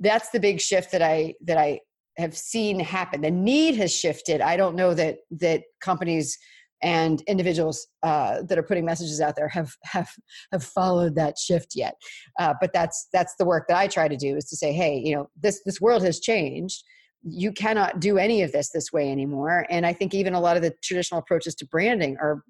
that's 0.00 0.30
the 0.30 0.38
big 0.38 0.60
shift 0.60 0.92
that 0.92 1.02
i 1.02 1.34
that 1.40 1.58
i 1.58 1.80
have 2.18 2.36
seen 2.36 2.80
happen. 2.80 3.20
The 3.20 3.30
need 3.30 3.76
has 3.76 3.94
shifted. 3.94 4.40
I 4.40 4.56
don't 4.56 4.74
know 4.74 4.92
that 4.94 5.18
that 5.30 5.62
companies 5.80 6.36
and 6.82 7.22
individuals 7.22 7.88
uh, 8.04 8.42
that 8.42 8.56
are 8.58 8.62
putting 8.62 8.84
messages 8.84 9.20
out 9.20 9.34
there 9.36 9.48
have 9.48 9.74
have 9.84 10.10
have 10.52 10.62
followed 10.62 11.14
that 11.14 11.38
shift 11.38 11.72
yet. 11.74 11.94
Uh, 12.38 12.54
but 12.60 12.72
that's 12.72 13.08
that's 13.12 13.34
the 13.36 13.44
work 13.44 13.66
that 13.68 13.76
i 13.76 13.86
try 13.86 14.06
to 14.08 14.16
do 14.16 14.36
is 14.36 14.44
to 14.46 14.56
say 14.56 14.72
hey 14.72 15.00
you 15.02 15.14
know 15.14 15.28
this 15.40 15.60
this 15.64 15.80
world 15.80 16.02
has 16.02 16.20
changed. 16.20 16.84
You 17.22 17.50
cannot 17.52 17.98
do 17.98 18.16
any 18.16 18.42
of 18.42 18.52
this 18.52 18.70
this 18.70 18.92
way 18.92 19.10
anymore. 19.10 19.66
And 19.70 19.86
i 19.86 19.92
think 19.92 20.14
even 20.14 20.34
a 20.34 20.40
lot 20.40 20.56
of 20.56 20.62
the 20.62 20.74
traditional 20.82 21.20
approaches 21.20 21.54
to 21.56 21.66
branding 21.66 22.16
are 22.20 22.42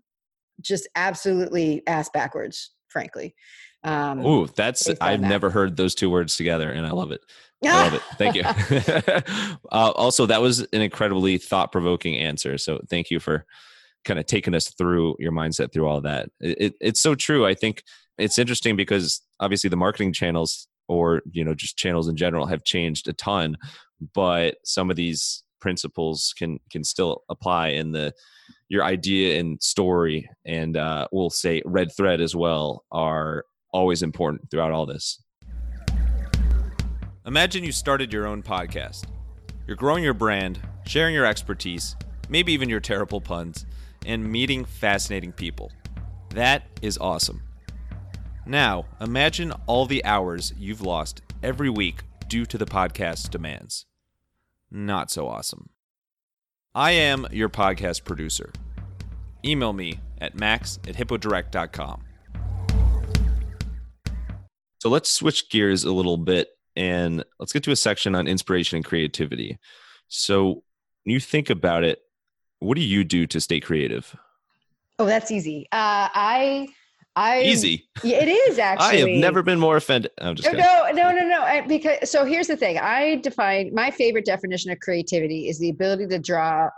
just 0.60 0.88
absolutely 0.94 1.82
ass 1.86 2.08
backwards, 2.08 2.70
frankly. 2.88 3.34
Um, 3.84 4.24
Ooh, 4.24 4.46
that's 4.46 4.88
I've 5.00 5.20
that. 5.20 5.28
never 5.28 5.50
heard 5.50 5.76
those 5.76 5.94
two 5.94 6.10
words 6.10 6.36
together, 6.36 6.70
and 6.70 6.86
I 6.86 6.90
love 6.90 7.12
it. 7.12 7.20
I 7.64 7.84
love 7.84 7.94
it. 7.94 8.02
Thank 8.16 8.34
you. 8.34 8.42
uh, 9.72 9.90
also, 9.92 10.26
that 10.26 10.40
was 10.40 10.60
an 10.60 10.80
incredibly 10.80 11.38
thought 11.38 11.72
provoking 11.72 12.16
answer. 12.16 12.58
So, 12.58 12.80
thank 12.88 13.10
you 13.10 13.20
for 13.20 13.46
kind 14.04 14.18
of 14.18 14.26
taking 14.26 14.54
us 14.54 14.68
through 14.70 15.16
your 15.18 15.32
mindset 15.32 15.72
through 15.72 15.86
all 15.86 16.00
that. 16.00 16.30
It, 16.40 16.60
it, 16.60 16.74
it's 16.80 17.00
so 17.00 17.14
true. 17.14 17.46
I 17.46 17.54
think 17.54 17.82
it's 18.16 18.38
interesting 18.38 18.76
because 18.76 19.20
obviously 19.40 19.70
the 19.70 19.76
marketing 19.76 20.12
channels 20.12 20.66
or 20.88 21.22
you 21.30 21.44
know 21.44 21.54
just 21.54 21.76
channels 21.76 22.08
in 22.08 22.16
general 22.16 22.46
have 22.46 22.64
changed 22.64 23.08
a 23.08 23.12
ton, 23.12 23.56
but 24.14 24.56
some 24.64 24.90
of 24.90 24.96
these 24.96 25.44
principles 25.60 26.34
can 26.36 26.58
can 26.70 26.84
still 26.84 27.22
apply 27.28 27.68
in 27.68 27.92
the 27.92 28.12
your 28.68 28.84
idea 28.84 29.38
and 29.38 29.62
story 29.62 30.28
and 30.44 30.76
uh, 30.76 31.06
we'll 31.12 31.30
say 31.30 31.62
red 31.64 31.88
thread 31.96 32.20
as 32.20 32.36
well 32.36 32.84
are 32.92 33.44
always 33.72 34.02
important 34.02 34.50
throughout 34.50 34.72
all 34.72 34.86
this. 34.86 35.22
Imagine 37.26 37.64
you 37.64 37.72
started 37.72 38.12
your 38.12 38.26
own 38.26 38.42
podcast. 38.42 39.04
You're 39.66 39.76
growing 39.76 40.02
your 40.04 40.14
brand 40.14 40.60
sharing 40.86 41.14
your 41.14 41.26
expertise 41.26 41.94
maybe 42.28 42.52
even 42.52 42.68
your 42.68 42.80
terrible 42.80 43.20
puns 43.20 43.66
and 44.06 44.30
meeting 44.30 44.64
fascinating 44.64 45.32
people. 45.32 45.72
That 46.30 46.64
is 46.82 46.98
awesome. 46.98 47.42
Now 48.46 48.86
imagine 49.00 49.52
all 49.66 49.86
the 49.86 50.04
hours 50.04 50.52
you've 50.56 50.80
lost 50.80 51.22
every 51.42 51.70
week 51.70 52.02
due 52.28 52.46
to 52.46 52.58
the 52.58 52.66
podcast's 52.66 53.28
demands. 53.28 53.86
Not 54.70 55.10
so 55.10 55.26
awesome. 55.28 55.70
I 56.74 56.92
am 56.92 57.26
your 57.32 57.48
podcast 57.48 58.04
producer. 58.04 58.52
Email 59.44 59.72
me 59.72 60.00
at 60.20 60.34
max 60.34 60.78
at 60.86 60.94
hippodirect.com. 60.94 62.04
So 64.80 64.88
let's 64.88 65.10
switch 65.10 65.50
gears 65.50 65.84
a 65.84 65.92
little 65.92 66.16
bit 66.16 66.48
and 66.76 67.24
let's 67.40 67.52
get 67.52 67.64
to 67.64 67.72
a 67.72 67.76
section 67.76 68.14
on 68.14 68.28
inspiration 68.28 68.76
and 68.76 68.84
creativity. 68.84 69.58
So 70.08 70.62
when 71.04 71.14
you 71.14 71.20
think 71.20 71.50
about 71.50 71.84
it, 71.84 72.00
what 72.60 72.76
do 72.76 72.82
you 72.82 73.02
do 73.02 73.26
to 73.26 73.40
stay 73.40 73.60
creative? 73.60 74.14
Oh, 74.98 75.06
that's 75.06 75.30
easy. 75.30 75.66
Uh, 75.72 76.08
I 76.12 76.68
I 77.18 77.42
easy. 77.42 77.88
It 78.04 78.28
is 78.28 78.60
actually. 78.60 78.86
I 79.02 79.08
have 79.08 79.08
never 79.08 79.42
been 79.42 79.58
more 79.58 79.76
offended. 79.76 80.12
I'm 80.18 80.36
just 80.36 80.52
no, 80.52 80.86
no, 80.92 81.10
no, 81.10 81.26
no, 81.26 81.42
I, 81.42 81.62
because 81.62 82.08
so 82.08 82.24
here's 82.24 82.46
the 82.46 82.56
thing. 82.56 82.78
I 82.78 83.16
define 83.16 83.74
my 83.74 83.90
favorite 83.90 84.24
definition 84.24 84.70
of 84.70 84.78
creativity 84.78 85.48
is 85.48 85.58
the 85.58 85.70
ability 85.70 86.06
to 86.06 86.18
draw 86.20 86.68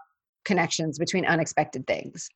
connections 0.46 0.98
between 0.98 1.26
unexpected 1.26 1.86
things. 1.86 2.26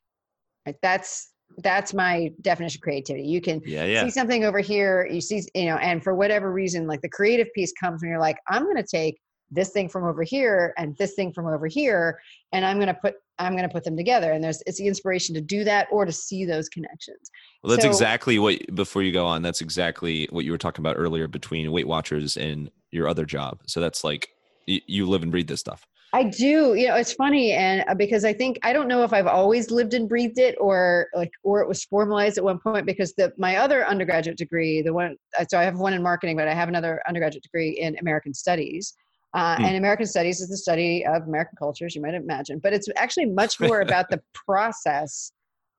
Right? 0.66 0.76
That's 0.82 1.30
that's 1.58 1.94
my 1.94 2.30
definition 2.42 2.78
of 2.78 2.82
creativity. 2.82 3.26
You 3.26 3.40
can 3.40 3.62
yeah, 3.64 3.84
yeah. 3.84 4.04
see 4.04 4.10
something 4.10 4.44
over 4.44 4.58
here, 4.58 5.08
you 5.10 5.22
see, 5.22 5.42
you 5.54 5.66
know, 5.66 5.76
and 5.76 6.02
for 6.02 6.14
whatever 6.14 6.52
reason, 6.52 6.86
like 6.86 7.00
the 7.00 7.08
creative 7.08 7.46
piece 7.54 7.72
comes 7.72 8.02
when 8.02 8.10
you're 8.10 8.20
like, 8.20 8.36
I'm 8.48 8.64
going 8.64 8.76
to 8.76 8.82
take 8.82 9.18
this 9.50 9.70
thing 9.70 9.88
from 9.88 10.04
over 10.04 10.22
here 10.22 10.74
and 10.76 10.96
this 10.96 11.14
thing 11.14 11.32
from 11.32 11.46
over 11.46 11.66
here, 11.66 12.20
and 12.52 12.64
I'm 12.64 12.76
going 12.76 12.88
to 12.88 12.94
put 12.94 13.14
I'm 13.38 13.52
going 13.56 13.68
to 13.68 13.72
put 13.72 13.84
them 13.84 13.96
together. 13.96 14.32
And 14.32 14.42
there's 14.42 14.62
it's 14.66 14.78
the 14.78 14.86
inspiration 14.86 15.34
to 15.34 15.40
do 15.40 15.64
that 15.64 15.88
or 15.90 16.04
to 16.04 16.12
see 16.12 16.44
those 16.44 16.68
connections. 16.68 17.30
Well, 17.62 17.70
that's 17.70 17.82
so, 17.82 17.88
exactly 17.88 18.38
what. 18.38 18.74
Before 18.74 19.02
you 19.02 19.12
go 19.12 19.26
on, 19.26 19.42
that's 19.42 19.60
exactly 19.60 20.28
what 20.30 20.44
you 20.44 20.52
were 20.52 20.58
talking 20.58 20.82
about 20.82 20.96
earlier 20.96 21.28
between 21.28 21.70
Weight 21.72 21.88
Watchers 21.88 22.36
and 22.36 22.70
your 22.90 23.08
other 23.08 23.24
job. 23.24 23.60
So 23.66 23.80
that's 23.80 24.04
like 24.04 24.28
you, 24.66 24.80
you 24.86 25.06
live 25.06 25.22
and 25.22 25.30
breathe 25.30 25.48
this 25.48 25.60
stuff. 25.60 25.86
I 26.14 26.22
do. 26.22 26.74
You 26.74 26.86
know, 26.86 26.94
it's 26.94 27.12
funny, 27.12 27.50
and 27.52 27.84
uh, 27.88 27.94
because 27.94 28.24
I 28.24 28.32
think 28.32 28.60
I 28.62 28.72
don't 28.72 28.86
know 28.86 29.02
if 29.02 29.12
I've 29.12 29.26
always 29.26 29.72
lived 29.72 29.94
and 29.94 30.08
breathed 30.08 30.38
it, 30.38 30.54
or 30.60 31.08
like, 31.12 31.32
or 31.42 31.60
it 31.60 31.66
was 31.66 31.84
formalized 31.84 32.38
at 32.38 32.44
one 32.44 32.60
point. 32.60 32.86
Because 32.86 33.14
the 33.14 33.32
my 33.36 33.56
other 33.56 33.84
undergraduate 33.84 34.38
degree, 34.38 34.80
the 34.80 34.92
one, 34.92 35.16
so 35.48 35.58
I 35.58 35.64
have 35.64 35.76
one 35.76 35.92
in 35.92 36.04
marketing, 36.04 36.36
but 36.36 36.46
I 36.46 36.54
have 36.54 36.68
another 36.68 37.02
undergraduate 37.08 37.42
degree 37.42 37.70
in 37.70 37.98
American 37.98 38.32
Studies. 38.32 38.94
Uh, 39.34 39.56
hmm. 39.56 39.64
And 39.64 39.76
American 39.76 40.06
Studies 40.06 40.40
is 40.40 40.48
the 40.48 40.56
study 40.56 41.04
of 41.04 41.24
American 41.24 41.56
cultures, 41.58 41.94
you 41.94 42.00
might 42.00 42.14
imagine, 42.14 42.60
but 42.60 42.72
it's 42.72 42.88
actually 42.96 43.26
much 43.26 43.60
more 43.60 43.80
about 43.80 44.08
the 44.08 44.22
process 44.46 45.32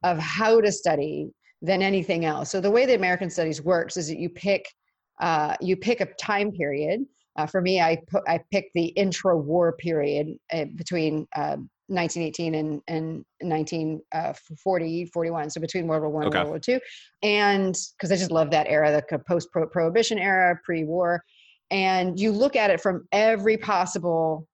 of 0.04 0.20
how 0.20 0.62
to 0.62 0.72
study 0.72 1.30
than 1.62 1.82
anything 1.82 2.26
else. 2.26 2.52
So 2.52 2.60
the 2.60 2.70
way 2.70 2.86
the 2.86 2.96
American 2.96 3.30
Studies 3.30 3.62
works 3.62 3.98
is 3.98 4.08
that 4.10 4.20
you 4.20 4.30
pick 4.30 4.66
uh, 5.22 5.56
you 5.62 5.78
pick 5.78 6.02
a 6.02 6.08
time 6.16 6.52
period 6.52 7.06
uh, 7.38 7.46
for 7.46 7.62
me, 7.62 7.82
I 7.82 8.02
put, 8.08 8.24
I 8.28 8.40
picked 8.52 8.74
the 8.74 8.86
intra-war 8.88 9.74
period 9.74 10.38
uh, 10.54 10.66
between 10.76 11.28
uh, 11.36 11.58
1918 11.88 12.56
and, 12.56 12.82
and 12.88 13.26
1940, 13.42 15.04
uh, 15.04 15.08
41. 15.14 15.50
So 15.50 15.60
between 15.60 15.88
World 15.88 16.04
War 16.04 16.12
One 16.12 16.28
okay. 16.28 16.40
and 16.40 16.50
World 16.50 16.50
War 16.50 16.60
Two, 16.60 16.80
and 17.22 17.78
because 17.98 18.12
I 18.12 18.16
just 18.16 18.32
love 18.32 18.52
that 18.52 18.68
era, 18.68 19.04
the 19.10 19.20
post-prohibition 19.20 20.18
era, 20.18 20.60
pre-war, 20.64 21.24
and 21.76 22.18
you 22.18 22.32
look 22.32 22.56
at 22.56 22.70
it 22.70 22.80
from 22.80 23.06
every 23.12 23.58
possible 23.58 24.48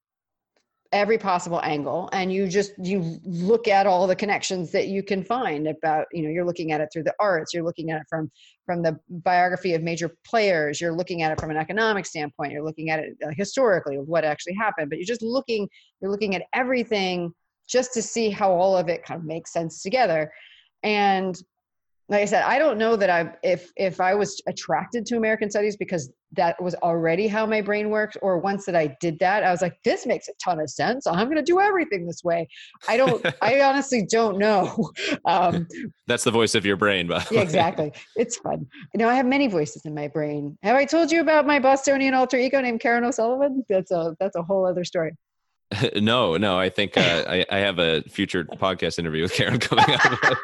every 0.92 1.18
possible 1.18 1.62
angle 1.64 2.10
and 2.12 2.34
you 2.34 2.50
just 2.50 2.74
you 2.78 3.18
look 3.24 3.70
at 3.70 3.88
all 3.88 4.08
the 4.08 4.16
connections 4.16 4.72
that 4.72 4.88
you 4.88 5.02
can 5.02 5.24
find 5.24 5.68
about 5.68 6.06
you 6.12 6.22
know 6.22 6.30
you're 6.30 6.44
looking 6.44 6.74
at 6.74 6.82
it 6.82 6.90
through 6.92 7.04
the 7.04 7.16
arts 7.18 7.54
you're 7.54 7.64
looking 7.64 7.92
at 7.92 8.02
it 8.02 8.08
from 8.10 8.30
from 8.66 8.82
the 8.82 9.00
biography 9.10 9.74
of 9.74 9.82
major 9.82 10.14
players 10.26 10.82
you're 10.82 10.92
looking 10.92 11.22
at 11.22 11.32
it 11.32 11.40
from 11.40 11.50
an 11.50 11.56
economic 11.56 12.06
standpoint 12.06 12.52
you're 12.52 12.66
looking 12.66 12.90
at 12.90 13.00
it 13.00 13.16
uh, 13.26 13.30
historically 13.38 13.96
of 13.96 14.06
what 14.10 14.26
actually 14.26 14.54
happened 14.54 14.90
but 14.90 14.98
you're 14.98 15.06
just 15.06 15.22
looking 15.22 15.66
you're 16.02 16.12
looking 16.12 16.36
at 16.36 16.44
everything 16.52 17.34
just 17.72 17.94
to 17.94 18.02
see 18.02 18.30
how 18.30 18.52
all 18.52 18.78
of 18.78 18.90
it 18.90 19.04
kind 19.04 19.20
of 19.20 19.26
makes 19.26 19.54
sense 19.54 19.82
together. 19.82 20.32
And 20.84 21.40
like 22.12 22.24
I 22.24 22.26
said, 22.26 22.44
I 22.44 22.60
don't 22.60 22.78
know 22.78 22.98
that 22.98 23.10
I 23.10 23.34
if 23.42 23.72
if 23.78 24.02
I 24.02 24.14
was 24.16 24.42
attracted 24.46 25.06
to 25.06 25.16
American 25.16 25.50
studies 25.50 25.78
because 25.78 26.12
that 26.34 26.62
was 26.62 26.76
already 26.76 27.26
how 27.26 27.46
my 27.46 27.62
brain 27.62 27.90
worked, 27.90 28.18
or 28.22 28.38
once 28.38 28.66
that 28.66 28.76
I 28.76 28.98
did 29.00 29.18
that, 29.20 29.46
I 29.46 29.52
was 29.52 29.62
like, 29.62 29.82
this 29.86 30.06
makes 30.06 30.28
a 30.28 30.34
ton 30.44 30.60
of 30.60 30.70
sense. 30.70 31.08
I'm 31.08 31.28
going 31.28 31.38
to 31.38 31.42
do 31.42 31.62
everything 31.62 32.06
this 32.06 32.22
way. 32.22 32.50
I 32.90 32.98
don't. 32.98 33.26
I 33.42 33.62
honestly 33.62 34.06
don't 34.06 34.38
know. 34.38 34.92
Um, 35.26 35.68
That's 36.08 36.24
the 36.24 36.32
voice 36.32 36.56
of 36.56 36.66
your 36.66 36.78
brain, 36.78 37.08
but 37.08 37.30
yeah, 37.32 37.42
exactly. 37.42 37.92
It's 38.16 38.38
fun. 38.38 38.66
You 38.94 38.98
know, 38.98 39.08
I 39.08 39.14
have 39.16 39.26
many 39.26 39.48
voices 39.48 39.86
in 39.86 39.94
my 39.94 40.08
brain. 40.08 40.58
Have 40.64 40.76
I 40.76 40.86
told 40.86 41.12
you 41.12 41.22
about 41.22 41.46
my 41.46 41.60
Bostonian 41.60 42.14
alter 42.14 42.38
ego 42.38 42.60
named 42.60 42.80
Karen 42.80 43.04
O'Sullivan? 43.04 43.64
That's 43.70 43.92
a 43.92 44.16
that's 44.20 44.36
a 44.36 44.42
whole 44.42 44.66
other 44.66 44.84
story. 44.84 45.12
no, 45.96 46.38
no. 46.38 46.58
I 46.58 46.70
think 46.70 46.98
uh, 46.98 47.24
I, 47.28 47.46
I 47.50 47.60
have 47.60 47.80
a 47.80 48.02
future 48.04 48.44
podcast 48.44 49.00
interview 49.00 49.22
with 49.22 49.34
Karen 49.34 49.60
coming 49.60 49.86
up. 49.90 50.38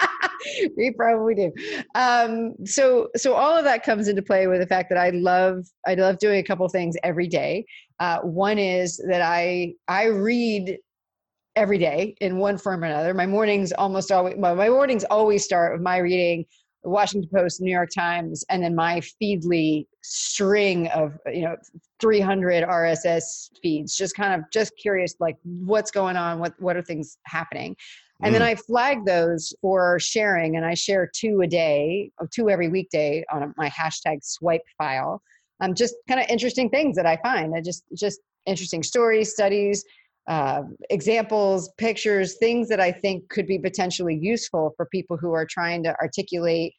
we 0.77 0.91
probably 0.91 1.35
do. 1.35 1.51
Um, 1.95 2.53
so, 2.65 3.09
so 3.15 3.33
all 3.33 3.57
of 3.57 3.63
that 3.65 3.83
comes 3.83 4.07
into 4.07 4.21
play 4.21 4.47
with 4.47 4.59
the 4.59 4.67
fact 4.67 4.89
that 4.89 4.97
I 4.97 5.09
love, 5.11 5.65
I 5.85 5.95
love 5.95 6.19
doing 6.19 6.39
a 6.39 6.43
couple 6.43 6.67
things 6.69 6.95
every 7.03 7.27
day. 7.27 7.65
Uh, 7.99 8.19
one 8.19 8.57
is 8.57 9.03
that 9.09 9.21
I, 9.21 9.73
I 9.87 10.05
read 10.05 10.77
every 11.55 11.77
day 11.79 12.15
in 12.21 12.37
one 12.37 12.57
form 12.57 12.83
or 12.83 12.87
another. 12.87 13.13
My 13.13 13.25
mornings 13.25 13.71
almost 13.73 14.11
always, 14.11 14.35
well, 14.37 14.55
my 14.55 14.69
mornings 14.69 15.03
always 15.05 15.43
start 15.43 15.73
with 15.73 15.81
my 15.81 15.97
reading 15.97 16.45
the 16.83 16.91
Washington 16.91 17.29
Post, 17.33 17.59
New 17.59 17.71
York 17.71 17.89
Times, 17.93 18.45
and 18.49 18.63
then 18.63 18.75
my 18.75 19.01
Feedly 19.01 19.87
string 20.03 20.87
of 20.89 21.17
you 21.27 21.41
know 21.41 21.55
300 21.99 22.63
RSS 22.63 23.49
feeds. 23.61 23.97
Just 23.97 24.15
kind 24.15 24.33
of 24.33 24.49
just 24.53 24.71
curious, 24.81 25.15
like 25.19 25.35
what's 25.43 25.91
going 25.91 26.15
on, 26.15 26.39
what 26.39 26.53
what 26.59 26.77
are 26.77 26.81
things 26.81 27.17
happening, 27.25 27.75
and 28.21 28.29
mm. 28.29 28.33
then 28.33 28.41
I 28.41 28.55
flag 28.55 29.05
those 29.05 29.53
for 29.61 29.99
sharing, 29.99 30.57
and 30.57 30.65
I 30.65 30.73
share 30.73 31.09
two 31.13 31.41
a 31.41 31.47
day, 31.47 32.11
two 32.31 32.49
every 32.49 32.67
weekday 32.67 33.23
on 33.31 33.53
my 33.57 33.69
hashtag 33.69 34.23
swipe 34.23 34.63
file. 34.77 35.21
Um, 35.59 35.73
just 35.73 35.95
kind 36.07 36.19
of 36.19 36.27
interesting 36.29 36.69
things 36.69 36.95
that 36.95 37.05
I 37.05 37.17
find. 37.17 37.55
I 37.55 37.61
just 37.61 37.83
just 37.95 38.19
interesting 38.45 38.83
stories, 38.83 39.31
studies, 39.31 39.83
uh, 40.27 40.63
examples, 40.89 41.69
pictures, 41.77 42.37
things 42.37 42.67
that 42.69 42.79
I 42.79 42.91
think 42.91 43.29
could 43.29 43.47
be 43.47 43.59
potentially 43.59 44.15
useful 44.15 44.73
for 44.75 44.85
people 44.87 45.17
who 45.17 45.33
are 45.33 45.45
trying 45.45 45.83
to 45.83 45.95
articulate 45.99 46.73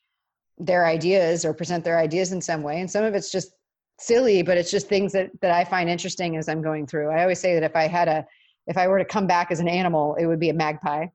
their 0.59 0.87
ideas 0.87 1.45
or 1.45 1.55
present 1.55 1.85
their 1.85 1.99
ideas 1.99 2.33
in 2.33 2.41
some 2.41 2.63
way. 2.63 2.81
And 2.81 2.91
some 2.91 3.05
of 3.05 3.15
it's 3.15 3.31
just 3.31 3.53
silly, 4.01 4.43
but 4.43 4.59
it's 4.59 4.71
just 4.71 4.89
things 4.89 5.13
that, 5.13 5.31
that 5.41 5.51
I 5.51 5.65
find 5.65 5.89
interesting 5.89 6.37
as 6.37 6.49
I'm 6.49 6.63
going 6.63 6.87
through. 6.87 7.11
I 7.11 7.23
always 7.23 7.41
say 7.41 7.55
that 7.55 7.63
if 7.63 7.75
I 7.75 7.87
had 7.87 8.09
a, 8.09 8.27
if 8.67 8.77
I 8.77 8.87
were 8.87 8.99
to 8.99 9.05
come 9.05 9.27
back 9.27 9.51
as 9.51 9.61
an 9.61 9.69
animal, 9.69 10.15
it 10.17 10.27
would 10.27 10.41
be 10.41 10.51
a 10.51 10.55
magpie. 10.55 11.07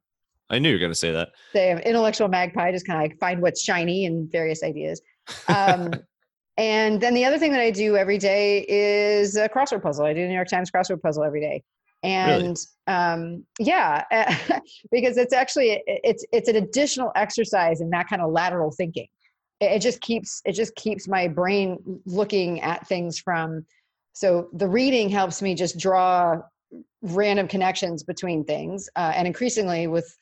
I 0.53 0.59
knew 0.59 0.69
you 0.69 0.75
were 0.75 0.79
going 0.79 0.91
to 0.91 0.97
say 0.97 1.11
that. 1.11 1.29
The 1.53 1.87
intellectual 1.87 2.27
magpie, 2.27 2.71
just 2.71 2.87
kind 2.87 3.03
of 3.03 3.09
like 3.09 3.19
find 3.19 3.41
what's 3.41 3.61
shiny 3.61 4.05
and 4.05 4.31
various 4.31 4.63
ideas. 4.63 5.01
Um, 5.47 5.93
and 6.57 7.01
then 7.01 7.13
the 7.13 7.25
other 7.25 7.39
thing 7.39 7.51
that 7.51 7.61
I 7.61 7.71
do 7.71 7.97
every 7.97 8.17
day 8.17 8.65
is 8.69 9.35
a 9.35 9.49
crossword 9.49 9.83
puzzle. 9.83 10.05
I 10.05 10.13
do 10.13 10.21
the 10.21 10.27
New 10.27 10.35
York 10.35 10.47
Times 10.47 10.71
crossword 10.71 11.01
puzzle 11.01 11.23
every 11.23 11.41
day 11.41 11.63
and 12.03 12.57
really? 12.87 12.95
um, 12.95 13.45
yeah 13.59 14.03
because 14.91 15.17
it's 15.17 15.33
actually 15.33 15.81
it's 15.87 16.25
it's 16.31 16.49
an 16.49 16.57
additional 16.57 17.11
exercise 17.15 17.81
in 17.81 17.89
that 17.89 18.07
kind 18.07 18.21
of 18.21 18.31
lateral 18.31 18.71
thinking 18.71 19.07
it, 19.59 19.71
it, 19.71 19.79
just 19.79 20.01
keeps 20.01 20.41
it 20.45 20.51
just 20.51 20.75
keeps 20.75 21.07
my 21.07 21.27
brain 21.27 21.77
looking 22.05 22.61
at 22.61 22.85
things 22.87 23.17
from 23.17 23.65
so 24.11 24.49
the 24.53 24.67
reading 24.67 25.09
helps 25.09 25.41
me 25.41 25.55
just 25.55 25.79
draw 25.79 26.39
random 27.01 27.47
connections 27.47 28.03
between 28.03 28.43
things 28.43 28.89
uh, 28.95 29.13
and 29.15 29.25
increasingly 29.25 29.87
with 29.87 30.15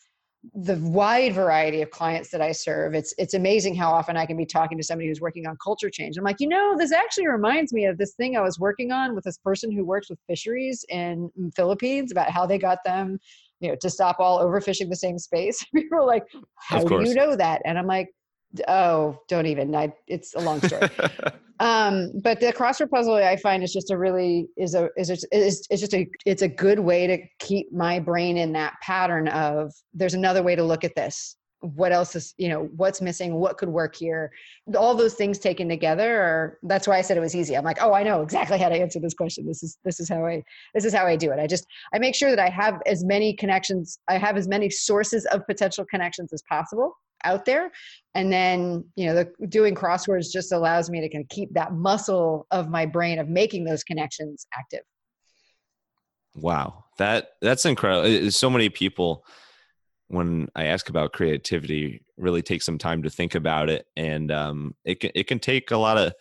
the 0.55 0.75
wide 0.77 1.33
variety 1.33 1.81
of 1.81 1.91
clients 1.91 2.29
that 2.31 2.41
I 2.41 2.51
serve, 2.51 2.95
it's 2.95 3.13
it's 3.17 3.35
amazing 3.35 3.75
how 3.75 3.91
often 3.91 4.17
I 4.17 4.25
can 4.25 4.37
be 4.37 4.45
talking 4.45 4.77
to 4.77 4.83
somebody 4.83 5.07
who's 5.07 5.21
working 5.21 5.45
on 5.45 5.55
culture 5.63 5.89
change. 5.89 6.17
I'm 6.17 6.23
like, 6.23 6.39
you 6.39 6.47
know, 6.47 6.75
this 6.77 6.91
actually 6.91 7.27
reminds 7.27 7.73
me 7.73 7.85
of 7.85 7.97
this 7.97 8.15
thing 8.15 8.35
I 8.35 8.41
was 8.41 8.59
working 8.59 8.91
on 8.91 9.13
with 9.13 9.23
this 9.23 9.37
person 9.37 9.71
who 9.71 9.85
works 9.85 10.09
with 10.09 10.19
fisheries 10.27 10.83
in 10.89 11.29
Philippines 11.55 12.11
about 12.11 12.31
how 12.31 12.47
they 12.47 12.57
got 12.57 12.79
them, 12.83 13.19
you 13.59 13.69
know, 13.69 13.75
to 13.81 13.89
stop 13.89 14.19
all 14.19 14.43
overfishing 14.43 14.89
the 14.89 14.95
same 14.95 15.19
space. 15.19 15.63
People 15.75 15.99
are 15.99 16.07
like, 16.07 16.23
how 16.55 16.83
do 16.83 17.03
you 17.03 17.13
know 17.13 17.35
that? 17.35 17.61
And 17.65 17.77
I'm 17.77 17.87
like, 17.87 18.09
oh, 18.67 19.19
don't 19.27 19.45
even. 19.45 19.75
I, 19.75 19.93
it's 20.07 20.33
a 20.35 20.39
long 20.39 20.61
story. 20.61 20.89
Um, 21.61 22.11
but 22.23 22.39
the 22.39 22.51
crossword 22.51 22.89
puzzle 22.89 23.13
I 23.13 23.35
find 23.35 23.63
is 23.63 23.71
just 23.71 23.91
a 23.91 23.97
really 23.97 24.47
is 24.57 24.73
a 24.73 24.89
is 24.97 25.11
a, 25.11 25.17
is 25.31 25.67
is 25.69 25.79
just 25.79 25.93
a 25.93 26.09
it's 26.25 26.41
a 26.41 26.47
good 26.47 26.79
way 26.79 27.05
to 27.05 27.19
keep 27.37 27.71
my 27.71 27.99
brain 27.99 28.35
in 28.35 28.51
that 28.53 28.73
pattern 28.81 29.27
of 29.27 29.71
there's 29.93 30.15
another 30.15 30.41
way 30.41 30.55
to 30.55 30.63
look 30.63 30.83
at 30.83 30.95
this. 30.95 31.37
What 31.59 31.91
else 31.91 32.15
is 32.15 32.33
you 32.39 32.49
know 32.49 32.63
what's 32.75 32.99
missing? 32.99 33.35
What 33.35 33.59
could 33.59 33.69
work 33.69 33.95
here? 33.95 34.31
All 34.75 34.95
those 34.95 35.13
things 35.13 35.37
taken 35.37 35.69
together, 35.69 36.19
or 36.19 36.57
that's 36.63 36.87
why 36.87 36.97
I 36.97 37.01
said 37.01 37.15
it 37.15 37.19
was 37.19 37.35
easy. 37.35 37.55
I'm 37.55 37.63
like, 37.63 37.77
oh, 37.79 37.93
I 37.93 38.01
know 38.01 38.23
exactly 38.23 38.57
how 38.57 38.69
to 38.69 38.75
answer 38.75 38.99
this 38.99 39.13
question. 39.13 39.45
This 39.45 39.61
is 39.61 39.77
this 39.85 39.99
is 39.99 40.09
how 40.09 40.25
I 40.25 40.41
this 40.73 40.83
is 40.83 40.95
how 40.95 41.05
I 41.05 41.15
do 41.15 41.29
it. 41.29 41.37
I 41.37 41.45
just 41.45 41.67
I 41.93 41.99
make 41.99 42.15
sure 42.15 42.31
that 42.31 42.39
I 42.39 42.49
have 42.49 42.81
as 42.87 43.03
many 43.03 43.35
connections. 43.35 43.99
I 44.07 44.17
have 44.17 44.35
as 44.35 44.47
many 44.47 44.71
sources 44.71 45.27
of 45.27 45.45
potential 45.45 45.85
connections 45.85 46.33
as 46.33 46.41
possible 46.49 46.95
out 47.24 47.45
there. 47.45 47.72
And 48.15 48.32
then 48.32 48.86
you 48.95 49.05
know 49.05 49.15
the 49.15 49.47
doing 49.47 49.76
crosswords 49.76 50.32
just 50.32 50.51
allows 50.51 50.89
me 50.89 51.01
to 51.01 51.09
kind 51.09 51.24
of 51.24 51.30
keep 51.30 51.53
that 51.53 51.74
muscle 51.74 52.47
of 52.51 52.69
my 52.69 52.86
brain 52.86 53.19
of 53.19 53.30
making 53.30 53.63
those 53.63 53.84
connections 53.84 54.47
active. 54.57 54.82
Wow, 56.36 56.86
that 56.97 57.30
that's 57.41 57.65
incredible. 57.65 58.32
So 58.32 58.49
many 58.49 58.69
people, 58.69 59.26
when 60.07 60.47
I 60.55 60.65
ask 60.65 60.89
about 60.89 61.13
creativity, 61.13 62.03
really 62.17 62.41
take 62.41 62.61
some 62.61 62.78
time 62.78 63.03
to 63.03 63.09
think 63.09 63.36
about 63.36 63.69
it, 63.69 63.86
and 63.95 64.32
um, 64.32 64.76
it 64.86 64.99
can 64.99 65.11
it 65.15 65.28
can 65.28 65.39
take 65.39 65.72
a 65.72 65.78
lot 65.78 65.97
of 65.97 66.13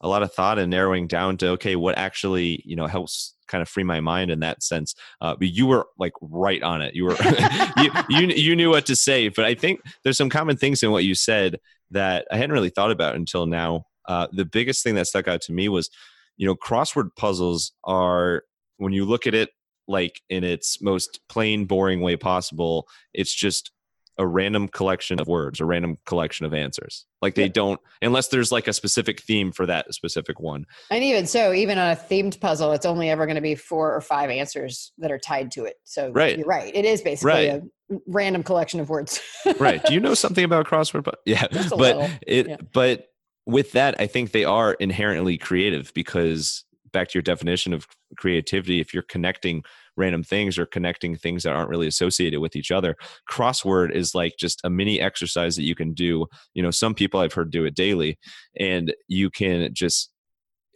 a 0.00 0.08
lot 0.08 0.22
of 0.22 0.32
thought 0.32 0.58
and 0.58 0.70
narrowing 0.70 1.06
down 1.06 1.36
to 1.38 1.48
okay, 1.50 1.76
what 1.76 1.96
actually 1.98 2.62
you 2.64 2.76
know 2.76 2.86
helps 2.86 3.34
kind 3.46 3.62
of 3.62 3.68
free 3.68 3.84
my 3.84 4.00
mind 4.00 4.30
in 4.30 4.40
that 4.40 4.62
sense. 4.62 4.94
Uh, 5.20 5.34
but 5.38 5.48
you 5.48 5.66
were 5.66 5.86
like 5.98 6.12
right 6.20 6.62
on 6.62 6.82
it. 6.82 6.94
You 6.94 7.04
were 7.04 7.16
you, 7.76 7.90
you 8.08 8.26
you 8.28 8.56
knew 8.56 8.70
what 8.70 8.86
to 8.86 8.96
say. 8.96 9.28
But 9.28 9.44
I 9.44 9.54
think 9.54 9.80
there's 10.02 10.18
some 10.18 10.30
common 10.30 10.56
things 10.56 10.82
in 10.82 10.90
what 10.90 11.04
you 11.04 11.14
said 11.14 11.58
that 11.90 12.26
I 12.30 12.36
hadn't 12.36 12.52
really 12.52 12.70
thought 12.70 12.90
about 12.90 13.14
until 13.14 13.46
now. 13.46 13.86
Uh, 14.06 14.28
the 14.32 14.44
biggest 14.44 14.84
thing 14.84 14.94
that 14.94 15.06
stuck 15.06 15.26
out 15.26 15.40
to 15.42 15.52
me 15.52 15.68
was, 15.68 15.90
you 16.36 16.46
know, 16.46 16.54
crossword 16.54 17.10
puzzles 17.16 17.72
are 17.84 18.42
when 18.76 18.92
you 18.92 19.04
look 19.04 19.26
at 19.26 19.34
it 19.34 19.50
like 19.88 20.20
in 20.28 20.44
its 20.44 20.80
most 20.82 21.20
plain, 21.28 21.64
boring 21.64 22.00
way 22.00 22.16
possible. 22.16 22.86
It's 23.14 23.34
just 23.34 23.70
a 24.18 24.26
random 24.26 24.68
collection 24.68 25.20
of 25.20 25.26
words, 25.26 25.60
a 25.60 25.64
random 25.64 25.98
collection 26.06 26.46
of 26.46 26.54
answers. 26.54 27.06
Like 27.20 27.34
they 27.34 27.48
don't, 27.48 27.80
unless 28.00 28.28
there's 28.28 28.50
like 28.50 28.66
a 28.66 28.72
specific 28.72 29.20
theme 29.20 29.52
for 29.52 29.66
that 29.66 29.92
specific 29.94 30.40
one. 30.40 30.64
And 30.90 31.04
even 31.04 31.26
so, 31.26 31.52
even 31.52 31.78
on 31.78 31.90
a 31.90 31.96
themed 31.96 32.40
puzzle, 32.40 32.72
it's 32.72 32.86
only 32.86 33.10
ever 33.10 33.26
going 33.26 33.36
to 33.36 33.42
be 33.42 33.54
four 33.54 33.94
or 33.94 34.00
five 34.00 34.30
answers 34.30 34.92
that 34.98 35.10
are 35.10 35.18
tied 35.18 35.50
to 35.52 35.64
it. 35.64 35.76
So 35.84 36.10
right. 36.10 36.38
you're 36.38 36.46
right. 36.46 36.74
It 36.74 36.84
is 36.84 37.02
basically 37.02 37.48
right. 37.48 37.62
a 37.90 37.96
random 38.06 38.42
collection 38.42 38.80
of 38.80 38.88
words. 38.88 39.20
right. 39.58 39.84
Do 39.84 39.92
you 39.92 40.00
know 40.00 40.14
something 40.14 40.44
about 40.44 40.66
crossword? 40.66 41.04
But 41.04 41.18
yeah, 41.26 41.46
but 41.50 41.76
little. 41.76 42.08
it, 42.26 42.48
yeah. 42.48 42.56
but 42.72 43.08
with 43.44 43.72
that, 43.72 44.00
I 44.00 44.06
think 44.06 44.32
they 44.32 44.44
are 44.44 44.74
inherently 44.74 45.38
creative 45.38 45.92
because 45.94 46.64
back 46.92 47.08
to 47.08 47.14
your 47.14 47.22
definition 47.22 47.72
of 47.72 47.86
creativity, 48.16 48.80
if 48.80 48.94
you're 48.94 49.02
connecting 49.02 49.62
random 49.96 50.22
things 50.22 50.58
or 50.58 50.66
connecting 50.66 51.16
things 51.16 51.42
that 51.42 51.54
aren't 51.54 51.70
really 51.70 51.86
associated 51.86 52.40
with 52.40 52.56
each 52.56 52.70
other. 52.70 52.96
Crossword 53.30 53.94
is 53.94 54.14
like 54.14 54.34
just 54.38 54.60
a 54.64 54.70
mini 54.70 55.00
exercise 55.00 55.56
that 55.56 55.64
you 55.64 55.74
can 55.74 55.94
do. 55.94 56.26
You 56.54 56.62
know, 56.62 56.70
some 56.70 56.94
people 56.94 57.20
I've 57.20 57.32
heard 57.32 57.50
do 57.50 57.64
it 57.64 57.74
daily, 57.74 58.18
and 58.58 58.94
you 59.08 59.30
can 59.30 59.72
just 59.72 60.10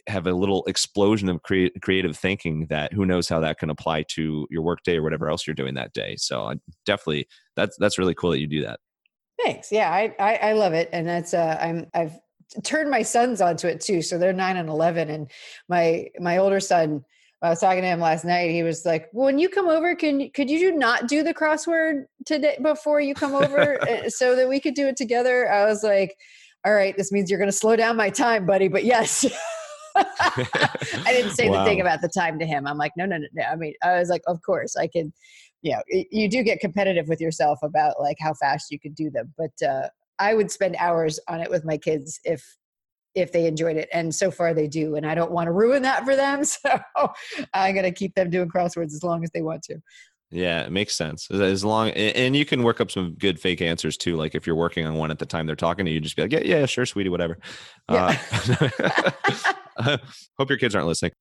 have 0.07 0.27
a 0.27 0.33
little 0.33 0.63
explosion 0.65 1.29
of 1.29 1.41
crea- 1.43 1.71
creative 1.81 2.17
thinking 2.17 2.65
that 2.69 2.91
who 2.93 3.05
knows 3.05 3.29
how 3.29 3.39
that 3.39 3.59
can 3.59 3.69
apply 3.69 4.03
to 4.09 4.47
your 4.49 4.63
workday 4.63 4.97
or 4.97 5.03
whatever 5.03 5.29
else 5.29 5.45
you're 5.45 5.53
doing 5.53 5.75
that 5.75 5.93
day. 5.93 6.15
So 6.17 6.43
I 6.43 6.55
definitely 6.85 7.27
that's 7.55 7.77
that's 7.77 7.97
really 7.97 8.15
cool 8.15 8.31
that 8.31 8.39
you 8.39 8.47
do 8.47 8.63
that. 8.63 8.79
Thanks. 9.43 9.71
Yeah, 9.71 9.91
I 9.91 10.15
I, 10.19 10.35
I 10.35 10.53
love 10.53 10.73
it, 10.73 10.89
and 10.91 11.07
that's 11.07 11.33
uh, 11.33 11.57
I'm 11.59 11.87
I've 11.93 12.19
turned 12.63 12.89
my 12.89 13.01
sons 13.01 13.41
onto 13.41 13.67
it 13.67 13.81
too. 13.81 14.01
So 14.01 14.17
they're 14.17 14.33
nine 14.33 14.57
and 14.57 14.69
eleven, 14.69 15.09
and 15.09 15.31
my 15.69 16.07
my 16.19 16.37
older 16.37 16.59
son 16.59 17.03
I 17.43 17.49
was 17.49 17.59
talking 17.59 17.81
to 17.81 17.87
him 17.87 17.99
last 17.99 18.23
night. 18.23 18.51
He 18.51 18.61
was 18.61 18.85
like, 18.85 19.07
well, 19.13 19.25
"When 19.25 19.39
you 19.39 19.49
come 19.49 19.67
over, 19.67 19.95
can 19.95 20.29
could 20.31 20.49
you 20.49 20.75
not 20.77 21.07
do 21.07 21.23
the 21.23 21.33
crossword 21.33 22.05
today 22.25 22.57
before 22.61 23.01
you 23.01 23.15
come 23.15 23.33
over, 23.33 23.81
eh, 23.87 24.09
so 24.09 24.35
that 24.35 24.47
we 24.47 24.59
could 24.59 24.75
do 24.75 24.87
it 24.87 24.95
together?" 24.95 25.51
I 25.51 25.65
was 25.65 25.83
like, 25.83 26.15
"All 26.65 26.73
right, 26.73 26.95
this 26.95 27.11
means 27.11 27.29
you're 27.29 27.39
going 27.39 27.49
to 27.51 27.57
slow 27.57 27.75
down 27.75 27.95
my 27.97 28.11
time, 28.11 28.45
buddy." 28.45 28.67
But 28.67 28.85
yes, 28.85 29.25
I 29.95 31.05
didn't 31.07 31.31
say 31.31 31.49
wow. 31.49 31.59
the 31.59 31.65
thing 31.65 31.81
about 31.81 32.01
the 32.01 32.09
time 32.09 32.37
to 32.37 32.45
him. 32.45 32.67
I'm 32.67 32.77
like, 32.77 32.91
"No, 32.95 33.05
no, 33.05 33.17
no, 33.17 33.27
no." 33.33 33.43
I 33.43 33.55
mean, 33.55 33.73
I 33.83 33.97
was 33.97 34.09
like, 34.09 34.21
"Of 34.27 34.41
course, 34.43 34.75
I 34.75 34.87
can." 34.87 35.11
You 35.63 35.73
know, 35.73 35.81
you 36.09 36.27
do 36.27 36.41
get 36.41 36.59
competitive 36.59 37.07
with 37.07 37.21
yourself 37.21 37.59
about 37.61 37.99
like 37.99 38.17
how 38.19 38.33
fast 38.33 38.71
you 38.71 38.79
could 38.79 38.95
do 38.95 39.11
them, 39.11 39.31
but 39.37 39.67
uh, 39.67 39.89
I 40.17 40.33
would 40.33 40.49
spend 40.49 40.75
hours 40.77 41.19
on 41.27 41.39
it 41.39 41.51
with 41.51 41.65
my 41.65 41.77
kids 41.77 42.19
if 42.23 42.43
if 43.15 43.31
they 43.31 43.45
enjoyed 43.45 43.77
it 43.77 43.89
and 43.93 44.13
so 44.13 44.31
far 44.31 44.53
they 44.53 44.67
do 44.67 44.95
and 44.95 45.05
i 45.05 45.13
don't 45.13 45.31
want 45.31 45.47
to 45.47 45.51
ruin 45.51 45.81
that 45.81 46.03
for 46.05 46.15
them 46.15 46.43
so 46.45 46.79
i'm 47.53 47.73
going 47.73 47.83
to 47.83 47.91
keep 47.91 48.15
them 48.15 48.29
doing 48.29 48.49
crosswords 48.49 48.93
as 48.93 49.03
long 49.03 49.23
as 49.23 49.31
they 49.31 49.41
want 49.41 49.61
to. 49.63 49.77
Yeah 50.33 50.61
it 50.61 50.71
makes 50.71 50.95
sense 50.95 51.29
as 51.29 51.65
long 51.65 51.89
and 51.89 52.37
you 52.37 52.45
can 52.45 52.63
work 52.63 52.79
up 52.79 52.89
some 52.89 53.15
good 53.15 53.37
fake 53.37 53.61
answers 53.61 53.97
too 53.97 54.15
like 54.15 54.33
if 54.33 54.47
you're 54.47 54.55
working 54.55 54.85
on 54.85 54.95
one 54.95 55.11
at 55.11 55.19
the 55.19 55.25
time 55.25 55.45
they're 55.45 55.57
talking 55.57 55.83
to 55.85 55.91
you 55.91 55.99
just 55.99 56.15
be 56.15 56.21
like 56.21 56.31
yeah 56.31 56.39
yeah 56.39 56.65
sure 56.65 56.85
sweetie 56.85 57.09
whatever. 57.09 57.37
Yeah. 57.89 58.17
uh, 58.79 59.11
hope 60.37 60.49
your 60.49 60.57
kids 60.57 60.75
aren't 60.75 60.87
listening. 60.87 61.11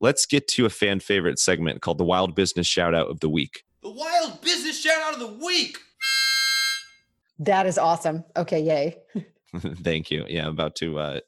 Let's 0.00 0.26
get 0.26 0.48
to 0.48 0.66
a 0.66 0.70
fan 0.70 1.00
favorite 1.00 1.38
segment 1.38 1.80
called 1.80 1.98
the 1.98 2.04
wild 2.04 2.34
business 2.34 2.66
shout 2.66 2.94
out 2.94 3.08
of 3.08 3.20
the 3.20 3.28
week. 3.28 3.62
The 3.82 3.90
wild 3.90 4.40
business 4.40 4.80
shout 4.80 5.00
out 5.02 5.14
of 5.14 5.20
the 5.20 5.44
week 5.44 5.78
that 7.44 7.66
is 7.66 7.78
awesome. 7.78 8.24
Okay, 8.36 8.60
yay. 8.60 8.98
Thank 9.82 10.10
you. 10.10 10.24
Yeah, 10.28 10.46
I'm 10.46 10.52
about 10.52 10.76
to 10.76 10.98
uh, 10.98 11.20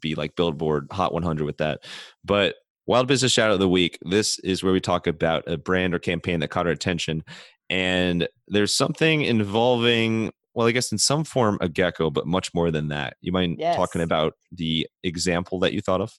be 0.00 0.14
like 0.14 0.36
Billboard 0.36 0.88
Hot 0.92 1.12
100 1.12 1.44
with 1.44 1.58
that. 1.58 1.84
But 2.24 2.56
Wild 2.86 3.06
Business 3.06 3.32
Shout 3.32 3.50
of 3.50 3.58
the 3.58 3.68
Week, 3.68 3.98
this 4.02 4.38
is 4.40 4.62
where 4.62 4.72
we 4.72 4.80
talk 4.80 5.06
about 5.06 5.44
a 5.46 5.56
brand 5.56 5.94
or 5.94 5.98
campaign 5.98 6.40
that 6.40 6.48
caught 6.48 6.66
our 6.66 6.72
attention. 6.72 7.22
And 7.70 8.28
there's 8.48 8.74
something 8.74 9.22
involving, 9.22 10.32
well, 10.54 10.66
I 10.66 10.72
guess 10.72 10.90
in 10.90 10.98
some 10.98 11.24
form, 11.24 11.58
a 11.60 11.68
gecko, 11.68 12.10
but 12.10 12.26
much 12.26 12.54
more 12.54 12.70
than 12.70 12.88
that. 12.88 13.16
You 13.20 13.30
mind 13.30 13.56
yes. 13.58 13.76
talking 13.76 14.00
about 14.00 14.34
the 14.50 14.86
example 15.04 15.58
that 15.60 15.74
you 15.74 15.82
thought 15.82 16.00
of? 16.00 16.18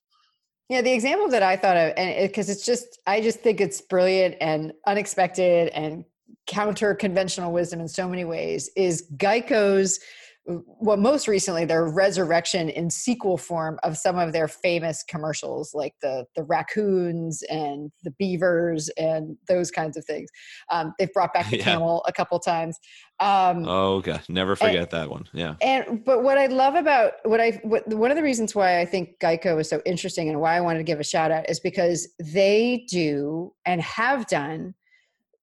Yeah, 0.69 0.83
the 0.83 0.93
example 0.93 1.27
that 1.29 1.41
I 1.41 1.57
thought 1.57 1.77
of, 1.77 1.93
and 1.97 2.29
because 2.29 2.47
it, 2.47 2.53
it's 2.53 2.65
just, 2.65 3.01
I 3.07 3.21
just 3.21 3.39
think 3.39 3.59
it's 3.59 3.81
brilliant 3.81 4.35
and 4.39 4.71
unexpected 4.85 5.69
and 5.69 6.05
counter 6.47 6.95
conventional 6.95 7.51
wisdom 7.51 7.79
in 7.79 7.87
so 7.87 8.07
many 8.07 8.25
ways 8.25 8.69
is 8.75 9.07
Geico's 9.17 9.99
well 10.45 10.97
most 10.97 11.27
recently 11.27 11.65
their 11.65 11.85
resurrection 11.85 12.69
in 12.69 12.89
sequel 12.89 13.37
form 13.37 13.79
of 13.83 13.97
some 13.97 14.17
of 14.17 14.33
their 14.33 14.47
famous 14.47 15.03
commercials 15.03 15.73
like 15.73 15.93
the 16.01 16.25
the 16.35 16.43
raccoons 16.43 17.43
and 17.43 17.91
the 18.03 18.11
beavers 18.11 18.89
and 18.97 19.37
those 19.47 19.69
kinds 19.69 19.97
of 19.97 20.05
things. 20.05 20.29
Um, 20.71 20.93
they've 20.97 21.13
brought 21.13 21.33
back 21.33 21.49
the 21.49 21.57
yeah. 21.57 21.63
camel 21.63 22.03
a 22.07 22.13
couple 22.13 22.39
times. 22.39 22.77
Um, 23.19 23.67
oh 23.67 24.01
god 24.01 24.21
never 24.29 24.55
forget 24.55 24.75
and, 24.75 24.91
that 24.91 25.09
one. 25.09 25.25
Yeah. 25.33 25.55
and 25.61 26.03
but 26.05 26.23
what 26.23 26.37
i 26.37 26.45
love 26.45 26.75
about 26.75 27.13
what 27.25 27.41
i 27.41 27.59
what, 27.63 27.85
one 27.89 28.11
of 28.11 28.17
the 28.17 28.23
reasons 28.23 28.55
why 28.55 28.79
i 28.79 28.85
think 28.85 29.19
geico 29.19 29.59
is 29.59 29.69
so 29.69 29.81
interesting 29.85 30.29
and 30.29 30.39
why 30.39 30.55
i 30.55 30.61
wanted 30.61 30.79
to 30.79 30.85
give 30.85 31.01
a 31.01 31.03
shout 31.03 31.29
out 31.29 31.49
is 31.49 31.59
because 31.59 32.07
they 32.17 32.85
do 32.89 33.51
and 33.65 33.81
have 33.81 34.25
done 34.27 34.73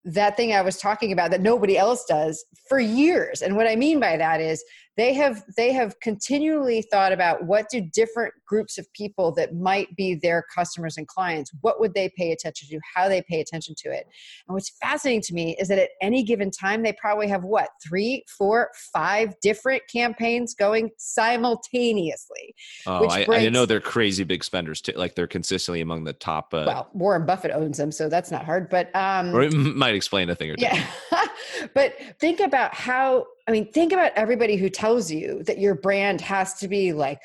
that 0.07 0.37
thing 0.37 0.55
I 0.55 0.63
was 0.63 0.79
talking 0.79 1.13
about 1.13 1.33
that 1.33 1.41
nobody 1.41 1.77
else 1.77 2.05
does 2.05 2.45
for 2.69 2.79
years. 2.79 3.43
And 3.43 3.57
what 3.57 3.67
I 3.67 3.75
mean 3.77 3.99
by 4.01 4.17
that 4.17 4.41
is 4.41 4.65
they 4.97 5.13
have 5.15 5.43
they 5.57 5.73
have 5.73 5.99
continually 6.01 6.83
thought 6.83 7.13
about 7.13 7.45
what 7.45 7.69
do 7.71 7.81
different 7.81 8.33
groups 8.47 8.79
of 8.79 8.91
people 8.93 9.33
that 9.33 9.55
might 9.55 9.95
be 9.97 10.15
their 10.15 10.45
customers 10.55 10.97
and 10.97 11.07
clients 11.07 11.51
what 11.61 11.81
would 11.81 11.95
they 11.95 12.09
pay 12.17 12.33
attention 12.33 12.69
to 12.69 12.81
how 12.95 13.09
they 13.09 13.23
pay 13.23 13.41
attention 13.41 13.75
to 13.77 13.91
it. 13.91 14.07
And 14.47 14.55
what's 14.55 14.71
fascinating 14.81 15.23
to 15.23 15.35
me 15.35 15.57
is 15.59 15.69
that 15.69 15.79
at 15.79 15.91
any 16.01 16.23
given 16.23 16.51
time 16.51 16.83
they 16.83 16.93
probably 16.95 17.29
have 17.29 17.45
what 17.45 17.69
three 17.87 18.25
four 18.39 18.71
five 18.93 19.35
different 19.41 19.83
campaigns 19.93 20.55
going 20.55 20.91
simultaneously 20.99 22.55
oh 22.87 23.07
I, 23.09 23.27
I, 23.31 23.49
know 23.49 23.67
they're 23.67 23.81
crazy 23.81 24.25
big 24.25 24.45
spenders 24.45 24.81
too 24.81 24.93
like 24.93 25.15
they're 25.15 25.27
consistently 25.27 25.81
among 25.81 26.05
the 26.05 26.13
top 26.13 26.53
uh, 26.53 26.65
well 26.67 26.91
warren 26.93 27.27
buffett 27.27 27.51
owns 27.51 27.79
them 27.79 27.93
so 27.93 28.09
that's 28.09 28.31
not 28.31 28.45
hard 28.45 28.69
but 28.69 28.95
um 28.95 29.35
or 29.35 29.43
it 29.43 29.53
might 29.53 29.95
explain 29.95 30.31
a 30.31 30.35
thing 30.35 30.51
or 30.51 30.57
two. 30.57 30.65
yeah 30.65 30.87
but 31.75 31.95
think 32.21 32.41
about 32.41 32.75
how 32.75 33.27
I 33.49 33.53
mean, 33.53 33.71
think 33.73 33.93
about 33.93 34.13
everybody 34.17 34.57
who 34.57 34.69
tells 34.69 35.11
you 35.11 35.43
that 35.45 35.59
your 35.59 35.75
brand 35.75 36.21
has 36.21 36.55
to 36.55 36.69
be 36.69 36.93
like, 36.93 37.21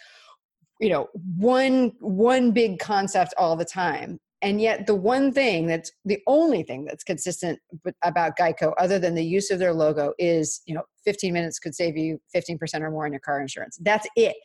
you 0.79 0.89
know, 0.89 1.07
one 1.37 1.93
one 1.99 2.51
big 2.51 2.79
concept 2.79 3.33
all 3.37 3.55
the 3.55 3.65
time. 3.65 4.19
And 4.43 4.59
yet 4.59 4.87
the 4.87 4.95
one 4.95 5.31
thing 5.31 5.67
that's 5.67 5.91
the 6.03 6.19
only 6.25 6.63
thing 6.63 6.85
that's 6.85 7.03
consistent 7.03 7.59
about 8.03 8.37
Geico 8.37 8.73
other 8.79 8.97
than 8.97 9.13
the 9.13 9.23
use 9.23 9.51
of 9.51 9.59
their 9.59 9.73
logo 9.73 10.13
is, 10.17 10.61
you 10.65 10.73
know, 10.73 10.81
15 11.05 11.31
minutes 11.31 11.59
could 11.59 11.75
save 11.75 11.95
you 11.95 12.19
15% 12.35 12.81
or 12.81 12.89
more 12.89 13.05
on 13.05 13.13
your 13.13 13.19
car 13.19 13.39
insurance. 13.39 13.77
That's 13.81 14.07
it. 14.15 14.35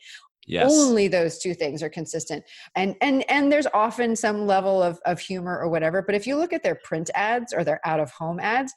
Yes. 0.45 0.71
Only 0.71 1.09
those 1.09 1.39
two 1.39 1.53
things 1.53 1.83
are 1.83 1.89
consistent. 1.89 2.43
And 2.75 2.95
and 3.01 3.29
and 3.29 3.51
there's 3.51 3.67
often 3.73 4.15
some 4.15 4.47
level 4.47 4.81
of, 4.81 4.99
of 5.05 5.19
humor 5.19 5.59
or 5.59 5.67
whatever. 5.67 6.01
But 6.01 6.15
if 6.15 6.25
you 6.25 6.37
look 6.37 6.53
at 6.53 6.63
their 6.63 6.79
print 6.83 7.09
ads 7.15 7.53
or 7.53 7.63
their 7.65 7.81
out 7.85 7.99
of 7.99 8.11
home 8.11 8.39
ads, 8.39 8.73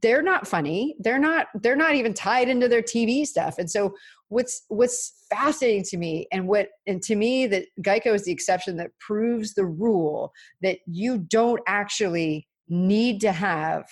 they're 0.00 0.22
not 0.22 0.46
funny. 0.46 0.94
They're 1.00 1.18
not 1.18 1.48
they're 1.62 1.76
not 1.76 1.94
even 1.94 2.14
tied 2.14 2.48
into 2.48 2.68
their 2.68 2.82
tv 2.82 3.26
stuff. 3.26 3.58
And 3.58 3.70
so 3.70 3.94
what's 4.28 4.62
what's 4.68 5.26
fascinating 5.28 5.84
to 5.84 5.96
me 5.96 6.26
and 6.32 6.46
what 6.46 6.68
and 6.86 7.02
to 7.02 7.16
me 7.16 7.46
that 7.48 7.66
geico 7.80 8.14
is 8.14 8.24
the 8.24 8.32
exception 8.32 8.76
that 8.76 8.96
proves 8.98 9.54
the 9.54 9.66
rule 9.66 10.32
that 10.62 10.78
you 10.86 11.18
don't 11.18 11.60
actually 11.66 12.46
need 12.68 13.20
to 13.22 13.32
have 13.32 13.84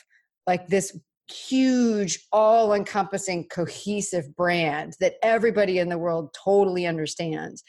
like 0.46 0.68
this 0.68 0.96
huge 1.28 2.26
all 2.32 2.72
encompassing 2.72 3.46
cohesive 3.48 4.34
brand 4.36 4.94
that 5.00 5.14
everybody 5.22 5.78
in 5.78 5.88
the 5.88 5.98
world 5.98 6.34
totally 6.44 6.86
understands. 6.86 7.62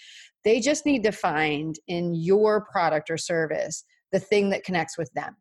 They 0.44 0.60
just 0.60 0.86
need 0.86 1.04
to 1.04 1.12
find 1.12 1.76
in 1.88 2.16
your 2.16 2.66
product 2.66 3.12
or 3.12 3.18
service 3.18 3.84
the 4.12 4.20
thing 4.20 4.50
that 4.50 4.64
connects 4.64 4.98
with 4.98 5.12
them 5.14 5.36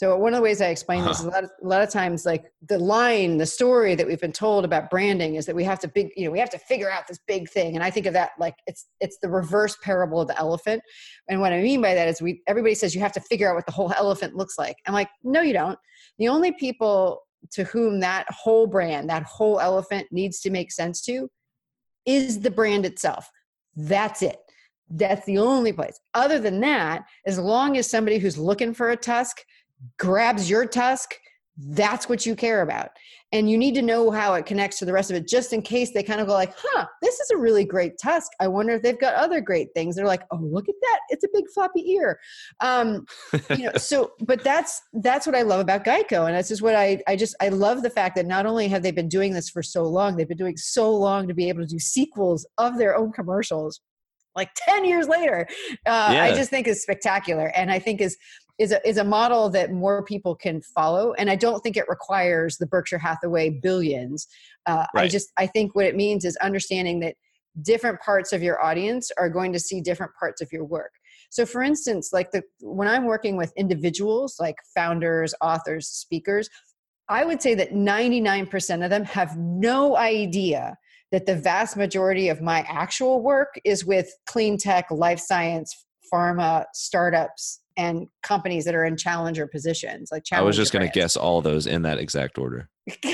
So 0.00 0.16
one 0.16 0.32
of 0.32 0.38
the 0.38 0.42
ways 0.42 0.62
I 0.62 0.68
explain 0.68 1.04
this 1.04 1.20
is 1.20 1.26
a 1.26 1.28
lot, 1.28 1.44
of, 1.44 1.50
a 1.62 1.66
lot 1.66 1.82
of 1.82 1.90
times, 1.90 2.24
like 2.24 2.50
the 2.66 2.78
line, 2.78 3.36
the 3.36 3.44
story 3.44 3.94
that 3.94 4.06
we've 4.06 4.18
been 4.18 4.32
told 4.32 4.64
about 4.64 4.88
branding 4.88 5.34
is 5.34 5.44
that 5.44 5.54
we 5.54 5.62
have 5.64 5.78
to 5.80 5.88
big, 5.88 6.08
you 6.16 6.24
know, 6.24 6.30
we 6.30 6.38
have 6.38 6.48
to 6.48 6.58
figure 6.58 6.90
out 6.90 7.06
this 7.06 7.18
big 7.26 7.50
thing. 7.50 7.74
And 7.74 7.84
I 7.84 7.90
think 7.90 8.06
of 8.06 8.14
that 8.14 8.30
like 8.38 8.54
it's 8.66 8.86
it's 9.00 9.18
the 9.18 9.28
reverse 9.28 9.76
parable 9.82 10.22
of 10.22 10.28
the 10.28 10.38
elephant. 10.38 10.82
And 11.28 11.38
what 11.42 11.52
I 11.52 11.60
mean 11.60 11.82
by 11.82 11.92
that 11.92 12.08
is 12.08 12.22
we 12.22 12.40
everybody 12.46 12.74
says 12.74 12.94
you 12.94 13.02
have 13.02 13.12
to 13.12 13.20
figure 13.20 13.50
out 13.50 13.56
what 13.56 13.66
the 13.66 13.72
whole 13.72 13.92
elephant 13.92 14.34
looks 14.34 14.56
like. 14.56 14.76
I'm 14.86 14.94
like, 14.94 15.10
no, 15.22 15.42
you 15.42 15.52
don't. 15.52 15.78
The 16.16 16.28
only 16.28 16.52
people 16.52 17.20
to 17.50 17.64
whom 17.64 18.00
that 18.00 18.24
whole 18.30 18.66
brand, 18.66 19.10
that 19.10 19.24
whole 19.24 19.60
elephant 19.60 20.06
needs 20.10 20.40
to 20.40 20.50
make 20.50 20.72
sense 20.72 21.02
to, 21.02 21.28
is 22.06 22.40
the 22.40 22.50
brand 22.50 22.86
itself. 22.86 23.28
That's 23.76 24.22
it. 24.22 24.38
That's 24.88 25.26
the 25.26 25.38
only 25.38 25.74
place. 25.74 26.00
Other 26.14 26.38
than 26.38 26.58
that, 26.60 27.04
as 27.26 27.38
long 27.38 27.76
as 27.76 27.88
somebody 27.88 28.16
who's 28.16 28.38
looking 28.38 28.72
for 28.72 28.90
a 28.90 28.96
tusk 28.96 29.42
grabs 29.98 30.48
your 30.48 30.66
tusk, 30.66 31.14
that's 31.68 32.08
what 32.08 32.24
you 32.24 32.34
care 32.34 32.62
about. 32.62 32.90
And 33.32 33.48
you 33.48 33.56
need 33.56 33.74
to 33.76 33.82
know 33.82 34.10
how 34.10 34.34
it 34.34 34.46
connects 34.46 34.78
to 34.78 34.84
the 34.84 34.92
rest 34.92 35.10
of 35.10 35.16
it, 35.16 35.28
just 35.28 35.52
in 35.52 35.62
case 35.62 35.92
they 35.92 36.02
kind 36.02 36.20
of 36.20 36.26
go 36.26 36.32
like, 36.32 36.52
huh, 36.56 36.86
this 37.00 37.20
is 37.20 37.30
a 37.30 37.36
really 37.36 37.64
great 37.64 37.92
tusk. 38.02 38.32
I 38.40 38.48
wonder 38.48 38.74
if 38.74 38.82
they've 38.82 38.98
got 38.98 39.14
other 39.14 39.40
great 39.40 39.68
things. 39.72 39.94
They're 39.94 40.06
like, 40.06 40.22
oh, 40.32 40.40
look 40.40 40.68
at 40.68 40.74
that. 40.80 41.00
It's 41.10 41.22
a 41.22 41.28
big 41.32 41.44
floppy 41.54 41.88
ear. 41.92 42.18
Um, 42.60 43.04
you 43.50 43.66
know, 43.66 43.72
so, 43.76 44.12
but 44.20 44.42
that's, 44.42 44.82
that's 44.94 45.26
what 45.26 45.36
I 45.36 45.42
love 45.42 45.60
about 45.60 45.84
Geico. 45.84 46.26
And 46.26 46.34
that's 46.34 46.48
just 46.48 46.62
what 46.62 46.74
I, 46.74 47.00
I 47.06 47.14
just, 47.14 47.36
I 47.40 47.50
love 47.50 47.82
the 47.82 47.90
fact 47.90 48.16
that 48.16 48.26
not 48.26 48.46
only 48.46 48.66
have 48.68 48.82
they 48.82 48.90
been 48.90 49.08
doing 49.08 49.32
this 49.32 49.48
for 49.48 49.62
so 49.62 49.84
long, 49.84 50.16
they've 50.16 50.28
been 50.28 50.36
doing 50.36 50.56
so 50.56 50.92
long 50.92 51.28
to 51.28 51.34
be 51.34 51.48
able 51.48 51.60
to 51.60 51.68
do 51.68 51.78
sequels 51.78 52.46
of 52.58 52.78
their 52.78 52.96
own 52.96 53.12
commercials 53.12 53.80
like 54.36 54.50
10 54.54 54.84
years 54.84 55.08
later 55.08 55.44
uh, 55.86 56.10
yeah. 56.12 56.22
i 56.22 56.32
just 56.32 56.50
think 56.50 56.68
is 56.68 56.80
spectacular 56.80 57.48
and 57.56 57.68
i 57.68 57.80
think 57.80 58.00
is 58.00 58.16
is 58.60 58.72
a, 58.72 58.88
is 58.88 58.98
a 58.98 59.04
model 59.04 59.48
that 59.48 59.72
more 59.72 60.04
people 60.04 60.36
can 60.36 60.60
follow 60.60 61.14
and 61.14 61.30
i 61.30 61.34
don't 61.34 61.60
think 61.62 61.76
it 61.76 61.88
requires 61.88 62.58
the 62.58 62.66
berkshire 62.66 62.98
hathaway 62.98 63.48
billions 63.50 64.28
uh, 64.66 64.84
right. 64.94 65.04
i 65.04 65.08
just 65.08 65.32
i 65.38 65.46
think 65.46 65.74
what 65.74 65.86
it 65.86 65.96
means 65.96 66.24
is 66.24 66.36
understanding 66.36 67.00
that 67.00 67.16
different 67.62 68.00
parts 68.00 68.32
of 68.32 68.42
your 68.42 68.62
audience 68.62 69.10
are 69.18 69.28
going 69.28 69.52
to 69.52 69.58
see 69.58 69.80
different 69.80 70.12
parts 70.14 70.40
of 70.40 70.52
your 70.52 70.64
work 70.64 70.92
so 71.30 71.44
for 71.44 71.62
instance 71.62 72.10
like 72.12 72.30
the 72.30 72.42
when 72.60 72.86
i'm 72.86 73.06
working 73.06 73.36
with 73.36 73.52
individuals 73.56 74.36
like 74.38 74.56
founders 74.74 75.34
authors 75.40 75.88
speakers 75.88 76.48
i 77.08 77.24
would 77.24 77.42
say 77.42 77.54
that 77.54 77.72
99% 77.72 78.84
of 78.84 78.90
them 78.90 79.04
have 79.04 79.36
no 79.38 79.96
idea 79.96 80.76
that 81.10 81.26
the 81.26 81.34
vast 81.34 81.76
majority 81.76 82.28
of 82.28 82.40
my 82.40 82.60
actual 82.68 83.20
work 83.20 83.58
is 83.64 83.84
with 83.84 84.12
clean 84.26 84.56
tech 84.56 84.86
life 84.90 85.18
science 85.18 85.86
pharma 86.12 86.66
startups 86.72 87.60
and 87.80 88.06
companies 88.22 88.66
that 88.66 88.74
are 88.74 88.84
in 88.84 88.96
challenger 88.96 89.46
positions 89.46 90.10
like 90.12 90.22
challenger 90.24 90.44
i 90.44 90.46
was 90.46 90.56
just 90.56 90.72
going 90.72 90.86
to 90.86 90.92
guess 90.92 91.16
all 91.16 91.40
those 91.40 91.66
in 91.66 91.82
that 91.82 91.98
exact 91.98 92.36
order 92.38 92.68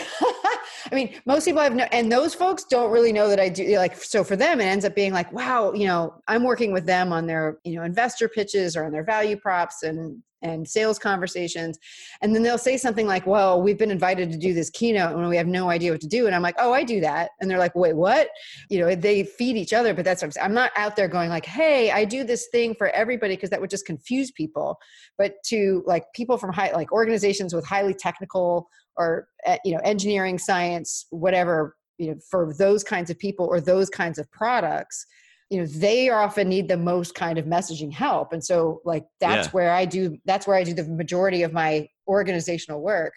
I 0.91 0.95
mean, 0.95 1.15
most 1.27 1.45
people 1.45 1.63
have 1.63 1.75
no, 1.75 1.85
and 1.93 2.11
those 2.11 2.35
folks 2.35 2.65
don't 2.65 2.91
really 2.91 3.13
know 3.13 3.29
that 3.29 3.41
I 3.41 3.49
do. 3.49 3.77
Like, 3.77 3.97
so 3.97 4.25
for 4.25 4.37
them, 4.37 4.61
it 4.61 4.65
ends 4.65 4.85
up 4.85 4.95
being 4.95 5.13
like, 5.13 5.33
wow, 5.33 5.73
you 5.73 5.87
know, 5.87 6.15
I'm 6.29 6.45
working 6.45 6.73
with 6.73 6.87
them 6.87 7.13
on 7.13 7.27
their, 7.27 7.59
you 7.65 7.75
know, 7.75 7.83
investor 7.83 8.29
pitches 8.29 8.77
or 8.77 8.85
on 8.85 8.93
their 8.93 9.05
value 9.05 9.37
props 9.37 9.83
and 9.83 10.23
and 10.43 10.69
sales 10.69 10.99
conversations, 10.99 11.79
and 12.21 12.35
then 12.35 12.43
they'll 12.43 12.59
say 12.59 12.77
something 12.77 13.07
like, 13.07 13.27
"Well, 13.27 13.63
we've 13.63 13.79
been 13.79 13.91
invited 13.91 14.31
to 14.33 14.39
do 14.39 14.53
this 14.53 14.71
keynote, 14.71 15.17
and 15.17 15.29
we 15.29 15.37
have 15.37 15.47
no 15.47 15.71
idea 15.71 15.93
what 15.93 16.01
to 16.03 16.07
do." 16.07 16.27
And 16.27 16.35
I'm 16.35 16.43
like, 16.43 16.57
"Oh, 16.59 16.73
I 16.73 16.85
do 16.85 17.01
that," 17.01 17.31
and 17.41 17.51
they're 17.51 17.59
like, 17.59 17.75
"Wait, 17.75 17.97
what?" 17.97 18.29
You 18.69 18.81
know, 18.81 18.95
they 18.95 19.25
feed 19.25 19.57
each 19.57 19.73
other, 19.73 19.95
but 19.95 20.05
that's 20.05 20.23
what 20.23 20.27
I'm 20.27 20.33
saying. 20.33 20.45
I'm 20.45 20.55
not 20.55 20.73
out 20.77 20.95
there 20.95 21.09
going 21.09 21.31
like, 21.31 21.47
"Hey, 21.47 21.91
I 21.91 22.05
do 22.05 22.23
this 22.23 22.49
thing 22.53 22.75
for 22.75 22.89
everybody," 22.91 23.35
because 23.35 23.51
that 23.51 23.61
would 23.61 23.71
just 23.71 23.87
confuse 23.87 24.31
people. 24.31 24.79
But 25.19 25.35
to 25.47 25.83
like 25.87 26.05
people 26.15 26.37
from 26.39 26.53
high, 26.53 26.71
like 26.73 26.93
organizations 26.93 27.55
with 27.55 27.67
highly 27.67 27.95
technical 27.95 28.69
or 28.97 29.29
uh, 29.47 29.57
you 29.65 29.73
know 29.73 29.81
engineering 29.85 30.39
science 30.39 31.07
whatever 31.11 31.77
you 31.99 32.09
know 32.09 32.17
for 32.31 32.53
those 32.55 32.85
kinds 32.85 33.11
of 33.11 33.19
people 33.19 33.47
or 33.47 33.61
those 33.61 33.89
kinds 33.89 34.19
of 34.19 34.31
products 34.31 35.07
you 35.51 35.61
know 35.61 35.67
they 35.67 36.09
often 36.11 36.49
need 36.49 36.69
the 36.69 36.77
most 36.77 37.15
kind 37.15 37.39
of 37.39 37.45
messaging 37.45 37.93
help 37.93 38.33
and 38.33 38.45
so 38.45 38.81
like 38.85 39.05
that's 39.21 39.47
yeah. 39.47 39.53
where 39.53 39.73
i 39.73 39.85
do 39.85 40.17
that's 40.25 40.47
where 40.47 40.57
i 40.57 40.65
do 40.65 40.75
the 40.75 40.85
majority 40.85 41.43
of 41.43 41.53
my 41.53 41.87
organizational 42.09 42.81
work 42.81 43.13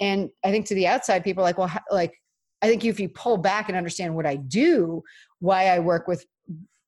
and 0.00 0.30
i 0.44 0.50
think 0.50 0.66
to 0.66 0.74
the 0.74 0.86
outside 0.86 1.24
people 1.24 1.42
are 1.42 1.46
like 1.46 1.58
well 1.58 1.70
like 1.90 2.14
i 2.62 2.68
think 2.68 2.84
if 2.84 3.00
you 3.00 3.08
pull 3.08 3.36
back 3.36 3.68
and 3.68 3.76
understand 3.76 4.14
what 4.14 4.26
i 4.26 4.36
do 4.36 5.02
why 5.40 5.68
i 5.68 5.78
work 5.78 6.06
with 6.06 6.24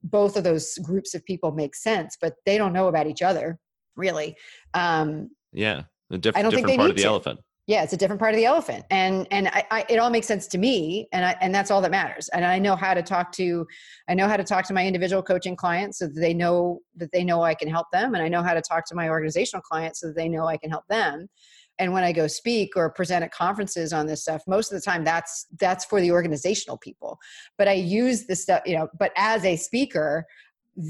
both 0.04 0.36
of 0.36 0.44
those 0.44 0.78
groups 0.78 1.14
of 1.14 1.24
people 1.24 1.50
makes 1.50 1.82
sense 1.82 2.16
but 2.20 2.34
they 2.46 2.56
don't 2.56 2.72
know 2.72 2.88
about 2.88 3.06
each 3.06 3.22
other 3.22 3.58
really 3.96 4.36
um 4.74 5.28
yeah 5.52 5.82
a 6.10 6.18
diff- 6.18 6.36
I 6.36 6.42
don't 6.42 6.50
different 6.50 6.66
think 6.66 6.66
they 6.66 6.76
part 6.76 6.86
need 6.86 6.90
of 6.92 6.96
the 6.96 7.02
to. 7.02 7.08
elephant 7.08 7.40
yeah 7.68 7.82
it's 7.82 7.92
a 7.92 7.96
different 7.96 8.18
part 8.18 8.32
of 8.32 8.36
the 8.36 8.46
elephant. 8.46 8.84
And 8.90 9.28
and 9.30 9.46
I, 9.48 9.64
I, 9.70 9.84
it 9.88 9.98
all 9.98 10.10
makes 10.10 10.26
sense 10.26 10.48
to 10.48 10.58
me 10.58 11.06
and 11.12 11.24
I, 11.24 11.36
and 11.40 11.54
that's 11.54 11.70
all 11.70 11.80
that 11.82 11.92
matters. 11.92 12.28
And 12.30 12.44
i 12.44 12.58
know 12.58 12.74
how 12.74 12.94
to 12.94 13.02
talk 13.02 13.30
to 13.32 13.66
i 14.08 14.14
know 14.14 14.26
how 14.26 14.36
to 14.36 14.42
talk 14.42 14.66
to 14.66 14.74
my 14.74 14.84
individual 14.84 15.22
coaching 15.22 15.54
clients 15.54 16.00
so 16.00 16.06
that 16.06 16.18
they 16.18 16.34
know 16.34 16.80
that 16.96 17.12
they 17.12 17.22
know 17.22 17.42
i 17.42 17.54
can 17.54 17.68
help 17.68 17.86
them 17.92 18.14
and 18.14 18.24
i 18.24 18.28
know 18.28 18.42
how 18.42 18.54
to 18.54 18.62
talk 18.62 18.86
to 18.86 18.96
my 18.96 19.08
organizational 19.08 19.62
clients 19.62 20.00
so 20.00 20.08
that 20.08 20.16
they 20.16 20.28
know 20.28 20.46
i 20.46 20.56
can 20.56 20.70
help 20.70 20.84
them. 20.88 21.28
And 21.78 21.92
when 21.92 22.02
i 22.02 22.10
go 22.10 22.26
speak 22.26 22.70
or 22.74 22.90
present 22.90 23.22
at 23.22 23.32
conferences 23.32 23.92
on 23.92 24.06
this 24.06 24.22
stuff 24.22 24.42
most 24.48 24.72
of 24.72 24.78
the 24.78 24.84
time 24.90 25.04
that's 25.04 25.46
that's 25.60 25.84
for 25.84 26.00
the 26.00 26.10
organizational 26.10 26.78
people. 26.78 27.18
But 27.58 27.68
i 27.68 27.74
use 27.74 28.26
the 28.26 28.34
stuff 28.34 28.62
you 28.64 28.76
know 28.76 28.88
but 28.98 29.12
as 29.16 29.44
a 29.44 29.56
speaker 29.56 30.24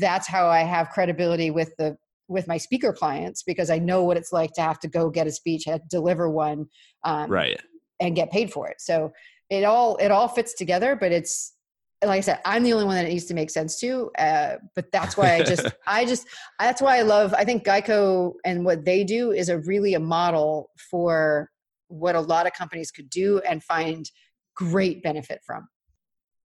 that's 0.00 0.28
how 0.28 0.48
i 0.48 0.60
have 0.60 0.90
credibility 0.90 1.50
with 1.50 1.74
the 1.78 1.96
with 2.28 2.46
my 2.46 2.56
speaker 2.56 2.92
clients 2.92 3.42
because 3.42 3.70
I 3.70 3.78
know 3.78 4.04
what 4.04 4.16
it's 4.16 4.32
like 4.32 4.52
to 4.52 4.60
have 4.60 4.78
to 4.80 4.88
go 4.88 5.10
get 5.10 5.26
a 5.26 5.32
speech, 5.32 5.66
deliver 5.90 6.30
one, 6.30 6.66
um, 7.04 7.30
right, 7.30 7.60
and 8.00 8.14
get 8.14 8.30
paid 8.30 8.52
for 8.52 8.68
it. 8.68 8.80
So 8.80 9.12
it 9.50 9.64
all 9.64 9.96
it 9.96 10.10
all 10.10 10.28
fits 10.28 10.54
together, 10.54 10.94
but 10.94 11.12
it's 11.12 11.54
like 12.04 12.18
I 12.18 12.20
said, 12.20 12.40
I'm 12.44 12.62
the 12.62 12.72
only 12.72 12.84
one 12.84 12.94
that 12.94 13.06
it 13.06 13.08
needs 13.08 13.24
to 13.24 13.34
make 13.34 13.50
sense 13.50 13.80
to. 13.80 14.10
Uh, 14.18 14.56
but 14.76 14.92
that's 14.92 15.16
why 15.16 15.34
I 15.34 15.42
just 15.42 15.66
I 15.86 16.04
just 16.04 16.26
that's 16.60 16.80
why 16.80 16.98
I 16.98 17.02
love. 17.02 17.34
I 17.34 17.44
think 17.44 17.64
Geico 17.64 18.34
and 18.44 18.64
what 18.64 18.84
they 18.84 19.04
do 19.04 19.32
is 19.32 19.48
a 19.48 19.58
really 19.58 19.94
a 19.94 20.00
model 20.00 20.70
for 20.90 21.50
what 21.88 22.14
a 22.14 22.20
lot 22.20 22.46
of 22.46 22.52
companies 22.52 22.90
could 22.90 23.10
do 23.10 23.40
and 23.40 23.64
find 23.64 24.08
great 24.54 25.02
benefit 25.02 25.40
from. 25.44 25.68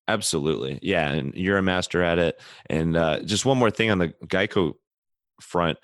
Absolutely. 0.09 0.79
Yeah. 0.83 1.11
And 1.11 1.35
you're 1.35 1.59
a 1.59 1.63
master 1.63 2.03
at 2.03 2.19
it. 2.19 2.41
And 2.69 2.97
uh, 2.97 3.23
just 3.23 3.47
one 3.47 3.59
more 3.59 3.71
thing 3.71 3.91
on 3.91 3.99
the 3.99 4.09
Geico 4.27 4.75
front. 5.43 5.79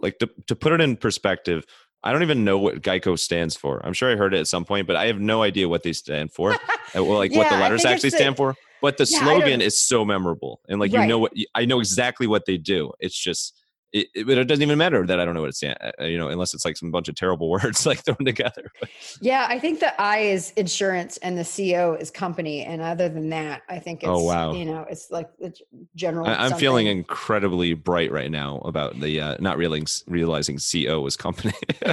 Like 0.00 0.18
to, 0.18 0.28
to 0.48 0.56
put 0.56 0.72
it 0.72 0.80
in 0.80 0.96
perspective, 0.96 1.64
I 2.02 2.12
don't 2.12 2.22
even 2.22 2.44
know 2.44 2.58
what 2.58 2.82
Geico 2.82 3.18
stands 3.18 3.56
for. 3.56 3.84
I'm 3.84 3.94
sure 3.94 4.12
I 4.12 4.16
heard 4.16 4.34
it 4.34 4.40
at 4.40 4.46
some 4.46 4.66
point, 4.66 4.86
but 4.86 4.94
I 4.94 5.06
have 5.06 5.18
no 5.18 5.42
idea 5.42 5.68
what 5.68 5.82
they 5.82 5.92
stand 5.92 6.32
for. 6.32 6.56
Uh, 6.96 7.02
well, 7.02 7.18
like 7.18 7.32
yeah, 7.32 7.38
what 7.38 7.50
the 7.50 7.56
letters 7.56 7.84
actually 7.84 8.10
stand 8.10 8.36
for. 8.36 8.54
But 8.80 8.98
the 8.98 9.08
yeah, 9.10 9.18
slogan 9.18 9.60
is 9.60 9.80
so 9.80 10.04
memorable, 10.04 10.60
and 10.68 10.78
like 10.78 10.92
right. 10.92 11.02
you 11.02 11.08
know 11.08 11.18
what 11.18 11.32
I 11.52 11.64
know 11.64 11.80
exactly 11.80 12.28
what 12.28 12.44
they 12.46 12.56
do. 12.56 12.92
It's 13.00 13.18
just 13.18 13.63
it, 13.94 14.08
it, 14.12 14.28
it, 14.28 14.44
doesn't 14.48 14.62
even 14.62 14.76
matter 14.76 15.06
that 15.06 15.20
I 15.20 15.24
don't 15.24 15.34
know 15.34 15.40
what 15.40 15.50
it's 15.50 15.62
uh, 15.62 15.92
uh, 16.00 16.04
you 16.04 16.18
know 16.18 16.28
unless 16.28 16.52
it's 16.52 16.64
like 16.64 16.76
some 16.76 16.90
bunch 16.90 17.08
of 17.08 17.14
terrible 17.14 17.48
words 17.54 17.86
like 17.86 18.00
thrown 18.00 18.24
together. 18.24 18.72
yeah, 19.20 19.46
I 19.48 19.60
think 19.60 19.78
the 19.78 19.98
I 20.00 20.18
is 20.18 20.50
insurance 20.56 21.16
and 21.18 21.38
the 21.38 21.44
CO 21.44 21.94
is 21.94 22.10
company, 22.10 22.64
and 22.64 22.82
other 22.82 23.08
than 23.08 23.30
that, 23.30 23.62
I 23.68 23.78
think 23.78 24.00
oh, 24.02 24.12
it's 24.12 24.20
oh 24.20 24.24
wow, 24.24 24.52
you 24.52 24.64
know, 24.64 24.84
it's 24.90 25.12
like 25.12 25.30
the 25.38 25.54
general. 25.94 26.26
I, 26.26 26.46
am 26.46 26.54
feeling 26.54 26.88
incredibly 26.88 27.74
bright 27.74 28.10
right 28.10 28.30
now 28.30 28.58
about 28.64 28.98
the 28.98 29.20
uh, 29.20 29.36
not 29.38 29.58
realizing 29.58 29.86
realizing 30.08 30.58
CO 30.58 31.00
was 31.00 31.16
company. 31.16 31.54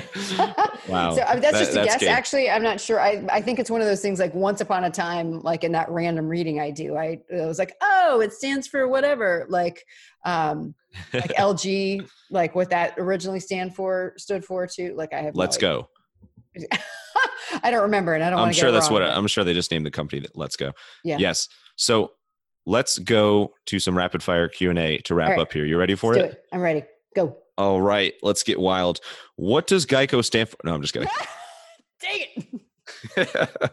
wow, 0.89 1.14
so 1.14 1.22
I 1.22 1.32
uh, 1.32 1.34
mean, 1.34 1.41
that's 1.41 1.60
that, 1.60 1.60
just 1.60 1.78
a 1.78 1.84
guess. 1.84 1.99
Game. 1.99 2.10
Actually, 2.10 2.49
I'm 2.49 2.64
not 2.64 2.82
sure. 2.82 2.99
I 2.99 3.24
I 3.32 3.41
think 3.41 3.60
it's 3.60 3.70
one 3.70 3.82
of 3.82 3.88
those 3.88 4.02
things 4.02 4.20
like 4.20 4.34
once 4.34 4.60
upon 4.60 4.86
a 4.86 4.89
time, 4.89 5.41
like 5.41 5.64
in 5.64 5.72
that 5.74 5.88
random 5.91 6.28
reading 6.28 6.60
I 6.60 6.72
do, 6.72 6.97
I, 6.97 7.20
I 7.32 7.45
was 7.45 7.60
like, 7.60 7.76
oh, 7.82 8.22
it 8.22 8.34
stands 8.34 8.68
for 8.68 8.88
whatever, 8.88 9.45
like 9.49 9.86
um 10.26 10.74
like 11.14 11.34
LG, 11.38 12.08
like 12.30 12.56
what 12.56 12.70
that 12.70 12.96
originally 12.98 13.39
stand 13.39 13.76
for 13.76 14.14
stood 14.18 14.46
for 14.46 14.68
too. 14.68 14.94
Like 14.96 15.14
I 15.14 15.22
have. 15.22 15.36
Let's 15.36 15.60
no 15.62 15.88
go. 16.58 16.68
I 17.64 17.72
don't 17.72 17.84
remember, 17.84 18.14
and 18.14 18.24
I 18.24 18.30
don't. 18.30 18.39
I'm 18.39 18.54
sure 18.54 18.72
that's 18.72 18.89
what 18.89 19.02
I'm 19.02 19.28
sure 19.28 19.44
they 19.44 19.54
just 19.54 19.72
named 19.72 19.86
the 19.86 19.92
company 19.92 20.22
that 20.22 20.38
Let's 20.38 20.56
Go. 20.56 20.72
Yeah. 21.04 21.18
Yes. 21.20 21.48
So 21.76 22.12
let's 22.66 23.00
go 23.00 23.54
to 23.66 23.80
some 23.80 23.98
rapid 23.98 24.24
fire 24.24 24.48
Q 24.48 24.70
and 24.70 24.80
A 24.80 24.98
to 25.00 25.16
wrap 25.16 25.32
right. 25.32 25.39
up 25.39 25.52
here. 25.52 25.66
You 25.66 25.78
ready 25.78 25.96
for 25.96 26.16
it? 26.16 26.26
it? 26.26 26.44
I'm 26.52 26.62
ready. 26.62 26.84
Go. 27.16 27.38
All 27.58 27.82
right, 27.82 28.14
let's 28.24 28.44
get 28.44 28.60
wild. 28.60 29.00
What 29.36 29.68
does 29.68 29.86
Geico 29.86 30.24
stand 30.24 30.50
for? 30.50 30.58
No, 30.64 30.74
I'm 30.74 30.82
just 30.82 30.94
kidding. 30.94 31.10
Dang 32.02 32.26
it. 33.18 33.72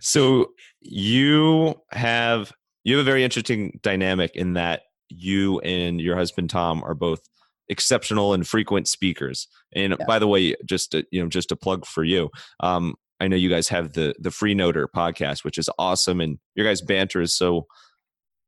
so 0.00 0.52
you 0.80 1.74
have 1.90 2.52
you 2.84 2.96
have 2.96 3.06
a 3.06 3.10
very 3.10 3.24
interesting 3.24 3.78
dynamic 3.82 4.34
in 4.34 4.54
that 4.54 4.82
you 5.08 5.60
and 5.60 6.00
your 6.00 6.16
husband 6.16 6.50
Tom 6.50 6.82
are 6.84 6.94
both 6.94 7.20
exceptional 7.68 8.32
and 8.32 8.46
frequent 8.46 8.88
speakers. 8.88 9.48
And 9.74 9.96
yeah. 9.98 10.06
by 10.06 10.18
the 10.18 10.26
way, 10.26 10.54
just 10.64 10.92
to, 10.92 11.04
you 11.10 11.22
know, 11.22 11.28
just 11.28 11.52
a 11.52 11.56
plug 11.56 11.86
for 11.86 12.04
you. 12.04 12.30
Um, 12.60 12.94
I 13.20 13.28
know 13.28 13.36
you 13.36 13.50
guys 13.50 13.68
have 13.68 13.94
the 13.94 14.14
the 14.18 14.30
Freenoter 14.30 14.86
podcast, 14.94 15.44
which 15.44 15.58
is 15.58 15.68
awesome, 15.78 16.20
and 16.20 16.38
your 16.54 16.64
guys' 16.64 16.80
banter 16.80 17.20
is 17.20 17.36
so 17.36 17.66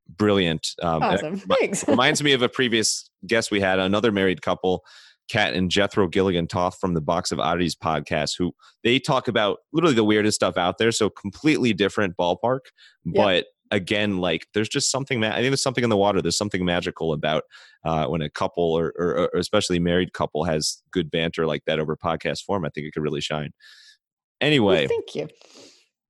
brilliant. 0.08 0.68
Um, 0.82 1.02
awesome. 1.02 1.38
Thanks. 1.38 1.84
reminds 1.88 2.22
me 2.22 2.32
of 2.32 2.42
a 2.42 2.48
previous 2.48 3.10
guest 3.26 3.50
we 3.50 3.60
had, 3.60 3.78
another 3.78 4.12
married 4.12 4.42
couple, 4.42 4.84
Kat 5.28 5.54
and 5.54 5.70
Jethro 5.70 6.08
Gilligan 6.08 6.46
Toth 6.46 6.78
from 6.80 6.94
the 6.94 7.00
Box 7.00 7.32
of 7.32 7.40
Oddities 7.40 7.74
podcast, 7.74 8.32
who 8.38 8.52
they 8.84 8.98
talk 8.98 9.28
about 9.28 9.58
literally 9.72 9.94
the 9.94 10.04
weirdest 10.04 10.36
stuff 10.36 10.56
out 10.56 10.78
there. 10.78 10.92
So 10.92 11.10
completely 11.10 11.72
different 11.72 12.16
ballpark, 12.16 12.60
but 13.04 13.46
again, 13.70 14.18
like 14.18 14.46
there's 14.54 14.68
just 14.68 14.90
something. 14.90 15.20
Ma- 15.20 15.28
I 15.28 15.36
think 15.36 15.50
there's 15.50 15.62
something 15.62 15.84
in 15.84 15.90
the 15.90 15.96
water. 15.96 16.20
There's 16.20 16.36
something 16.36 16.64
magical 16.64 17.12
about 17.12 17.44
uh, 17.84 18.06
when 18.06 18.22
a 18.22 18.30
couple 18.30 18.64
or, 18.64 18.92
or, 18.96 19.30
or 19.32 19.38
especially 19.38 19.78
married 19.78 20.12
couple 20.12 20.44
has 20.44 20.82
good 20.90 21.10
banter 21.10 21.46
like 21.46 21.64
that 21.66 21.78
over 21.78 21.96
podcast 21.96 22.44
form. 22.44 22.64
I 22.64 22.70
think 22.70 22.86
it 22.86 22.92
could 22.92 23.02
really 23.02 23.20
shine. 23.20 23.50
Anyway, 24.40 24.86
well, 24.86 24.88
thank 24.88 25.14
you. 25.14 25.28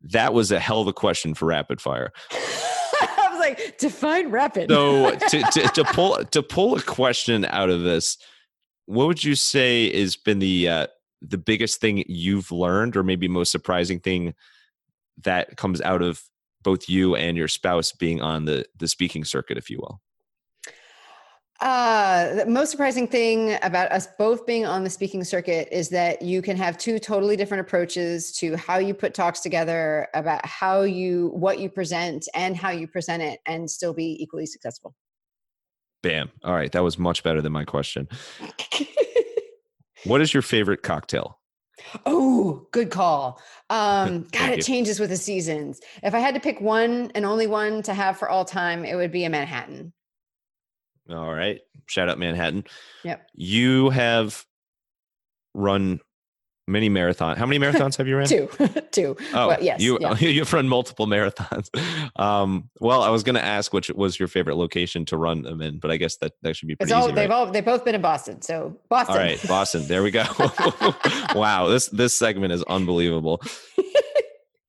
That 0.02 0.32
was 0.32 0.50
a 0.50 0.58
hell 0.58 0.80
of 0.80 0.88
a 0.88 0.92
question 0.92 1.34
for 1.34 1.46
rapid 1.46 1.80
fire. 1.80 2.12
I 2.32 3.28
was 3.30 3.40
like, 3.40 3.78
define 3.78 4.30
rapid. 4.30 4.70
so 4.70 5.14
to, 5.14 5.42
to, 5.52 5.68
to 5.74 5.84
pull 5.84 6.24
to 6.24 6.42
pull 6.42 6.76
a 6.76 6.82
question 6.82 7.44
out 7.44 7.70
of 7.70 7.82
this, 7.82 8.16
what 8.86 9.06
would 9.06 9.22
you 9.22 9.34
say 9.34 9.96
has 9.98 10.16
been 10.16 10.38
the 10.38 10.68
uh, 10.68 10.86
the 11.22 11.38
biggest 11.38 11.80
thing 11.80 12.04
you've 12.06 12.50
learned, 12.50 12.96
or 12.96 13.02
maybe 13.02 13.28
most 13.28 13.52
surprising 13.52 14.00
thing 14.00 14.34
that 15.22 15.56
comes 15.56 15.80
out 15.82 16.02
of 16.02 16.22
both 16.62 16.88
you 16.88 17.14
and 17.16 17.36
your 17.36 17.48
spouse 17.48 17.92
being 17.92 18.20
on 18.20 18.44
the 18.44 18.66
the 18.78 18.88
speaking 18.88 19.24
circuit, 19.24 19.58
if 19.58 19.70
you 19.70 19.78
will? 19.78 20.00
Uh, 21.60 22.36
the 22.36 22.46
most 22.46 22.70
surprising 22.70 23.06
thing 23.06 23.58
about 23.62 23.92
us 23.92 24.08
both 24.18 24.46
being 24.46 24.64
on 24.64 24.82
the 24.82 24.88
speaking 24.88 25.22
circuit 25.22 25.68
is 25.70 25.90
that 25.90 26.22
you 26.22 26.40
can 26.40 26.56
have 26.56 26.78
two 26.78 26.98
totally 26.98 27.36
different 27.36 27.60
approaches 27.60 28.32
to 28.32 28.56
how 28.56 28.78
you 28.78 28.94
put 28.94 29.12
talks 29.12 29.40
together 29.40 30.08
about 30.14 30.44
how 30.46 30.80
you 30.80 31.28
what 31.34 31.58
you 31.58 31.68
present 31.68 32.26
and 32.34 32.56
how 32.56 32.70
you 32.70 32.88
present 32.88 33.22
it 33.22 33.40
and 33.44 33.70
still 33.70 33.92
be 33.92 34.16
equally 34.22 34.46
successful. 34.46 34.94
Bam. 36.02 36.30
All 36.42 36.54
right, 36.54 36.72
that 36.72 36.82
was 36.82 36.98
much 36.98 37.22
better 37.22 37.42
than 37.42 37.52
my 37.52 37.66
question. 37.66 38.08
what 40.04 40.22
is 40.22 40.32
your 40.32 40.42
favorite 40.42 40.82
cocktail? 40.82 41.39
Oh, 42.06 42.66
good 42.72 42.90
call. 42.90 43.40
Um, 43.68 44.26
God, 44.32 44.50
it 44.50 44.56
you. 44.58 44.62
changes 44.62 45.00
with 45.00 45.10
the 45.10 45.16
seasons. 45.16 45.80
If 46.02 46.14
I 46.14 46.18
had 46.18 46.34
to 46.34 46.40
pick 46.40 46.60
one 46.60 47.10
and 47.14 47.24
only 47.24 47.46
one 47.46 47.82
to 47.82 47.94
have 47.94 48.18
for 48.18 48.28
all 48.28 48.44
time, 48.44 48.84
it 48.84 48.94
would 48.94 49.12
be 49.12 49.24
a 49.24 49.30
Manhattan. 49.30 49.92
All 51.10 51.32
right. 51.32 51.60
Shout 51.86 52.08
out 52.08 52.18
Manhattan. 52.18 52.64
Yep. 53.04 53.26
You 53.34 53.90
have 53.90 54.44
run 55.54 56.00
many 56.70 56.88
marathons. 56.88 57.36
How 57.36 57.44
many 57.44 57.58
marathons 57.58 57.96
have 57.98 58.08
you 58.08 58.16
ran? 58.16 58.26
Two, 58.28 58.48
two. 58.90 59.16
Oh, 59.34 59.48
well, 59.48 59.62
yes. 59.62 59.80
You 59.80 59.98
yeah. 60.00 60.14
you've 60.18 60.52
run 60.52 60.68
multiple 60.68 61.06
marathons. 61.06 61.68
Um, 62.18 62.70
well, 62.80 63.02
I 63.02 63.10
was 63.10 63.22
going 63.22 63.34
to 63.34 63.44
ask 63.44 63.72
which 63.72 63.90
was 63.90 64.18
your 64.18 64.28
favorite 64.28 64.56
location 64.56 65.04
to 65.06 65.16
run 65.16 65.42
them 65.42 65.60
in, 65.60 65.78
but 65.78 65.90
I 65.90 65.96
guess 65.96 66.16
that 66.18 66.32
that 66.42 66.56
should 66.56 66.68
be 66.68 66.76
pretty 66.76 66.92
all, 66.92 67.06
easy, 67.06 67.14
They've 67.14 67.28
right? 67.28 67.34
all 67.34 67.46
they've 67.50 67.64
both 67.64 67.84
been 67.84 67.94
in 67.94 68.00
Boston, 68.00 68.40
so 68.40 68.78
Boston. 68.88 69.16
All 69.16 69.22
right, 69.22 69.48
Boston. 69.48 69.86
There 69.86 70.02
we 70.02 70.10
go. 70.10 70.24
wow, 71.34 71.66
this 71.68 71.88
this 71.88 72.16
segment 72.16 72.52
is 72.52 72.62
unbelievable. 72.64 73.42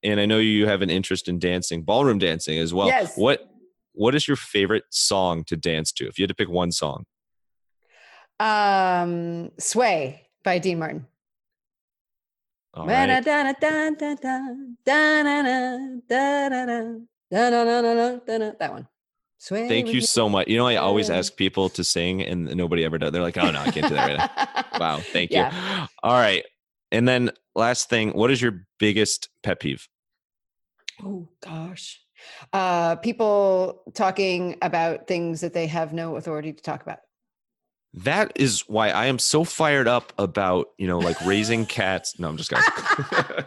and 0.03 0.19
I 0.19 0.25
know 0.25 0.39
you 0.39 0.67
have 0.67 0.81
an 0.81 0.89
interest 0.89 1.29
in 1.29 1.39
dancing, 1.39 1.83
ballroom 1.83 2.17
dancing 2.17 2.57
as 2.57 2.73
well. 2.73 2.87
Yes. 2.87 3.15
What 3.15 3.47
what 3.93 4.15
is 4.15 4.27
your 4.27 4.37
favorite 4.37 4.83
song 4.89 5.43
to 5.45 5.55
dance 5.55 5.91
to? 5.93 6.07
If 6.07 6.17
you 6.17 6.23
had 6.23 6.29
to 6.29 6.35
pick 6.35 6.49
one 6.49 6.71
song. 6.71 7.05
Um, 8.39 9.51
Sway 9.59 10.27
by 10.43 10.57
Dean 10.57 10.79
Martin. 10.79 11.05
All 12.73 12.87
right. 12.87 13.23
That 18.59 18.69
one. 18.71 18.87
Sway 19.37 19.67
Thank 19.67 19.91
you 19.91 20.01
so 20.01 20.29
much. 20.29 20.47
You 20.47 20.57
know, 20.57 20.67
I 20.67 20.75
always 20.75 21.09
ask 21.09 21.35
people 21.35 21.67
to 21.69 21.83
sing 21.83 22.21
and 22.21 22.55
nobody 22.55 22.85
ever 22.85 22.99
does. 22.99 23.11
They're 23.11 23.23
like, 23.23 23.37
oh, 23.37 23.49
no, 23.49 23.59
I 23.59 23.71
can't 23.71 23.87
do 23.87 23.95
that 23.95 24.07
right 24.07 24.17
now. 24.71 24.79
wow. 24.79 24.99
Thank 24.99 25.31
you. 25.31 25.37
Yeah. 25.37 25.87
All 26.03 26.13
right. 26.13 26.43
And 26.91 27.07
then 27.07 27.31
last 27.55 27.89
thing, 27.89 28.11
what 28.11 28.29
is 28.29 28.39
your 28.39 28.67
biggest 28.77 29.29
pet 29.41 29.59
peeve? 29.59 29.87
Oh, 31.03 31.27
gosh. 31.43 31.99
Uh, 32.53 32.97
people 32.97 33.81
talking 33.95 34.57
about 34.61 35.07
things 35.07 35.41
that 35.41 35.53
they 35.53 35.65
have 35.65 35.91
no 35.91 36.17
authority 36.17 36.53
to 36.53 36.61
talk 36.61 36.83
about 36.83 36.99
that 37.93 38.31
is 38.35 38.61
why 38.67 38.89
I 38.89 39.07
am 39.07 39.19
so 39.19 39.43
fired 39.43 39.87
up 39.87 40.13
about, 40.17 40.67
you 40.77 40.87
know, 40.87 40.99
like 40.99 41.19
raising 41.25 41.65
cats. 41.65 42.17
No, 42.19 42.29
I'm 42.29 42.37
just 42.37 42.49
kidding. 42.49 43.45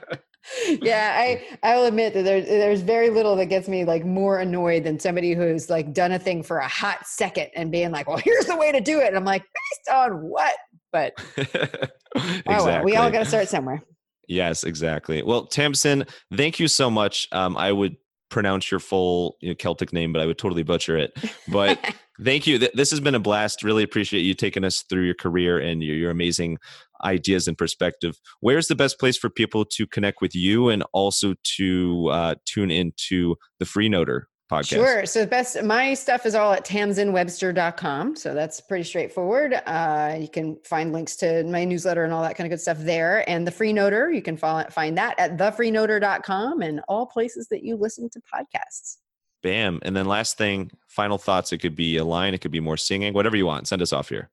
yeah, 0.82 1.14
I 1.16 1.42
I 1.62 1.76
will 1.76 1.86
admit 1.86 2.12
that 2.14 2.24
there's 2.24 2.46
there's 2.46 2.82
very 2.82 3.10
little 3.10 3.36
that 3.36 3.46
gets 3.46 3.68
me 3.68 3.84
like 3.84 4.04
more 4.04 4.38
annoyed 4.38 4.84
than 4.84 4.98
somebody 4.98 5.32
who's 5.32 5.70
like 5.70 5.94
done 5.94 6.12
a 6.12 6.18
thing 6.18 6.42
for 6.42 6.58
a 6.58 6.68
hot 6.68 7.06
second 7.06 7.48
and 7.54 7.70
being 7.70 7.90
like, 7.90 8.06
"Well, 8.06 8.18
here's 8.18 8.46
the 8.46 8.56
way 8.56 8.70
to 8.70 8.80
do 8.80 9.00
it." 9.00 9.08
And 9.08 9.16
I'm 9.16 9.24
like, 9.24 9.42
"Based 9.42 9.96
on 9.96 10.12
what?" 10.28 10.54
But 10.92 11.14
exactly. 11.36 12.42
oh 12.46 12.64
well, 12.64 12.84
we 12.84 12.96
all 12.96 13.10
got 13.10 13.20
to 13.20 13.24
start 13.24 13.48
somewhere. 13.48 13.82
Yes, 14.28 14.64
exactly. 14.64 15.22
Well, 15.22 15.46
Tamsen, 15.46 16.06
thank 16.32 16.58
you 16.58 16.68
so 16.68 16.90
much. 16.90 17.28
Um, 17.32 17.56
I 17.56 17.72
would 17.72 17.96
pronounce 18.30 18.70
your 18.70 18.80
full 18.80 19.36
you 19.40 19.50
know, 19.50 19.54
Celtic 19.54 19.92
name, 19.92 20.12
but 20.12 20.20
I 20.20 20.26
would 20.26 20.38
totally 20.38 20.62
butcher 20.62 20.96
it. 20.96 21.12
But 21.48 21.78
thank 22.22 22.46
you. 22.46 22.58
This 22.58 22.90
has 22.90 23.00
been 23.00 23.14
a 23.14 23.20
blast. 23.20 23.62
Really 23.62 23.82
appreciate 23.82 24.22
you 24.22 24.34
taking 24.34 24.64
us 24.64 24.82
through 24.88 25.04
your 25.04 25.14
career 25.14 25.58
and 25.58 25.82
your, 25.82 25.96
your 25.96 26.10
amazing 26.10 26.58
ideas 27.04 27.46
and 27.46 27.56
perspective. 27.56 28.18
Where's 28.40 28.68
the 28.68 28.74
best 28.74 28.98
place 28.98 29.16
for 29.16 29.28
people 29.28 29.64
to 29.66 29.86
connect 29.86 30.20
with 30.20 30.34
you 30.34 30.68
and 30.68 30.84
also 30.92 31.34
to 31.56 32.08
uh, 32.10 32.34
tune 32.46 32.70
into 32.70 33.36
the 33.58 33.64
Freenoter 33.64 34.22
podcast? 34.50 34.68
Sure. 34.68 35.06
So 35.06 35.20
the 35.20 35.26
best, 35.26 35.62
my 35.62 35.94
stuff 35.94 36.26
is 36.26 36.34
all 36.34 36.52
at 36.52 36.64
tamsenwebster.com. 36.64 38.16
So 38.16 38.34
that's 38.34 38.60
pretty 38.60 38.84
straightforward. 38.84 39.54
Uh, 39.66 40.16
you 40.18 40.28
can 40.28 40.58
find 40.64 40.92
links 40.92 41.16
to 41.16 41.44
my 41.44 41.64
newsletter 41.64 42.04
and 42.04 42.12
all 42.12 42.22
that 42.22 42.36
kind 42.36 42.46
of 42.46 42.50
good 42.50 42.60
stuff 42.60 42.78
there. 42.78 43.28
And 43.28 43.46
the 43.46 43.50
Freenoter, 43.50 44.14
you 44.14 44.22
can 44.22 44.36
follow, 44.36 44.64
find 44.70 44.96
that 44.98 45.18
at 45.18 45.36
thefreenoter.com 45.36 46.62
and 46.62 46.80
all 46.88 47.06
places 47.06 47.48
that 47.48 47.62
you 47.62 47.76
listen 47.76 48.08
to 48.10 48.20
podcasts. 48.20 48.98
Bam. 49.42 49.78
And 49.82 49.94
then 49.94 50.06
last 50.06 50.38
thing, 50.38 50.70
final 50.88 51.18
thoughts. 51.18 51.52
It 51.52 51.58
could 51.58 51.76
be 51.76 51.98
a 51.98 52.04
line, 52.04 52.34
it 52.34 52.40
could 52.40 52.50
be 52.50 52.60
more 52.60 52.78
singing, 52.78 53.12
whatever 53.12 53.36
you 53.36 53.46
want. 53.46 53.68
Send 53.68 53.82
us 53.82 53.92
off 53.92 54.08
here. 54.08 54.30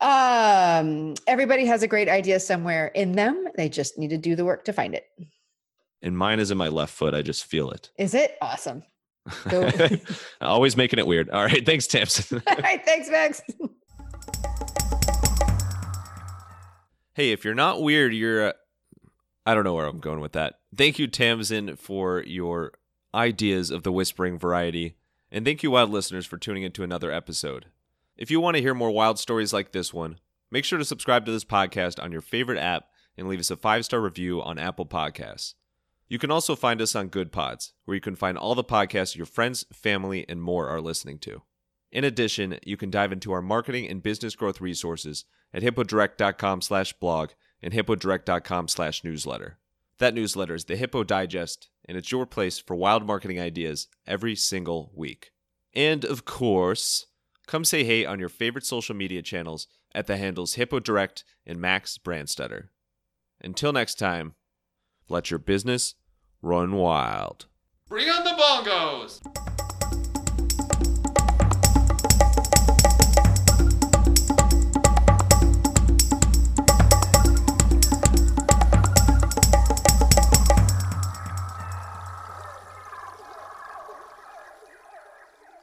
Um, 0.00 1.14
everybody 1.26 1.64
has 1.66 1.82
a 1.82 1.86
great 1.86 2.08
idea 2.08 2.38
somewhere 2.38 2.88
in 2.88 3.12
them. 3.12 3.46
They 3.56 3.70
just 3.70 3.96
need 3.96 4.10
to 4.10 4.18
do 4.18 4.36
the 4.36 4.44
work 4.44 4.64
to 4.66 4.72
find 4.72 4.94
it. 4.94 5.06
And 6.02 6.18
mine 6.18 6.38
is 6.38 6.50
in 6.50 6.58
my 6.58 6.68
left 6.68 6.92
foot. 6.92 7.14
I 7.14 7.22
just 7.22 7.46
feel 7.46 7.70
it. 7.70 7.90
Is 7.96 8.12
it 8.12 8.36
awesome? 8.42 8.82
Always 10.40 10.76
making 10.76 10.98
it 10.98 11.06
weird. 11.06 11.30
All 11.30 11.44
right. 11.44 11.64
Thanks, 11.64 11.86
Tamsen. 11.86 12.42
All 12.46 12.56
right. 12.56 12.84
Thanks, 12.84 13.08
Max. 13.10 13.42
hey, 17.14 17.32
if 17.32 17.44
you're 17.44 17.54
not 17.54 17.82
weird, 17.82 18.14
you're. 18.14 18.48
Uh, 18.48 18.52
I 19.46 19.54
don't 19.54 19.64
know 19.64 19.74
where 19.74 19.86
I'm 19.86 20.00
going 20.00 20.20
with 20.20 20.32
that. 20.32 20.60
Thank 20.74 20.98
you, 20.98 21.06
Tamsen, 21.06 21.76
for 21.76 22.22
your 22.22 22.72
ideas 23.14 23.70
of 23.70 23.82
the 23.82 23.92
whispering 23.92 24.38
variety. 24.38 24.96
And 25.30 25.44
thank 25.44 25.62
you, 25.62 25.70
wild 25.70 25.90
listeners, 25.90 26.26
for 26.26 26.38
tuning 26.38 26.62
into 26.62 26.82
another 26.82 27.12
episode. 27.12 27.66
If 28.16 28.30
you 28.30 28.40
want 28.40 28.56
to 28.56 28.62
hear 28.62 28.74
more 28.74 28.90
wild 28.90 29.18
stories 29.18 29.52
like 29.52 29.72
this 29.72 29.92
one, 29.92 30.18
make 30.50 30.64
sure 30.64 30.78
to 30.78 30.84
subscribe 30.84 31.26
to 31.26 31.32
this 31.32 31.44
podcast 31.44 32.02
on 32.02 32.12
your 32.12 32.20
favorite 32.20 32.58
app 32.58 32.84
and 33.18 33.28
leave 33.28 33.40
us 33.40 33.50
a 33.50 33.56
five 33.56 33.84
star 33.84 34.00
review 34.00 34.42
on 34.42 34.58
Apple 34.58 34.86
Podcasts. 34.86 35.54
You 36.08 36.18
can 36.18 36.30
also 36.30 36.54
find 36.54 36.80
us 36.82 36.94
on 36.94 37.08
Goodpods, 37.08 37.72
where 37.84 37.94
you 37.94 38.00
can 38.00 38.14
find 38.14 38.36
all 38.36 38.54
the 38.54 38.62
podcasts 38.62 39.16
your 39.16 39.26
friends, 39.26 39.64
family, 39.72 40.24
and 40.28 40.42
more 40.42 40.68
are 40.68 40.80
listening 40.80 41.18
to. 41.20 41.42
In 41.90 42.04
addition, 42.04 42.58
you 42.64 42.76
can 42.76 42.90
dive 42.90 43.12
into 43.12 43.32
our 43.32 43.40
marketing 43.40 43.88
and 43.88 44.02
business 44.02 44.34
growth 44.34 44.60
resources 44.60 45.24
at 45.52 45.62
hippodirect.com 45.62 46.60
slash 46.60 46.92
blog 46.94 47.30
and 47.62 47.72
hippodirect.com 47.72 48.68
slash 48.68 49.04
newsletter. 49.04 49.58
That 49.98 50.14
newsletter 50.14 50.54
is 50.54 50.64
the 50.64 50.76
Hippo 50.76 51.04
Digest, 51.04 51.70
and 51.84 51.96
it's 51.96 52.10
your 52.10 52.26
place 52.26 52.58
for 52.58 52.74
wild 52.74 53.06
marketing 53.06 53.40
ideas 53.40 53.86
every 54.06 54.34
single 54.34 54.92
week. 54.94 55.30
And 55.72 56.04
of 56.04 56.24
course, 56.24 57.06
come 57.46 57.64
say 57.64 57.84
hey 57.84 58.04
on 58.04 58.18
your 58.18 58.28
favorite 58.28 58.66
social 58.66 58.94
media 58.94 59.22
channels 59.22 59.68
at 59.94 60.06
the 60.06 60.16
handles 60.16 60.54
Hippo 60.54 60.80
Direct 60.80 61.24
and 61.46 61.60
Max 61.60 61.96
Brandstetter. 61.96 62.68
Until 63.40 63.72
next 63.72 63.98
time, 63.98 64.34
let 65.08 65.30
your 65.30 65.38
business 65.38 65.94
run 66.42 66.72
wild. 66.72 67.46
Bring 67.88 68.08
on 68.08 68.24
the 68.24 68.30
bongos! 68.30 69.43